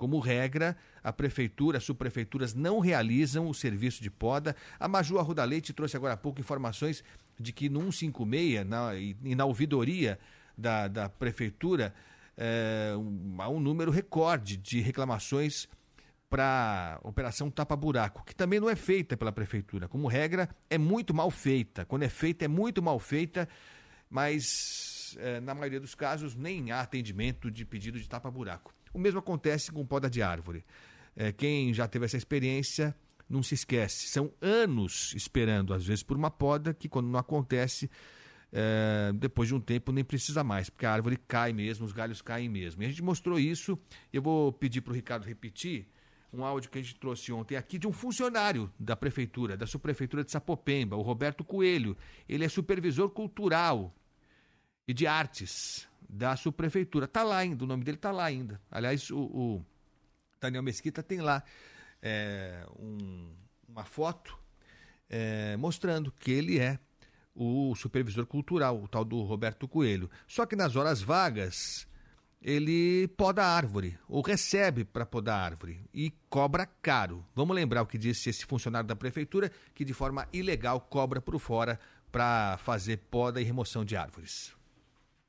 [0.02, 4.56] Como regra, a prefeitura, as subprefeituras não realizam o serviço de poda.
[4.80, 7.04] A Maju Arruda Leite trouxe agora há pouco informações
[7.40, 10.18] de que no 156, na, e na ouvidoria
[10.58, 11.94] da, da prefeitura,
[12.36, 15.70] é, um, há um número recorde de reclamações
[16.28, 19.88] para operação tapa-buraco, que também não é feita pela prefeitura.
[19.88, 21.86] Como regra, é muito mal feita.
[21.86, 23.48] Quando é feita, é muito mal feita,
[24.10, 28.74] mas é, na maioria dos casos nem há atendimento de pedido de tapa-buraco.
[28.94, 30.66] O mesmo acontece com poda de árvore.
[31.16, 32.96] É, quem já teve essa experiência
[33.30, 34.08] não se esquece.
[34.08, 37.90] São anos esperando, às vezes, por uma poda que, quando não acontece,
[38.52, 42.22] é, depois de um tempo nem precisa mais, porque a árvore cai mesmo, os galhos
[42.22, 42.84] caem mesmo.
[42.84, 43.80] E a gente mostrou isso.
[44.12, 45.88] Eu vou pedir para o Ricardo repetir
[46.34, 50.24] um áudio que a gente trouxe ontem aqui de um funcionário da prefeitura, da subprefeitura
[50.24, 51.98] de Sapopemba, o Roberto Coelho.
[52.28, 53.94] Ele é supervisor cultural
[54.88, 57.06] e de artes da subprefeitura.
[57.06, 58.62] Está lá ainda, o nome dele está lá ainda.
[58.70, 59.66] Aliás, o, o,
[60.42, 61.42] Daniel Mesquita tem lá
[62.02, 63.34] é, um,
[63.68, 64.38] uma foto
[65.10, 66.78] é, mostrando que ele é
[67.34, 70.12] o supervisor cultural, o tal do Roberto Coelho.
[70.28, 71.88] Só que nas horas vagas
[72.42, 77.24] ele poda a árvore, ou recebe para podar a árvore, e cobra caro.
[77.36, 81.40] Vamos lembrar o que disse esse funcionário da prefeitura, que de forma ilegal cobra por
[81.40, 81.80] fora
[82.12, 84.54] para fazer poda e remoção de árvores.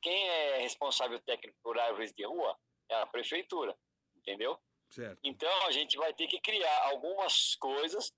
[0.02, 2.58] Quem é responsável técnico por árvores de rua
[2.90, 3.76] é a prefeitura,
[4.16, 4.58] entendeu?
[4.90, 5.18] Certo.
[5.24, 8.12] Então a gente vai ter que criar algumas coisas,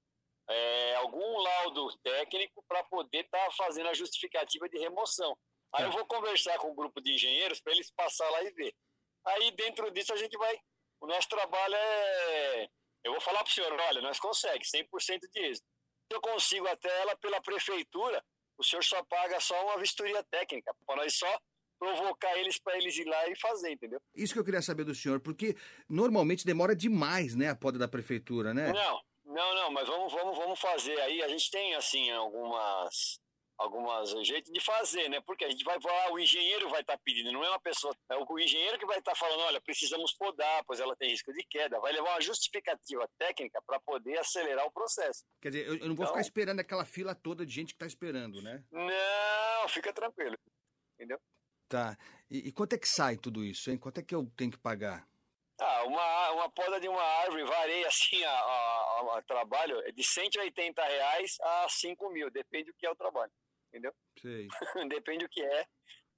[0.48, 5.36] é, algum laudo técnico para poder estar tá fazendo a justificativa de remoção.
[5.74, 8.50] Aí eu vou conversar com o um grupo de engenheiros para eles passar lá e
[8.52, 8.74] ver.
[9.26, 10.58] Aí dentro disso a gente vai.
[11.00, 12.68] O nosso trabalho é.
[13.04, 15.66] Eu vou falar para o senhor, olha, nós conseguimos 100% de êxito.
[16.10, 18.24] Se eu consigo até ela pela prefeitura,
[18.56, 21.40] o senhor só paga só uma vistoria técnica, para nós só
[21.84, 24.00] provocar eles para eles ir lá e fazer, entendeu?
[24.14, 25.56] Isso que eu queria saber do senhor, porque
[25.88, 28.72] normalmente demora demais, né, a poda da prefeitura, né?
[28.72, 31.22] Não, não, não, mas vamos, vamos, vamos fazer aí.
[31.22, 33.18] A gente tem assim algumas
[33.56, 35.20] algumas jeitos de fazer, né?
[35.20, 37.94] Porque a gente vai falar, o engenheiro vai estar tá pedindo, não é uma pessoa,
[38.10, 41.32] é o engenheiro que vai estar tá falando, olha, precisamos podar, pois ela tem risco
[41.32, 45.24] de queda, vai levar uma justificativa técnica para poder acelerar o processo.
[45.40, 47.74] Quer dizer, eu, eu não vou então, ficar esperando aquela fila toda de gente que
[47.74, 48.64] está esperando, né?
[48.72, 50.36] Não, fica tranquilo,
[50.94, 51.20] entendeu?
[51.68, 51.96] Tá.
[52.30, 53.78] E, e, quanto é que sai tudo isso, hein?
[53.78, 55.06] Quanto é que eu tenho que pagar?
[55.60, 60.02] Ah, uma, uma poda de uma árvore varia assim a, a, a, trabalho é de
[60.02, 63.32] 180 reais a 5 mil, depende do que é o trabalho,
[63.68, 63.94] entendeu?
[64.20, 64.48] Sei.
[64.88, 65.66] depende do que é.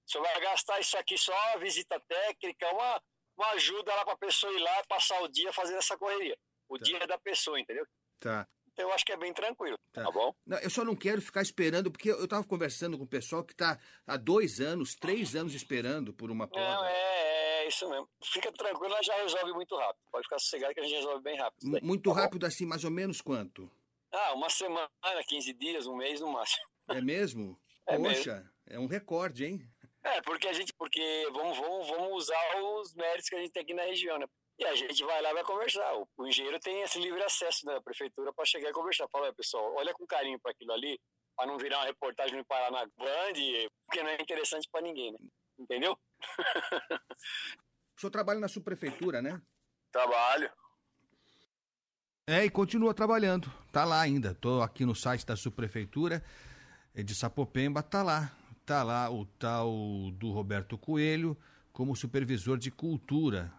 [0.07, 3.03] Você vai gastar isso aqui só uma visita técnica, uma,
[3.37, 6.37] uma ajuda lá para a pessoa ir lá passar o dia fazendo essa correria.
[6.69, 6.85] O tá.
[6.85, 7.87] dia da pessoa, entendeu?
[8.21, 8.47] Tá
[8.77, 10.35] eu acho que é bem tranquilo, tá, tá bom?
[10.47, 13.53] Não, eu só não quero ficar esperando, porque eu estava conversando com o pessoal que
[13.53, 16.61] está há dois anos, três anos esperando por uma poda.
[16.61, 18.09] Não, é, é isso mesmo.
[18.23, 20.03] Fica tranquilo, ela já resolve muito rápido.
[20.11, 21.71] Pode ficar sossegado que a gente resolve bem rápido.
[21.71, 22.47] Daí, muito tá rápido bom?
[22.47, 23.71] assim, mais ou menos quanto?
[24.13, 24.89] Ah, uma semana,
[25.27, 26.65] 15 dias, um mês no máximo.
[26.89, 27.59] É mesmo?
[27.89, 28.51] É Poxa, mesmo.
[28.67, 29.65] é um recorde, hein?
[30.03, 33.63] É, porque a gente, porque vamos, vamos, vamos usar os méritos que a gente tem
[33.63, 34.27] aqui na região, né?
[34.59, 35.95] E a gente vai lá e vai conversar.
[35.97, 39.07] O, o engenheiro tem esse livre acesso da prefeitura para chegar e conversar.
[39.09, 40.99] Fala, pessoal, olha com carinho para aquilo ali,
[41.37, 45.19] para não virar uma reportagem no Paraná Band, porque não é interessante para ninguém, né?
[45.59, 45.99] Entendeu?
[47.97, 49.41] o senhor trabalha na subprefeitura, né?
[49.93, 50.51] Trabalho.
[52.27, 53.53] É, e continua trabalhando.
[53.71, 54.35] Tá lá ainda.
[54.35, 56.25] Tô aqui no site da subprefeitura
[56.95, 58.33] de Sapopemba, tá lá.
[58.65, 59.71] Tá lá o tal
[60.15, 61.37] do Roberto Coelho
[61.73, 63.53] como supervisor de cultura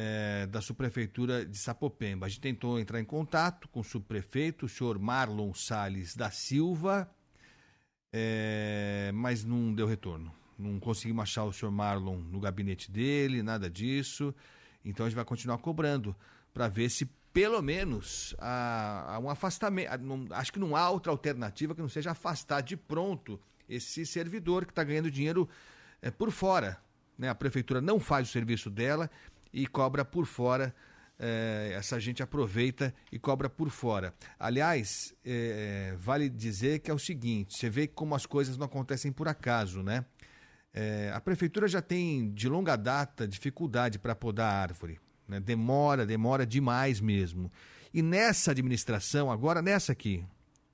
[0.00, 2.26] é, da subprefeitura de Sapopemba.
[2.26, 7.10] A gente tentou entrar em contato com o subprefeito, o senhor Marlon Sales da Silva,
[8.12, 10.32] é, mas não deu retorno.
[10.56, 14.32] Não conseguimos achar o senhor Marlon no gabinete dele, nada disso.
[14.84, 16.14] Então a gente vai continuar cobrando
[16.54, 19.98] para ver se pelo menos há, há um afastamento.
[19.98, 24.64] Não, acho que não há outra alternativa que não seja afastar de pronto esse servidor
[24.64, 25.48] que está ganhando dinheiro
[26.00, 26.80] é, por fora.
[27.18, 27.28] Né?
[27.28, 29.10] A prefeitura não faz o serviço dela
[29.52, 30.74] e cobra por fora.
[31.20, 34.14] É, essa gente aproveita e cobra por fora.
[34.38, 39.10] Aliás, é, vale dizer que é o seguinte: você vê como as coisas não acontecem
[39.10, 40.04] por acaso, né?
[40.72, 45.00] É, a prefeitura já tem de longa data dificuldade para podar a árvore.
[45.26, 45.40] Né?
[45.40, 47.50] Demora, demora demais mesmo.
[47.92, 50.24] E nessa administração, agora nessa aqui,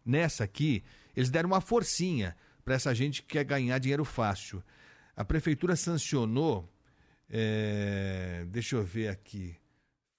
[0.05, 0.85] nessa aqui,
[1.17, 4.63] eles deram uma forcinha para essa gente que quer ganhar dinheiro fácil.
[5.17, 6.69] A prefeitura sancionou,
[7.29, 9.57] é, deixa eu ver aqui,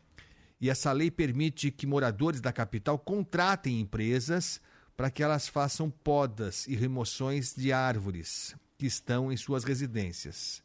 [0.61, 4.61] E essa lei permite que moradores da capital contratem empresas
[4.97, 10.61] para que elas façam podas e remoções de árvores que estão em suas residências.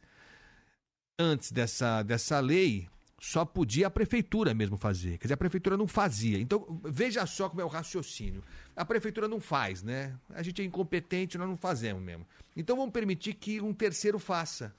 [1.19, 2.89] Antes dessa, dessa lei,
[3.25, 5.17] só podia a prefeitura mesmo fazer.
[5.17, 6.37] Quer dizer, a prefeitura não fazia.
[6.41, 8.43] Então, veja só como é o raciocínio.
[8.75, 10.13] A prefeitura não faz, né?
[10.31, 12.27] A gente é incompetente, nós não fazemos mesmo.
[12.53, 14.75] Então, vamos permitir que um terceiro faça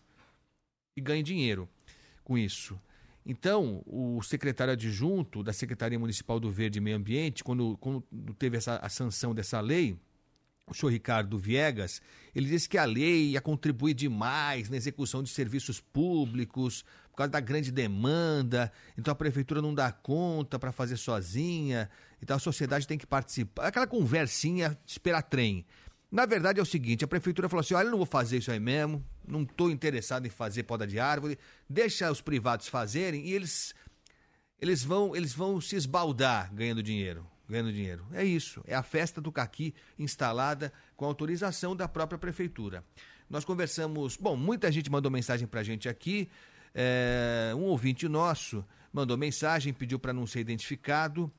[0.94, 1.66] e ganhe dinheiro
[2.22, 2.78] com isso.
[3.24, 8.04] Então, o secretário adjunto da Secretaria Municipal do Verde e Meio Ambiente, quando, quando
[8.38, 9.98] teve essa, a sanção dessa lei,
[10.66, 12.00] o senhor Ricardo Viegas,
[12.34, 16.84] ele disse que a lei ia contribuir demais na execução de serviços públicos,
[17.14, 21.88] por causa da grande demanda, então a prefeitura não dá conta para fazer sozinha,
[22.20, 23.68] então a sociedade tem que participar.
[23.68, 25.64] Aquela conversinha de esperar trem.
[26.10, 28.50] Na verdade é o seguinte, a prefeitura falou assim, olha, eu não vou fazer isso
[28.50, 31.38] aí mesmo, não estou interessado em fazer poda de árvore,
[31.70, 33.76] deixa os privados fazerem e eles,
[34.60, 37.24] eles, vão, eles vão se esbaldar ganhando dinheiro.
[37.48, 38.04] Ganhando dinheiro.
[38.10, 42.82] É isso, é a festa do caqui instalada com autorização da própria prefeitura.
[43.30, 46.28] Nós conversamos, bom, muita gente mandou mensagem para a gente aqui,
[46.74, 48.64] é, um ouvinte nosso
[48.94, 51.30] mandou mensagem, pediu para não ser identificado.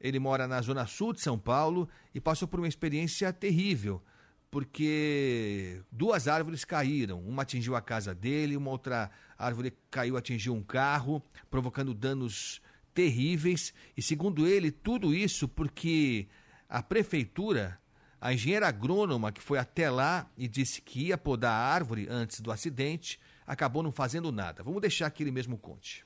[0.00, 4.02] Ele mora na zona sul de São Paulo e passou por uma experiência terrível,
[4.50, 7.20] porque duas árvores caíram.
[7.20, 12.60] Uma atingiu a casa dele, uma outra árvore caiu, atingiu um carro, provocando danos
[12.94, 13.74] terríveis.
[13.96, 16.28] E segundo ele, tudo isso porque
[16.68, 17.80] a prefeitura,
[18.20, 22.40] a engenheira agrônoma que foi até lá e disse que ia podar a árvore antes
[22.40, 24.62] do acidente, acabou não fazendo nada.
[24.62, 26.04] Vamos deixar que ele mesmo conte.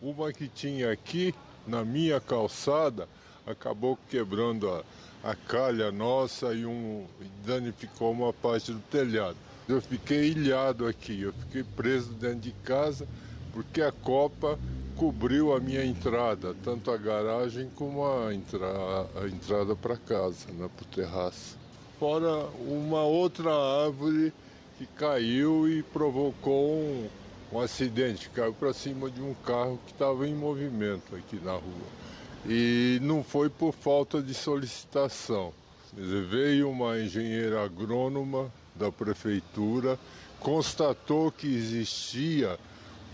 [0.00, 1.34] Uma que tinha aqui
[1.66, 3.08] na minha calçada
[3.46, 4.84] acabou quebrando a,
[5.22, 7.06] a calha nossa e um,
[7.44, 9.36] danificou uma parte do telhado.
[9.68, 13.06] Eu fiquei ilhado aqui, eu fiquei preso dentro de casa
[13.52, 14.58] porque a copa
[14.96, 18.66] cobriu a minha entrada, tanto a garagem como a, entra,
[19.22, 21.56] a entrada para casa, né, para o terraço.
[21.98, 23.50] Fora uma outra
[23.84, 24.32] árvore
[24.78, 27.08] que caiu e provocou um,
[27.52, 31.88] um acidente, caiu para cima de um carro que estava em movimento aqui na rua.
[32.46, 35.52] E não foi por falta de solicitação.
[35.92, 39.98] Veio uma engenheira agrônoma da prefeitura,
[40.38, 42.56] constatou que existia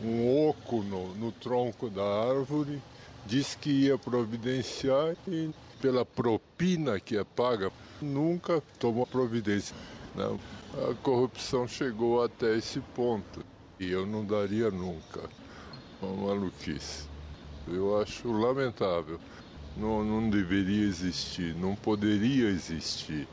[0.03, 2.82] um oco no, no tronco da árvore,
[3.24, 5.51] disse que ia providenciar e
[5.81, 7.73] pela propina que é paga,
[8.03, 9.74] nunca tomou providência.
[10.15, 10.39] Não.
[10.91, 13.45] A corrupção chegou até esse ponto
[13.78, 15.28] e eu não daria nunca.
[16.01, 17.09] Uma maluquice.
[17.66, 19.20] Eu acho lamentável.
[19.77, 23.27] Não, não deveria existir, não poderia existir.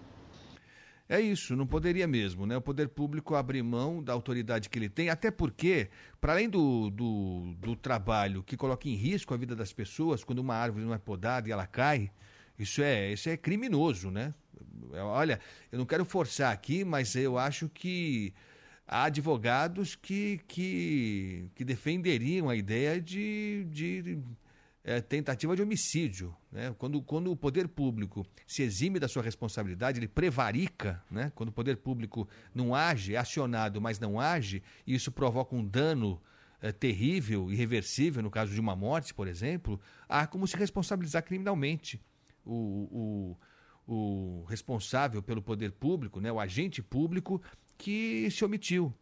[1.08, 2.56] É isso, não poderia mesmo, né?
[2.56, 5.90] O poder público abrir mão da autoridade que ele tem, até porque,
[6.22, 10.40] para além do, do, do, trabalho que coloca em risco a vida das pessoas, quando
[10.40, 12.10] uma árvore não é podada e ela cai,
[12.58, 14.34] isso é, isso é criminoso, né?
[14.94, 15.40] Olha,
[15.72, 18.34] eu não quero forçar aqui, mas eu acho que
[18.88, 24.20] há advogados que, que, que defenderiam a ideia de, de
[24.84, 26.36] é, tentativa de homicídio.
[26.52, 26.76] Né?
[26.78, 31.32] Quando, quando o poder público se exime da sua responsabilidade, ele prevarica, né?
[31.36, 35.66] quando o poder público não age, é acionado, mas não age, e isso provoca um
[35.66, 36.22] dano
[36.62, 42.02] é, terrível, irreversível, no caso de uma morte, por exemplo, há como se responsabilizar criminalmente
[42.46, 43.38] o, o,
[43.94, 46.32] o responsável pelo poder público, né?
[46.32, 47.42] o agente público
[47.78, 48.94] que se omitiu.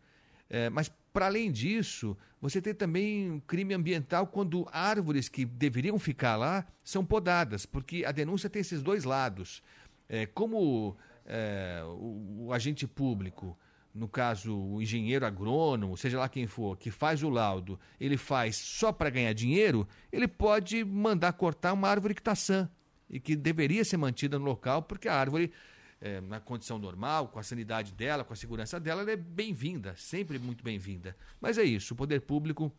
[0.50, 6.00] É, mas para além disso, você tem também um crime ambiental quando árvores que deveriam
[6.00, 9.62] ficar lá são podadas, porque a denúncia tem esses dois lados.
[10.08, 10.96] É, como
[11.26, 13.58] é, o, o agente público
[13.94, 18.56] no caso, o engenheiro agrônomo, seja lá quem for, que faz o laudo, ele faz
[18.56, 22.70] só para ganhar dinheiro, ele pode mandar cortar uma árvore que está sã
[23.10, 25.52] e que deveria ser mantida no local, porque a árvore,
[26.00, 29.96] é, na condição normal, com a sanidade dela, com a segurança dela, ela é bem-vinda,
[29.98, 31.16] sempre muito bem-vinda.
[31.42, 32.72] Mas é isso, o poder público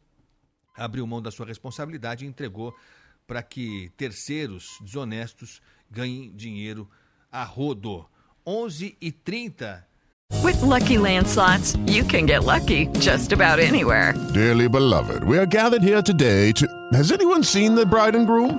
[0.77, 2.74] abriu mão da sua responsabilidade e entregou
[3.27, 6.89] para que terceiros desonestos ganhem dinheiro
[7.31, 8.07] a rodo.
[8.47, 9.86] 11 e 30
[10.43, 14.15] With lucky landslots, you can get lucky just about anywhere.
[14.32, 16.66] Dearly beloved, we are gathered here today to.
[16.93, 18.59] Has anyone seen the bride and groom?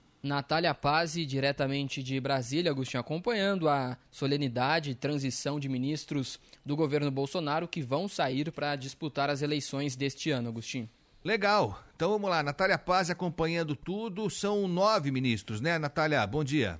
[0.23, 7.09] Natália Pazzi, diretamente de Brasília, Agostinho, acompanhando a solenidade e transição de ministros do governo
[7.09, 10.87] Bolsonaro que vão sair para disputar as eleições deste ano, Agostinho.
[11.23, 11.79] Legal.
[11.95, 12.43] Então vamos lá.
[12.43, 14.29] Natália Paz acompanhando tudo.
[14.29, 16.25] São nove ministros, né, Natália?
[16.27, 16.79] Bom dia.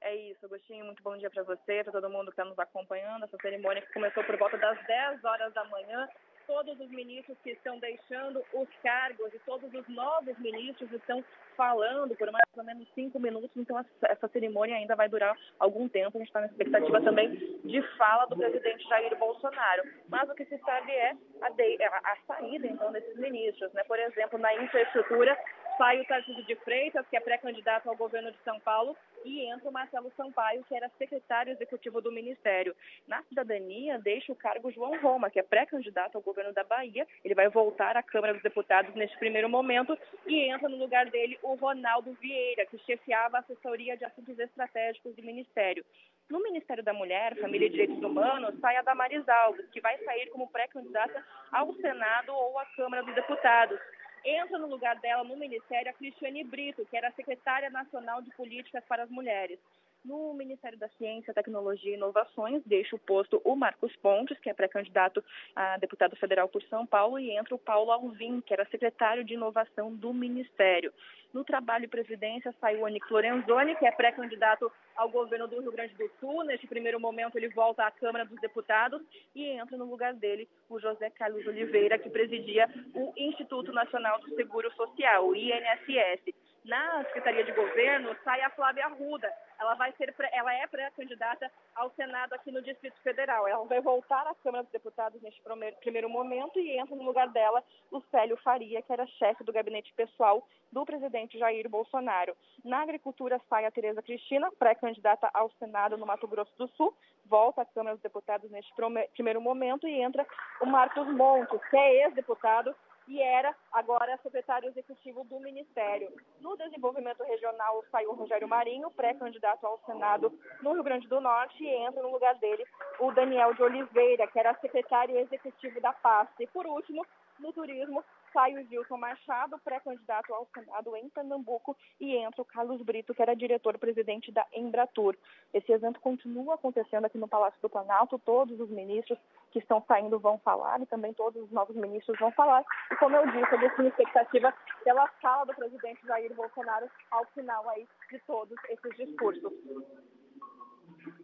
[0.00, 0.84] É isso, Agostinho.
[0.84, 3.24] Muito bom dia para você, para todo mundo que está nos acompanhando.
[3.24, 6.08] Essa cerimônia que começou por volta das 10 horas da manhã.
[6.46, 11.24] Todos os ministros que estão deixando os cargos e todos os novos ministros estão
[11.56, 16.16] falando por mais ou menos cinco minutos, então essa cerimônia ainda vai durar algum tempo.
[16.16, 17.30] A gente está na expectativa também
[17.64, 19.82] de fala do presidente Jair Bolsonaro.
[20.08, 23.72] Mas o que se sabe é a, de, a, a saída, então, desses ministros.
[23.72, 23.82] Né?
[23.84, 25.36] Por exemplo, na infraestrutura,
[25.76, 29.68] sai o Tarcísio de Freitas, que é pré-candidato ao governo de São Paulo, e entra
[29.68, 32.74] o Marcelo Sampaio, que era secretário executivo do Ministério.
[33.06, 37.06] Na cidadania, deixa o cargo João Roma, que é pré-candidato ao governo da Bahia.
[37.24, 39.96] Ele vai voltar à Câmara dos Deputados neste primeiro momento
[40.26, 45.14] e entra no lugar dele o Ronaldo Vieira, que chefiava a assessoria de assuntos estratégicos
[45.14, 45.84] do Ministério.
[46.28, 50.30] No Ministério da Mulher, Família e Direitos Humanos, sai a Damaris Alves, que vai sair
[50.30, 53.78] como pré-candidata ao Senado ou à Câmara dos Deputados.
[54.24, 58.84] Entra no lugar dela no Ministério a Cristiane Brito, que era secretária nacional de políticas
[58.84, 59.58] para as mulheres.
[60.04, 64.54] No Ministério da Ciência, Tecnologia e Inovações, deixa o posto o Marcos Pontes, que é
[64.54, 65.22] pré-candidato
[65.54, 69.34] a deputado federal por São Paulo, e entra o Paulo Alvim, que era secretário de
[69.34, 70.92] Inovação do Ministério.
[71.32, 75.70] No Trabalho e Previdência, saiu o Onyx Lorenzoni, que é pré-candidato ao governo do Rio
[75.70, 76.42] Grande do Sul.
[76.42, 79.00] Neste primeiro momento, ele volta à Câmara dos Deputados
[79.36, 84.34] e entra no lugar dele o José Carlos Oliveira, que presidia o Instituto Nacional do
[84.34, 86.34] Seguro Social, o INSS.
[86.64, 89.32] Na Secretaria de Governo sai a Flávia Arruda.
[89.58, 93.48] Ela vai ser, ela é pré-candidata ao Senado aqui no Distrito Federal.
[93.48, 95.42] Ela vai voltar à Câmara dos Deputados neste
[95.80, 99.92] primeiro momento e entra no lugar dela o Célio Faria, que era chefe do gabinete
[99.94, 102.36] pessoal do presidente Jair Bolsonaro.
[102.64, 107.62] Na Agricultura sai a Tereza Cristina, pré-candidata ao Senado no Mato Grosso do Sul, volta
[107.62, 108.72] à Câmara dos Deputados neste
[109.14, 110.24] primeiro momento e entra
[110.60, 112.74] o Marcos Montes, que é ex-deputado
[113.08, 116.12] e era agora secretário executivo do Ministério.
[116.40, 121.68] No desenvolvimento regional saiu Rogério Marinho, pré-candidato ao Senado no Rio Grande do Norte, e
[121.68, 122.64] entra no lugar dele
[123.00, 126.42] o Daniel de Oliveira, que era secretário executivo da pasta.
[126.42, 127.04] E por último,
[127.38, 132.80] no turismo, sai o Gilson Machado, pré-candidato ao Senado em Pernambuco, e entra o Carlos
[132.82, 135.16] Brito, que era diretor-presidente da Embratur.
[135.52, 139.18] Esse evento continua acontecendo aqui no Palácio do Planalto, todos os ministros
[139.50, 142.64] que estão saindo vão falar e também todos os novos ministros vão falar.
[142.90, 144.52] E como eu disse, eu deixo expectativa
[144.82, 149.52] pela fala do presidente Jair Bolsonaro ao final aí de todos esses discursos.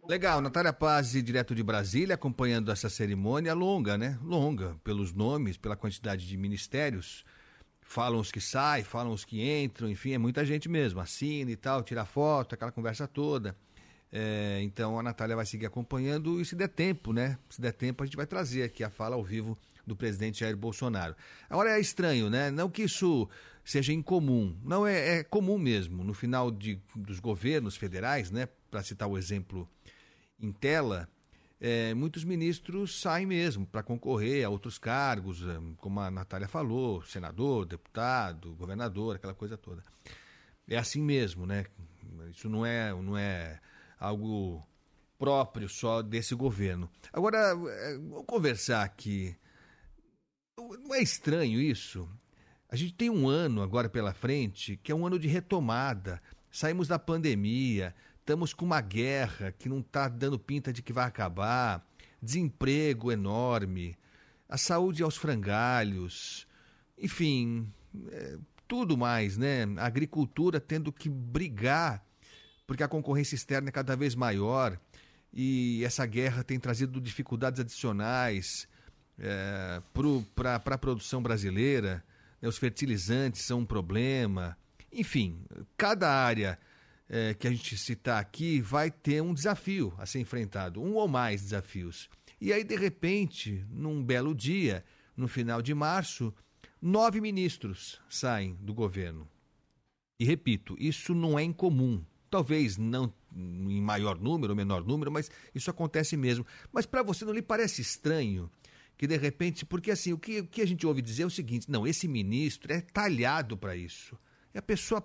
[0.09, 4.17] Legal, Natália Paz, direto de Brasília, acompanhando essa cerimônia longa, né?
[4.23, 7.23] Longa, pelos nomes, pela quantidade de ministérios.
[7.79, 10.99] Falam os que saem, falam os que entram, enfim, é muita gente mesmo.
[10.99, 13.55] Assina e tal, tira foto, aquela conversa toda.
[14.11, 17.37] É, então a Natália vai seguir acompanhando e se der tempo, né?
[17.47, 19.55] Se der tempo, a gente vai trazer aqui a fala ao vivo
[19.85, 21.15] do presidente Jair Bolsonaro.
[21.47, 22.49] Agora é estranho, né?
[22.49, 23.29] Não que isso
[23.63, 26.03] seja incomum, não é, é comum mesmo.
[26.03, 28.49] No final de, dos governos federais, né?
[28.71, 29.69] Para citar o exemplo
[30.39, 31.09] em tela,
[31.59, 37.03] é, muitos ministros saem mesmo para concorrer a outros cargos, é, como a Natália falou,
[37.03, 39.83] senador, deputado, governador, aquela coisa toda.
[40.67, 41.65] É assim mesmo, né?
[42.29, 43.59] Isso não é, não é
[43.99, 44.65] algo
[45.17, 46.89] próprio só desse governo.
[47.11, 49.35] Agora, é, vamos conversar aqui.
[50.57, 52.09] Não é estranho isso?
[52.69, 56.21] A gente tem um ano agora pela frente que é um ano de retomada.
[56.51, 57.93] Saímos da pandemia,
[58.29, 61.83] estamos com uma guerra que não está dando pinta de que vai acabar,
[62.21, 63.97] desemprego enorme,
[64.47, 66.45] a saúde aos frangalhos,
[66.95, 67.73] enfim,
[68.11, 68.37] é,
[68.67, 69.63] tudo mais, né?
[69.77, 72.05] A agricultura tendo que brigar
[72.67, 74.79] porque a concorrência externa é cada vez maior
[75.33, 78.67] e essa guerra tem trazido dificuldades adicionais
[79.17, 79.81] é,
[80.35, 82.05] para a produção brasileira.
[82.39, 82.47] Né?
[82.47, 84.55] Os fertilizantes são um problema.
[84.93, 85.41] Enfim,
[85.75, 86.59] cada área
[87.09, 91.07] é, que a gente citar aqui vai ter um desafio a ser enfrentado, um ou
[91.07, 92.09] mais desafios.
[92.39, 94.85] E aí, de repente, num belo dia,
[95.17, 96.33] no final de março,
[96.81, 99.27] nove ministros saem do governo.
[100.19, 102.03] E repito, isso não é incomum.
[102.29, 106.45] Talvez não em maior número menor número, mas isso acontece mesmo.
[106.71, 108.49] Mas para você não lhe parece estranho
[108.97, 111.29] que de repente, porque assim, o que, o que a gente ouve dizer é o
[111.29, 114.17] seguinte: não, esse ministro é talhado para isso.
[114.53, 115.03] E a pessoa,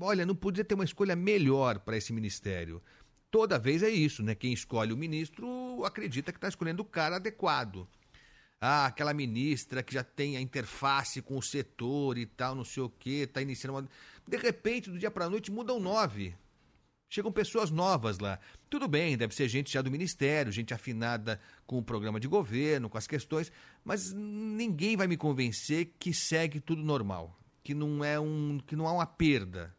[0.00, 2.82] olha, não podia ter uma escolha melhor para esse ministério.
[3.30, 4.34] Toda vez é isso, né?
[4.34, 7.86] Quem escolhe o ministro acredita que está escolhendo o cara adequado.
[8.60, 12.82] Ah, aquela ministra que já tem a interface com o setor e tal, não sei
[12.82, 13.88] o quê, está iniciando uma.
[14.26, 16.34] De repente, do dia para a noite, mudam nove.
[17.10, 18.38] Chegam pessoas novas lá.
[18.68, 22.90] Tudo bem, deve ser gente já do ministério, gente afinada com o programa de governo,
[22.90, 23.50] com as questões,
[23.82, 28.86] mas ninguém vai me convencer que segue tudo normal, que não é um, que não
[28.86, 29.74] há uma perda,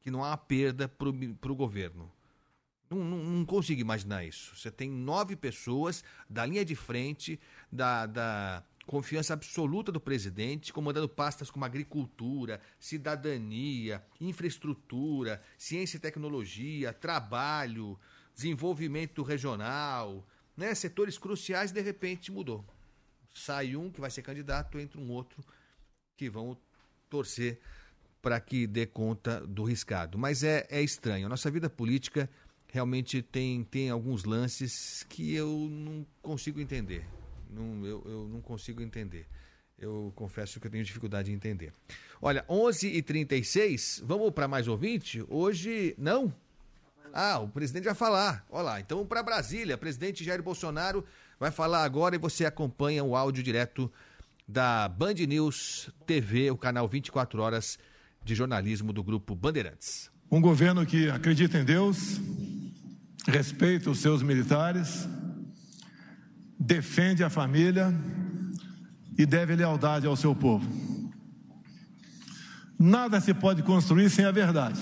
[0.00, 2.10] que não há uma perda para o governo.
[2.90, 4.54] Não, não, não, consigo imaginar isso.
[4.54, 7.40] Você tem nove pessoas da linha de frente,
[7.70, 16.92] da, da confiança absoluta do presidente, comandando pastas como agricultura, cidadania, infraestrutura, ciência e tecnologia,
[16.92, 17.98] trabalho,
[18.34, 20.26] desenvolvimento regional,
[20.56, 20.74] né?
[20.74, 22.64] setores cruciais, de repente mudou.
[23.32, 25.42] Sai um que vai ser candidato, entra um outro
[26.16, 26.58] que vão
[27.12, 27.58] torcer
[28.22, 30.16] para que dê conta do riscado.
[30.16, 31.26] Mas é, é estranho.
[31.26, 32.30] A nossa vida política
[32.68, 37.04] realmente tem, tem alguns lances que eu não consigo entender.
[37.50, 39.26] Não, eu, eu não consigo entender.
[39.78, 41.74] Eu confesso que eu tenho dificuldade de entender.
[42.20, 45.22] Olha, 11h36, vamos para mais ouvinte?
[45.28, 46.32] Hoje, não?
[47.12, 48.46] Ah, o presidente vai falar.
[48.48, 49.76] Olha lá, então para Brasília.
[49.76, 51.04] Presidente Jair Bolsonaro
[51.38, 53.92] vai falar agora e você acompanha o áudio direto
[54.46, 57.78] da Band News TV, o canal 24 horas
[58.24, 60.10] de jornalismo do grupo Bandeirantes.
[60.30, 62.20] Um governo que acredita em Deus,
[63.26, 65.08] respeita os seus militares,
[66.58, 67.92] defende a família
[69.18, 70.66] e deve lealdade ao seu povo.
[72.78, 74.80] Nada se pode construir sem a verdade,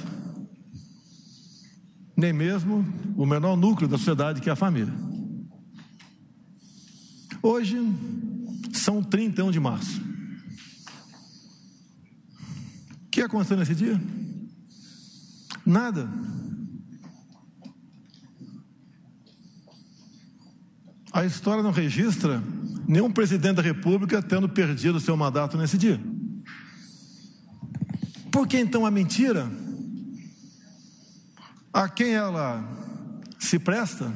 [2.16, 2.84] nem mesmo
[3.16, 4.92] o menor núcleo da sociedade, que é a família.
[7.42, 7.76] Hoje
[8.80, 10.00] são 31 de março.
[13.04, 14.00] O que aconteceu nesse dia?
[15.64, 16.08] Nada.
[21.12, 22.42] A história não registra
[22.86, 26.00] nenhum presidente da República tendo perdido seu mandato nesse dia.
[28.30, 29.50] Por que então a mentira?
[31.72, 32.64] A quem ela
[33.38, 34.12] se presta?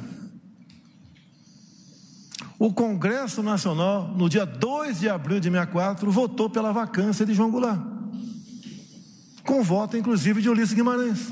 [2.65, 7.51] O Congresso Nacional, no dia 2 de abril de 64, votou pela vacância de João
[7.51, 7.79] Goulart,
[9.45, 11.31] com voto inclusive de Ulisses Guimarães.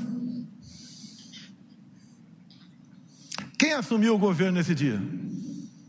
[3.58, 5.02] Quem assumiu o governo nesse dia?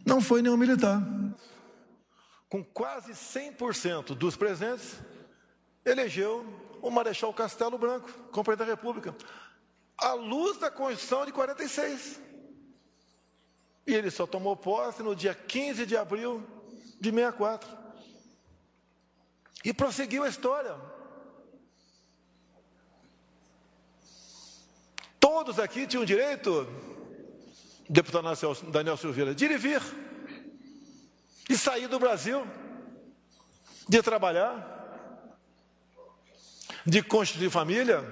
[0.04, 1.00] Não foi nenhum militar.
[2.50, 4.96] Com quase 100% dos presentes,
[5.86, 6.44] elegeu
[6.82, 9.16] o Marechal Castelo Branco presidente da República,
[9.96, 12.20] à luz da Constituição de 46.
[13.86, 16.44] E ele só tomou posse no dia 15 de abril
[17.00, 17.70] de 64.
[19.64, 20.76] E prosseguiu a história.
[25.20, 26.68] Todos aqui tinham direito
[27.90, 28.28] deputado
[28.72, 29.82] Daniel Silveira, de ir e vir,
[31.48, 32.46] de sair do Brasil,
[33.88, 35.38] de trabalhar,
[36.86, 38.04] de constituir família,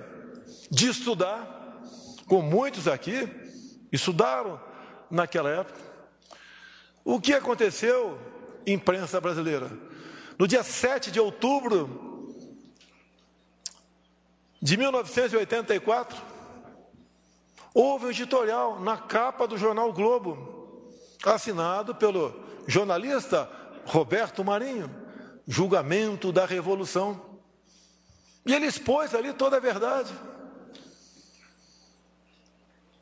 [0.70, 1.82] de estudar,
[2.28, 3.28] como muitos aqui
[3.91, 4.60] estudaram
[5.14, 5.80] naquela época.
[7.06, 8.19] O que aconteceu,
[8.68, 9.72] imprensa brasileira?
[10.38, 12.35] No dia 7 de outubro
[14.61, 16.34] de 1984,
[17.73, 20.94] Houve um editorial na capa do jornal Globo,
[21.26, 23.49] assinado pelo jornalista
[23.85, 24.94] Roberto Marinho,
[25.48, 27.19] Julgamento da Revolução.
[28.45, 30.14] E ele expôs ali toda a verdade.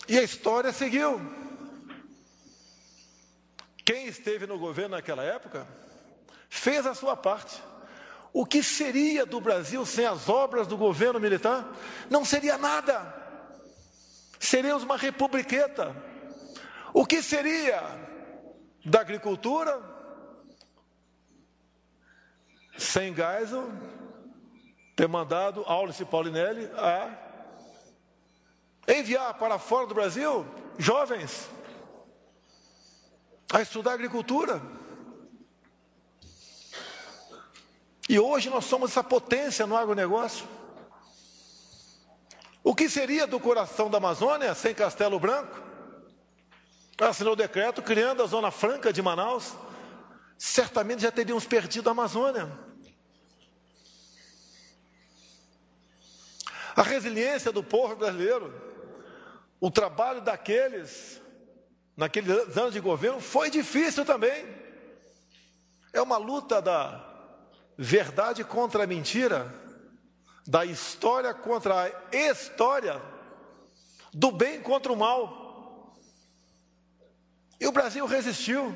[0.07, 1.19] E a história seguiu.
[3.91, 5.67] Quem esteve no governo naquela época
[6.47, 7.61] fez a sua parte.
[8.31, 11.67] O que seria do Brasil sem as obras do governo militar?
[12.09, 13.13] Não seria nada.
[14.39, 15.93] Seríamos uma republiqueta.
[16.93, 17.83] O que seria
[18.85, 19.77] da agricultura?
[22.77, 23.69] Sem Geisel
[24.95, 27.09] ter mandado Aulice Paulinelli a
[28.87, 30.45] enviar para fora do Brasil
[30.77, 31.49] jovens
[33.51, 34.61] a estudar agricultura.
[38.07, 40.47] E hoje nós somos essa potência no agronegócio.
[42.63, 45.61] O que seria do coração da Amazônia sem Castelo Branco?
[46.99, 49.53] Assinou o decreto criando a Zona Franca de Manaus.
[50.37, 52.51] Certamente já teríamos perdido a Amazônia.
[56.75, 58.53] A resiliência do povo brasileiro,
[59.59, 61.20] o trabalho daqueles,
[61.95, 64.45] naqueles anos de governo, foi difícil também.
[65.93, 67.07] É uma luta da
[67.77, 69.53] verdade contra a mentira,
[70.47, 73.01] da história contra a história,
[74.13, 75.95] do bem contra o mal.
[77.59, 78.73] E o Brasil resistiu.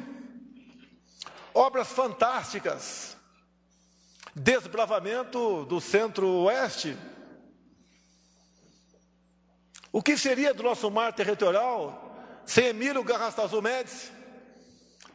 [1.54, 3.16] Obras fantásticas,
[4.36, 6.98] desbravamento do centro-oeste.
[9.90, 12.05] O que seria do nosso mar territorial
[12.46, 14.12] sem Emílio Garrastazu Médici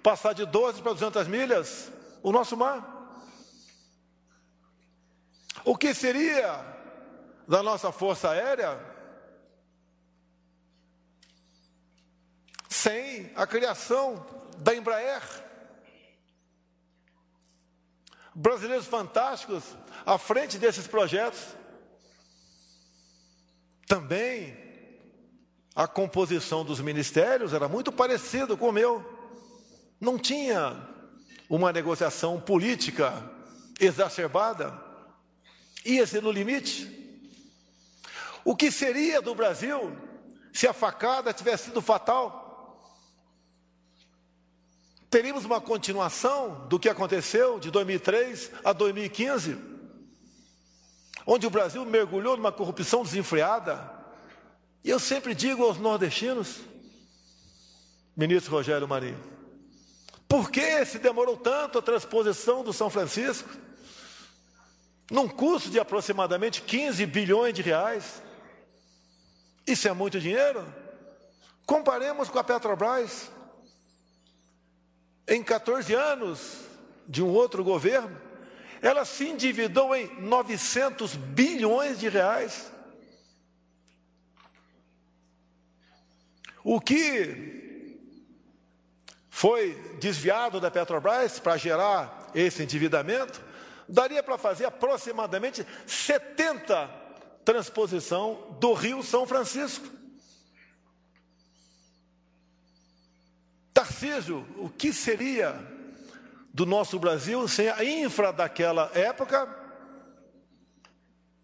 [0.02, 1.92] passar de 12 para 200 milhas
[2.22, 2.98] o nosso mar?
[5.64, 6.64] O que seria
[7.46, 8.78] da nossa Força Aérea
[12.68, 14.24] sem a criação
[14.58, 15.22] da Embraer?
[18.34, 19.64] Brasileiros fantásticos
[20.06, 21.40] à frente desses projetos.
[23.86, 24.69] Também
[25.74, 29.04] a composição dos ministérios era muito parecida com o meu.
[30.00, 30.76] Não tinha
[31.48, 33.12] uma negociação política
[33.78, 34.90] exacerbada
[35.84, 36.98] ia-se no limite.
[38.44, 39.96] O que seria do Brasil
[40.52, 42.38] se a facada tivesse sido fatal?
[45.10, 49.58] Teríamos uma continuação do que aconteceu de 2003 a 2015,
[51.26, 53.99] onde o Brasil mergulhou numa corrupção desenfreada.
[54.82, 56.60] E eu sempre digo aos nordestinos,
[58.16, 59.20] ministro Rogério Marinho,
[60.28, 63.48] por que se demorou tanto a transposição do São Francisco?
[65.10, 68.22] num custo de aproximadamente 15 bilhões de reais.
[69.66, 70.64] Isso é muito dinheiro?
[71.66, 73.30] Comparemos com a Petrobras.
[75.26, 76.58] Em 14 anos
[77.06, 78.16] de um outro governo,
[78.80, 82.69] ela se endividou em 900 bilhões de reais.
[86.62, 87.98] O que
[89.28, 93.40] foi desviado da Petrobras para gerar esse endividamento
[93.88, 97.00] daria para fazer aproximadamente 70
[97.44, 99.86] transposição do Rio São Francisco.
[103.72, 105.58] Tarcísio, o que seria
[106.52, 109.48] do nosso Brasil sem a infra daquela época?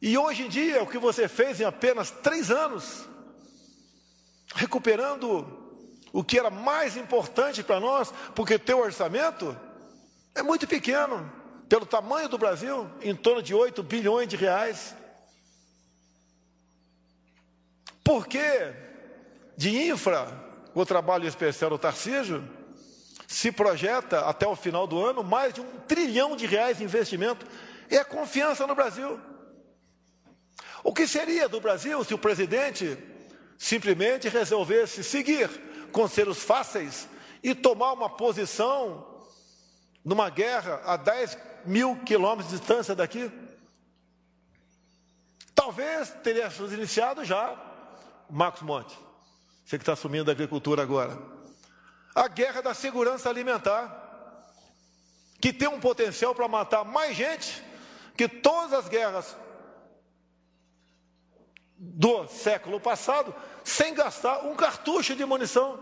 [0.02, 3.08] E hoje em dia, o que você fez em apenas três anos,
[4.56, 5.46] recuperando
[6.12, 9.56] o que era mais importante para nós, porque teu orçamento
[10.34, 11.30] é muito pequeno
[11.68, 14.94] pelo tamanho do Brasil, em torno de 8 bilhões de reais.
[18.02, 18.72] Por que
[19.56, 20.28] de infra,
[20.74, 22.48] o trabalho especial do Tarcísio,
[23.26, 27.44] se projeta até o final do ano mais de um trilhão de reais de investimento?
[27.90, 29.20] É a confiança no Brasil.
[30.84, 32.96] O que seria do Brasil se o presidente
[33.58, 35.48] simplesmente resolvesse seguir
[35.92, 37.08] conselhos fáceis
[37.42, 39.24] e tomar uma posição
[40.04, 43.30] numa guerra a 10 mil quilômetros de distância daqui.
[45.54, 47.56] Talvez teríamos iniciado já,
[48.28, 48.96] Marcos Monte,
[49.64, 51.18] você que está assumindo a agricultura agora,
[52.14, 54.04] a guerra da segurança alimentar,
[55.40, 57.62] que tem um potencial para matar mais gente
[58.16, 59.36] que todas as guerras
[61.78, 65.78] do século passado, sem gastar um cartucho de munição.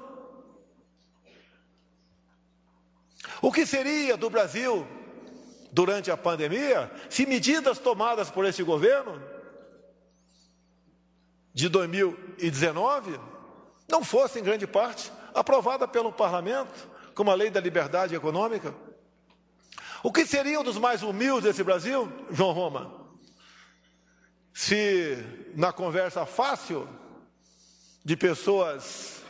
[3.40, 4.86] O que seria do Brasil
[5.70, 9.20] durante a pandemia, se medidas tomadas por esse governo
[11.52, 13.20] de 2019
[13.88, 18.74] não fossem, em grande parte, aprovadas pelo parlamento, como a lei da liberdade econômica.
[20.02, 23.03] O que seriam dos mais humildes desse Brasil, João Roma?
[24.54, 25.18] Se
[25.56, 26.88] na conversa fácil
[28.04, 29.20] de pessoas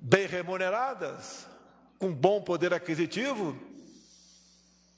[0.00, 1.46] bem remuneradas,
[1.96, 3.56] com bom poder aquisitivo,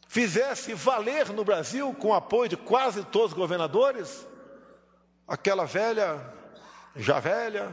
[0.09, 4.27] fizesse valer no Brasil, com o apoio de quase todos os governadores,
[5.29, 6.33] aquela velha,
[6.97, 7.71] já velha,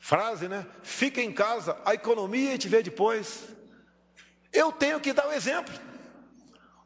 [0.00, 0.66] frase, né?
[0.82, 3.44] Fica em casa, a economia a gente vê depois.
[4.50, 5.74] Eu tenho que dar o exemplo.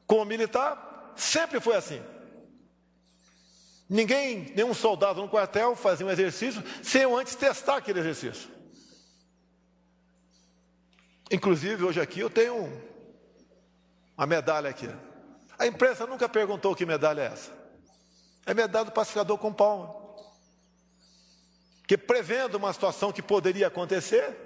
[0.09, 2.03] Como militar, sempre foi assim.
[3.89, 8.51] Ninguém, nenhum soldado no quartel fazia um exercício sem eu antes testar aquele exercício.
[11.31, 12.71] Inclusive, hoje aqui eu tenho
[14.17, 14.89] uma medalha aqui.
[15.59, 17.53] A imprensa nunca perguntou que medalha é essa.
[18.45, 19.95] É medalha do pacificador com palma.
[21.87, 24.37] Que prevendo uma situação que poderia acontecer,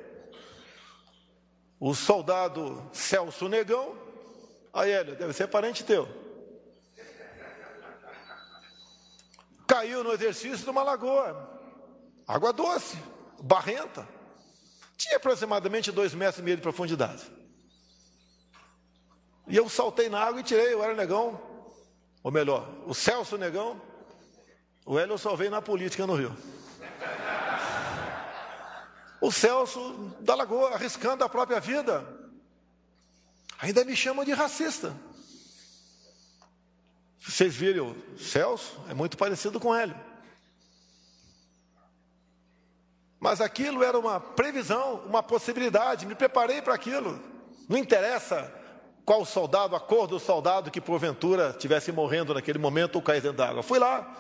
[1.81, 3.97] o soldado Celso Negão,
[4.73, 6.22] aí ele deve ser parente teu.
[9.73, 11.49] Caiu no exercício de uma lagoa,
[12.29, 12.95] água doce,
[13.43, 14.07] barrenta.
[14.99, 17.23] Tinha aproximadamente dois metros e meio de profundidade.
[19.49, 21.41] E eu saltei na água e tirei, eu era negão,
[22.23, 23.81] ou melhor, o Celso Negão,
[24.85, 26.37] o Hélio eu só veio na política no Rio.
[29.23, 32.07] O Celso da Lagoa, arriscando a própria vida,
[33.59, 34.95] ainda me chamam de racista.
[37.25, 38.81] Vocês viram Celso?
[38.89, 39.95] É muito parecido com Hélio.
[43.21, 47.23] Mas aquilo era uma previsão, uma possibilidade, me preparei para aquilo.
[47.69, 48.53] Não interessa
[49.05, 53.39] qual soldado, a cor do soldado que porventura estivesse morrendo naquele momento ou caísse dentro
[53.39, 53.63] d'água.
[53.63, 54.17] Fui lá.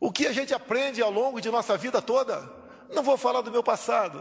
[0.00, 2.52] O que a gente aprende ao longo de nossa vida toda?
[2.90, 4.20] Não vou falar do meu passado.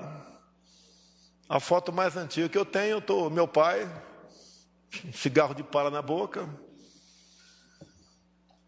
[1.49, 3.89] A foto mais antiga que eu tenho, tô meu pai,
[5.13, 6.47] cigarro de palha na boca,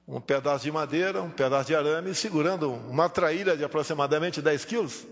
[0.07, 5.05] um pedaço de madeira, um pedaço de arame, segurando uma traíra de aproximadamente 10 quilos.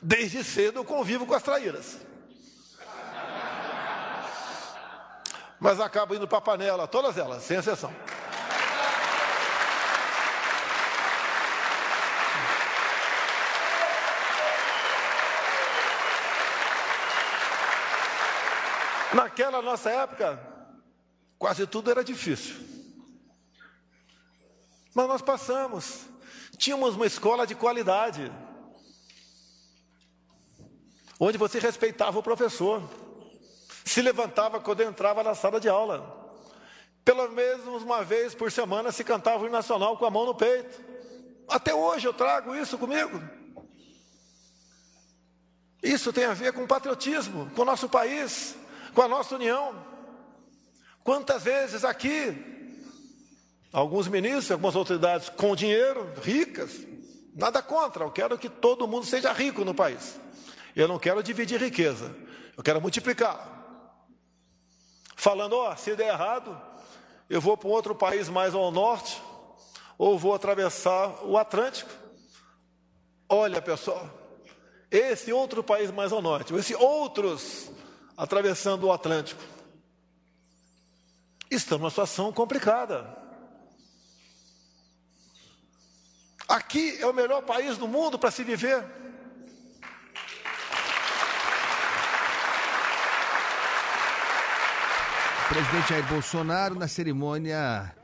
[0.00, 1.98] Desde cedo eu convivo com as traíras.
[5.58, 7.92] Mas acabo indo para a panela, todas elas, sem exceção.
[19.38, 20.36] Naquela nossa época,
[21.38, 22.56] quase tudo era difícil.
[24.92, 26.06] Mas nós passamos.
[26.56, 28.32] Tínhamos uma escola de qualidade,
[31.20, 32.82] onde você respeitava o professor,
[33.84, 36.36] se levantava quando entrava na sala de aula.
[37.04, 40.82] Pelo menos uma vez por semana se cantava o nacional com a mão no peito.
[41.48, 43.22] Até hoje eu trago isso comigo.
[45.80, 48.56] Isso tem a ver com patriotismo, com o nosso país,
[48.94, 49.74] com a nossa união.
[51.02, 52.56] Quantas vezes aqui
[53.72, 56.86] Alguns ministros, algumas autoridades com dinheiro, ricas,
[57.34, 60.18] nada contra, eu quero que todo mundo seja rico no país.
[60.74, 62.14] Eu não quero dividir riqueza,
[62.56, 63.56] eu quero multiplicar.
[65.14, 66.58] Falando, ó, se der errado,
[67.28, 69.20] eu vou para um outro país mais ao norte,
[69.98, 71.90] ou vou atravessar o Atlântico.
[73.28, 74.08] Olha, pessoal,
[74.90, 77.70] esse outro país mais ao norte, esse outros
[78.18, 79.40] atravessando o Atlântico,
[81.48, 83.16] estamos numa situação complicada.
[86.48, 88.84] Aqui é o melhor país do mundo para se viver.
[95.44, 97.94] O presidente Jair Bolsonaro, na cerimônia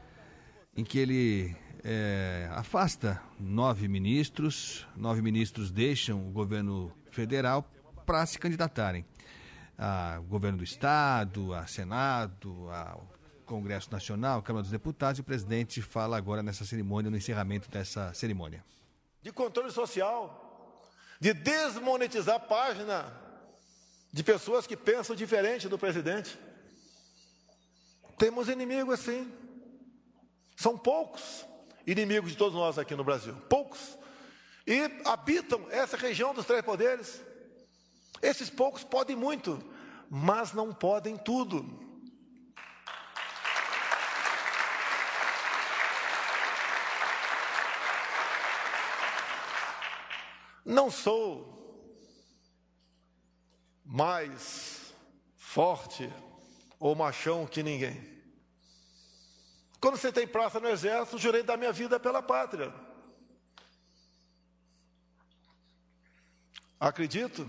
[0.76, 7.68] em que ele é, afasta nove ministros, nove ministros deixam o governo federal
[8.06, 9.04] para se candidatarem
[9.76, 13.08] ao governo do Estado, a Senado, ao
[13.44, 18.12] Congresso Nacional, Câmara dos Deputados, e o presidente fala agora nessa cerimônia, no encerramento dessa
[18.14, 18.64] cerimônia.
[19.22, 20.82] De controle social,
[21.20, 23.12] de desmonetizar a página
[24.12, 26.38] de pessoas que pensam diferente do presidente.
[28.16, 29.32] Temos inimigos assim.
[30.56, 31.44] São poucos
[31.86, 33.34] inimigos de todos nós aqui no Brasil.
[33.48, 33.98] Poucos.
[34.66, 37.20] E habitam essa região dos três poderes.
[38.22, 39.62] Esses poucos podem muito,
[40.08, 41.82] mas não podem tudo.
[50.64, 51.52] Não sou
[53.84, 54.94] mais
[55.36, 56.10] forte
[56.80, 58.14] ou machão que ninguém.
[59.80, 62.72] Quando você tem praça no exército, jurei dar minha vida pela pátria.
[66.80, 67.46] Acredito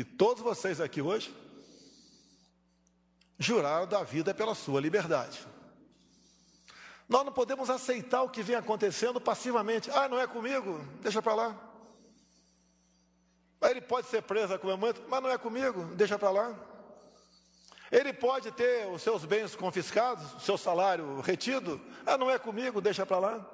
[0.00, 1.30] que todos vocês aqui hoje
[3.38, 5.46] juraram dar vida pela sua liberdade.
[7.06, 9.90] Nós não podemos aceitar o que vem acontecendo passivamente.
[9.90, 10.78] Ah, não é comigo?
[11.02, 11.56] Deixa para lá.
[13.60, 16.54] Ele pode ser preso a qualquer momento, mas não é comigo, deixa para lá.
[17.92, 21.78] Ele pode ter os seus bens confiscados, o seu salário retido.
[22.06, 23.50] Ah, não é comigo, deixa para lá.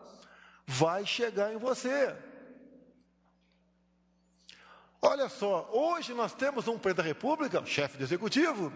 [0.64, 2.14] Vai chegar em você.
[5.00, 8.72] Olha só, hoje nós temos um presidente da República, chefe de executivo,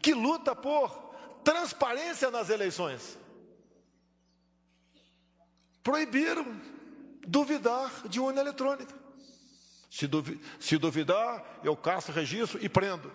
[0.00, 0.90] que luta por
[1.42, 3.18] transparência nas eleições.
[5.82, 6.44] Proibiram
[7.26, 8.94] duvidar de urna eletrônica.
[9.90, 13.10] Se, duvi se duvidar, eu caço registro e prendo.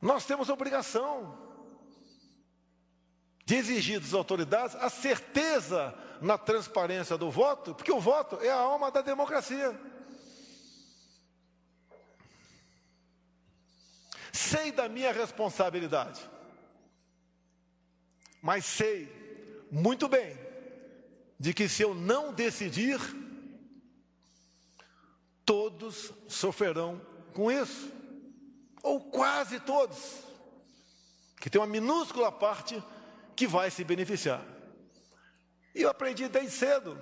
[0.00, 1.43] Nós temos obrigação
[3.44, 8.56] de exigir das autoridades a certeza na transparência do voto, porque o voto é a
[8.56, 9.78] alma da democracia.
[14.32, 16.20] Sei da minha responsabilidade,
[18.40, 20.36] mas sei muito bem
[21.38, 22.98] de que se eu não decidir,
[25.44, 27.00] todos sofrerão
[27.32, 27.92] com isso
[28.82, 30.20] ou quase todos,
[31.38, 32.82] que tem uma minúscula parte
[33.36, 34.42] que vai se beneficiar.
[35.74, 36.98] E eu aprendi desde cedo,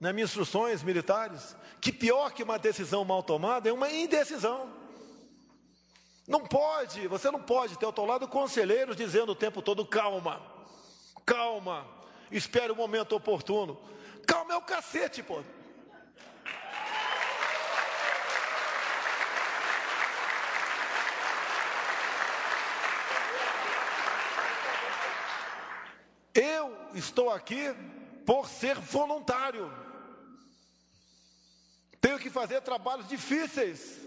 [0.00, 4.72] nas minhas instruções militares, que pior que uma decisão mal tomada é uma indecisão.
[6.26, 10.40] Não pode, você não pode ter ao teu lado conselheiros dizendo o tempo todo: calma,
[11.26, 11.86] calma,
[12.30, 13.78] espere o momento oportuno.
[14.26, 15.42] Calma é o cacete, pô.
[26.34, 27.74] Eu estou aqui
[28.24, 29.72] por ser voluntário.
[32.00, 33.98] Tenho que fazer trabalhos difíceis.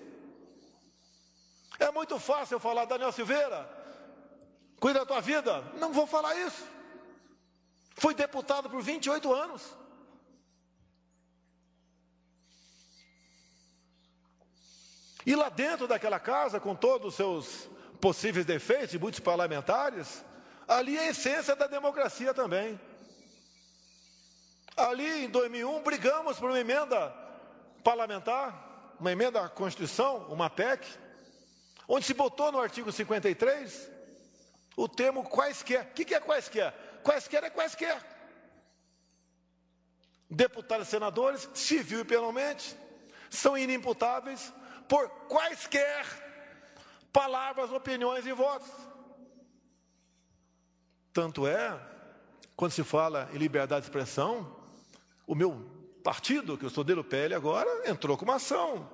[1.80, 3.70] É muito fácil eu falar, Daniel Silveira,
[4.80, 5.62] cuida da tua vida.
[5.80, 6.64] Não vou falar isso.
[7.96, 9.62] Fui deputado por 28 anos.
[15.26, 17.70] E lá dentro daquela casa, com todos os seus
[18.02, 20.24] possíveis defeitos, e muitos parlamentares,
[20.74, 22.80] Ali é a essência da democracia também.
[24.76, 27.14] Ali em 2001 brigamos por uma emenda
[27.84, 30.88] parlamentar, uma emenda à Constituição, uma PEC,
[31.88, 33.92] onde se botou no artigo 53
[34.76, 35.84] o termo quaisquer.
[35.84, 36.74] O que é quaisquer?
[37.04, 38.04] Quaisquer é quaisquer.
[40.28, 42.76] Deputados e senadores, civil e penalmente,
[43.30, 44.52] são inimputáveis
[44.88, 46.04] por quaisquer
[47.12, 48.72] palavras, opiniões e votos.
[51.14, 51.80] Tanto é,
[52.56, 54.56] quando se fala em liberdade de expressão,
[55.28, 55.64] o meu
[56.04, 58.90] partido, que eu sou dele PL agora, entrou com uma ação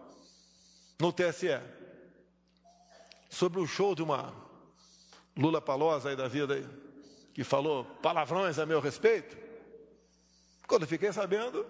[0.99, 1.59] no TSE
[3.29, 4.33] sobre o show de uma
[5.35, 6.67] Lula Palosa aí da vida aí,
[7.33, 9.37] que falou palavrões a meu respeito.
[10.67, 11.65] Quando eu fiquei sabendo,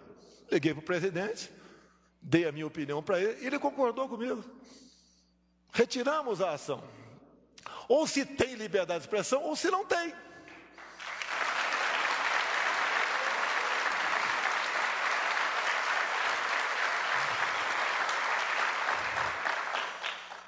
[0.51, 1.51] liguei para o presidente,
[2.21, 4.43] dei a minha opinião para ele e ele concordou comigo.
[5.71, 6.84] Retiramos a ação.
[7.88, 10.13] Ou se tem liberdade de expressão, ou se não tem.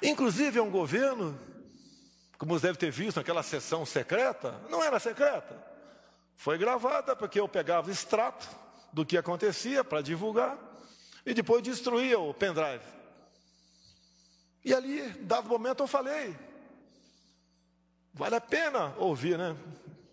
[0.02, 1.38] Inclusive é um governo,
[2.36, 5.56] como você deve ter visto naquela sessão secreta, não era secreta.
[6.36, 8.48] Foi gravada porque eu pegava extrato
[8.92, 10.58] do que acontecia para divulgar
[11.24, 12.84] e depois destruía o pendrive.
[14.64, 16.36] E ali, dado momento, eu falei:
[18.12, 19.56] vale a pena ouvir, né?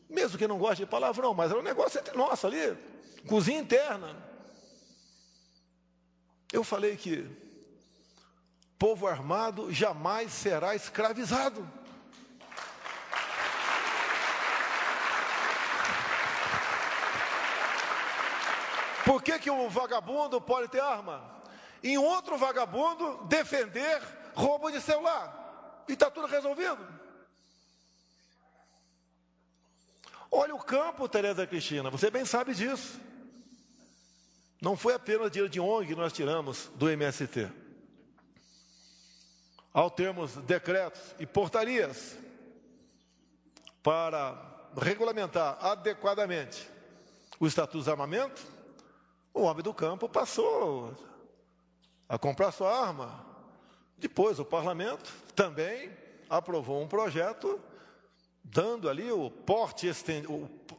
[0.08, 2.78] Mesmo que não goste de palavrão, mas era um negócio entre nós ali,
[3.28, 4.16] cozinha interna.
[6.52, 7.49] Eu falei que
[8.80, 11.70] povo armado jamais será escravizado.
[19.06, 21.22] Por que, que o vagabundo pode ter arma?
[21.84, 24.02] Em outro vagabundo defender
[24.34, 25.84] roubo de celular.
[25.88, 26.88] E está tudo resolvido.
[30.32, 33.00] Olha o campo, Tereza Cristina, você bem sabe disso.
[34.62, 37.69] Não foi apenas dinheiro de ONG que nós tiramos do MST
[39.74, 42.18] ao termos decretos e portarias
[43.82, 44.36] para
[44.76, 46.70] regulamentar adequadamente
[47.40, 48.42] o Estatuto de Armamento,
[49.34, 50.94] o homem do campo passou
[52.08, 53.26] a comprar sua arma.
[53.98, 55.92] Depois, o parlamento também
[56.30, 57.60] aprovou um projeto
[58.44, 59.90] dando ali o porte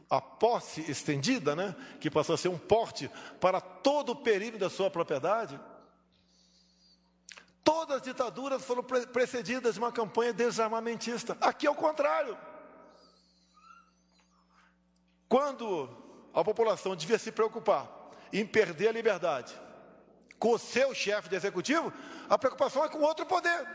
[0.09, 3.09] a posse estendida, né, que passou a ser um porte
[3.39, 5.57] para todo o perímetro da sua propriedade.
[7.63, 11.37] Todas as ditaduras foram precedidas de uma campanha desarmamentista.
[11.39, 12.37] Aqui é o contrário.
[15.29, 15.89] Quando
[16.33, 17.89] a população devia se preocupar
[18.33, 19.53] em perder a liberdade,
[20.39, 21.93] com o seu chefe de executivo,
[22.29, 23.67] a preocupação é com outro poder.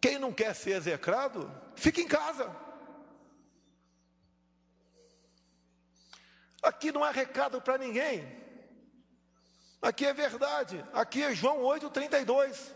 [0.00, 2.54] Quem não quer ser execrado, fica em casa.
[6.62, 8.47] Aqui não é recado para ninguém.
[9.80, 10.84] Aqui é verdade.
[10.92, 12.72] Aqui é João 8,32.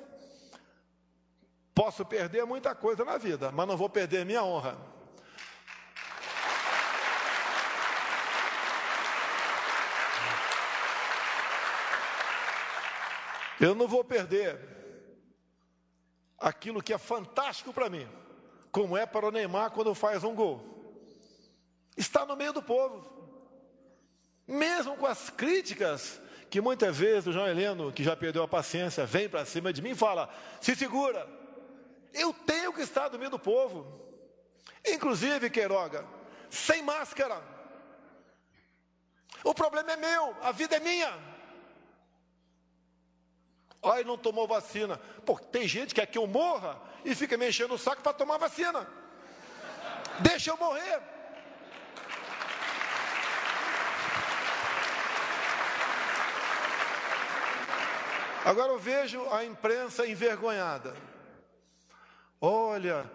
[1.74, 4.76] Posso perder muita coisa na vida, mas não vou perder minha honra.
[13.58, 14.58] Eu não vou perder
[16.38, 18.08] aquilo que é fantástico para mim,
[18.72, 20.60] como é para o Neymar quando faz um gol.
[21.96, 23.10] Está no meio do povo.
[24.46, 26.20] Mesmo com as críticas
[26.52, 29.80] que muitas vezes o João Heleno, que já perdeu a paciência, vem para cima de
[29.80, 30.28] mim e fala:
[30.60, 31.26] se segura,
[32.12, 33.86] eu tenho que estar no meio do povo.
[34.86, 36.04] Inclusive, Queiroga,
[36.50, 37.40] sem máscara.
[39.42, 41.18] O problema é meu, a vida é minha.
[43.82, 44.98] Ai, não tomou vacina.
[45.24, 48.12] Pô, tem gente que quer que eu morra e fica me enchendo o saco para
[48.12, 48.86] tomar vacina.
[50.20, 51.00] Deixa eu morrer.
[58.44, 60.94] Agora eu vejo a imprensa envergonhada.
[62.40, 63.08] Olha,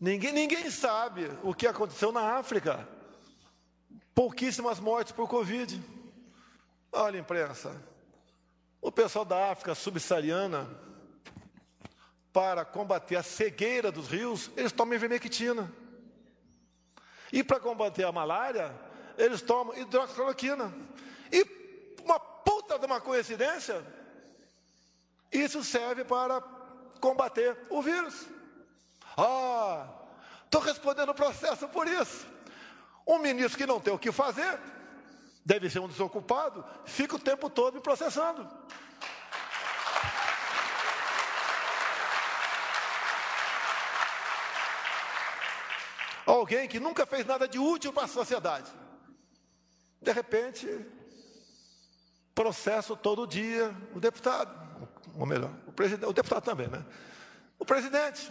[0.00, 2.88] ninguém, ninguém sabe o que aconteceu na África.
[4.12, 5.80] Pouquíssimas mortes por Covid.
[6.90, 7.80] Olha, imprensa,
[8.80, 10.68] o pessoal da África subsaariana,
[12.32, 15.72] para combater a cegueira dos rios, eles tomam ivermectina.
[17.32, 18.74] E para combater a malária,
[19.16, 20.72] eles tomam hidroxicloroquina.
[21.30, 21.46] E
[22.04, 23.84] uma puta de uma coincidência,
[25.34, 26.40] isso serve para
[27.00, 28.26] combater o vírus.
[29.16, 29.86] Ah,
[30.44, 32.26] estou respondendo o processo por isso.
[33.06, 34.58] Um ministro que não tem o que fazer,
[35.44, 38.48] deve ser um desocupado, fica o tempo todo me processando.
[46.24, 48.70] Alguém que nunca fez nada de útil para a sociedade.
[50.00, 50.66] De repente,
[52.34, 54.63] processo todo dia o deputado,
[55.18, 56.84] ou melhor, o presidente, o deputado também, né?
[57.58, 58.30] O presidente.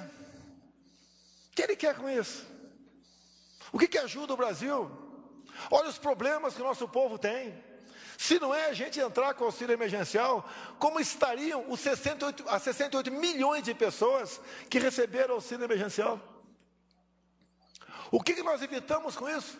[1.52, 2.46] O que ele quer com isso?
[3.72, 4.92] O que, que ajuda o Brasil?
[5.72, 7.54] Olha os problemas que o nosso povo tem.
[8.18, 10.48] Se não é a gente entrar com auxílio emergencial,
[10.80, 14.40] como estariam os 68, as 68 milhões de pessoas
[14.70, 16.20] que receberam auxílio emergencial?
[18.12, 19.60] O que, que nós evitamos com isso?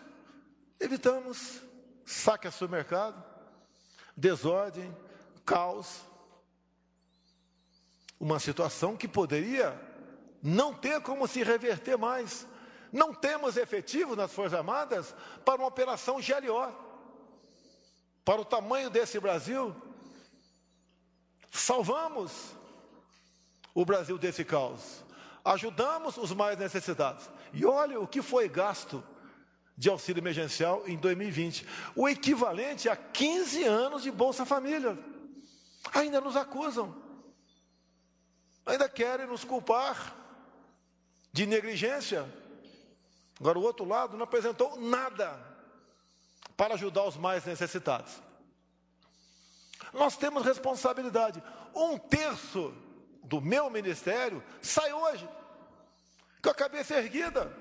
[0.78, 1.60] Evitamos
[2.04, 3.22] saque a supermercado,
[4.16, 4.94] desordem,
[5.44, 6.02] caos.
[8.24, 9.78] Uma situação que poderia
[10.42, 12.46] não ter como se reverter mais.
[12.90, 15.14] Não temos efetivo nas Forças Armadas
[15.44, 16.74] para uma operação GLO.
[18.24, 19.76] Para o tamanho desse Brasil,
[21.52, 22.32] salvamos
[23.74, 25.04] o Brasil desse caos.
[25.44, 27.28] Ajudamos os mais necessitados.
[27.52, 29.04] E olha o que foi gasto
[29.76, 31.66] de auxílio emergencial em 2020.
[31.94, 34.98] O equivalente a 15 anos de Bolsa Família.
[35.92, 37.03] Ainda nos acusam.
[38.66, 40.14] Ainda querem nos culpar
[41.32, 42.26] de negligência
[43.40, 45.38] Agora, o outro lado não apresentou nada
[46.56, 48.12] para ajudar os mais necessitados.
[49.92, 51.42] Nós temos responsabilidade.
[51.74, 52.72] Um terço
[53.24, 55.28] do meu ministério sai hoje,
[56.42, 57.52] com a cabeça erguida.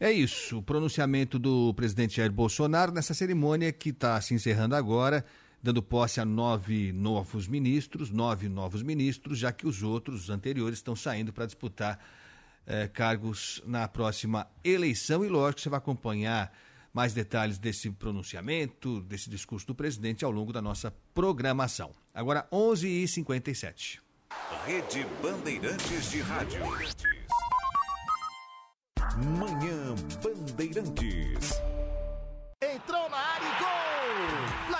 [0.00, 5.24] É isso, o pronunciamento do presidente Jair Bolsonaro nessa cerimônia que está se encerrando agora,
[5.62, 10.78] dando posse a nove novos ministros, nove novos ministros, já que os outros, os anteriores,
[10.78, 11.98] estão saindo para disputar
[12.66, 15.24] eh, cargos na próxima eleição.
[15.24, 16.52] E lógico, você vai acompanhar
[16.92, 21.92] mais detalhes desse pronunciamento, desse discurso do presidente ao longo da nossa programação.
[22.14, 24.00] Agora, 11h57.
[24.66, 26.60] Rede Bandeirantes de Rádio.
[29.38, 31.50] Manhã Bandeirantes.
[32.62, 33.37] Entrou na área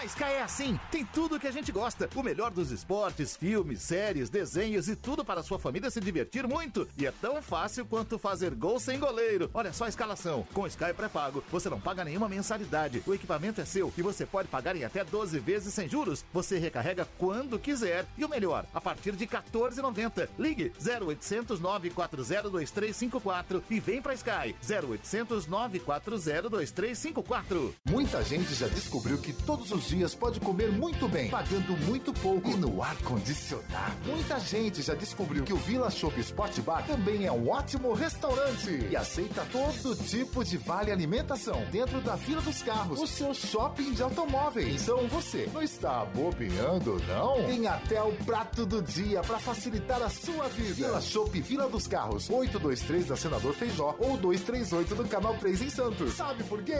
[0.04, 2.08] Sky é assim, tem tudo que a gente gosta.
[2.14, 6.88] O melhor dos esportes, filmes, séries, desenhos e tudo para sua família se divertir muito.
[6.96, 9.50] E é tão fácil quanto fazer gol sem goleiro.
[9.52, 10.46] Olha só a escalação.
[10.54, 13.02] Com Sky pré-pago, você não paga nenhuma mensalidade.
[13.06, 16.24] O equipamento é seu e você pode pagar em até 12 vezes sem juros.
[16.32, 18.06] Você recarrega quando quiser.
[18.16, 20.28] E o melhor, a partir de 14,90.
[20.38, 27.74] Ligue 0800 940 2354 e vem pra Sky 0800 940 2354.
[27.84, 32.50] Muita gente já descobriu que todos os dias pode comer muito bem, pagando muito pouco
[32.50, 33.96] e no ar-condicionado.
[34.06, 38.86] Muita gente já descobriu que o Vila Shop Sport Bar também é um ótimo restaurante
[38.90, 43.92] e aceita todo tipo de vale alimentação dentro da fila dos carros, o seu shopping
[43.92, 44.82] de automóveis.
[44.82, 47.46] Então você não está bobeando, não?
[47.46, 50.74] Tem até o prato do dia para facilitar a sua vida.
[50.74, 55.70] Vila Shop Vila dos Carros, 823 da Senador Feijó ou 238 do Canal 3 em
[55.70, 56.14] Santos.
[56.14, 56.74] Sabe por quê?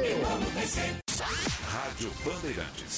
[1.71, 2.98] Rádio Bandeirantes.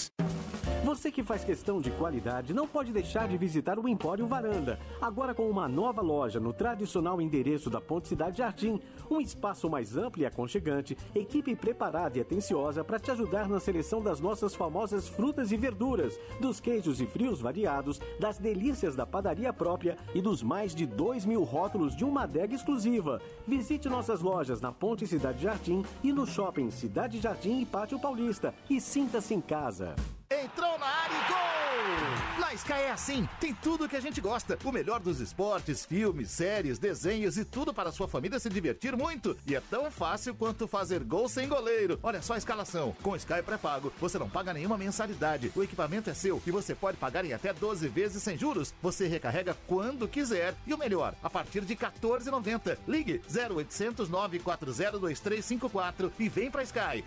[0.82, 4.78] Você que faz questão de qualidade não pode deixar de visitar o Empório Varanda.
[5.01, 8.81] Agora com uma nova loja no tradicional endereço da Ponte Cidade Jardim.
[9.10, 14.02] Um espaço mais amplo e aconchegante, equipe preparada e atenciosa para te ajudar na seleção
[14.02, 19.52] das nossas famosas frutas e verduras, dos queijos e frios variados, das delícias da padaria
[19.52, 23.20] própria e dos mais de 2 mil rótulos de uma adega exclusiva.
[23.47, 28.55] Visite nossas lojas na Ponte Cidade Jardim e no shopping Cidade Jardim e Pátio Paulista
[28.68, 29.89] e sinta-se em casa.
[30.32, 32.39] Entrou na área e gol!
[32.39, 34.57] Na Sky é assim, tem tudo que a gente gosta.
[34.65, 39.36] O melhor dos esportes, filmes, séries, desenhos e tudo para sua família se divertir muito.
[39.44, 41.98] E é tão fácil quanto fazer gol sem goleiro.
[42.01, 42.94] Olha só a escalação.
[43.02, 45.51] Com Sky pré-pago, você não paga nenhuma mensalidade.
[45.57, 48.73] O equipamento é seu e você pode pagar em até 12 vezes sem juros.
[48.81, 50.55] Você recarrega quando quiser.
[50.65, 52.78] E o melhor, a partir de 14,90.
[52.86, 57.05] Ligue 0800 940 2354 e vem pra Sky.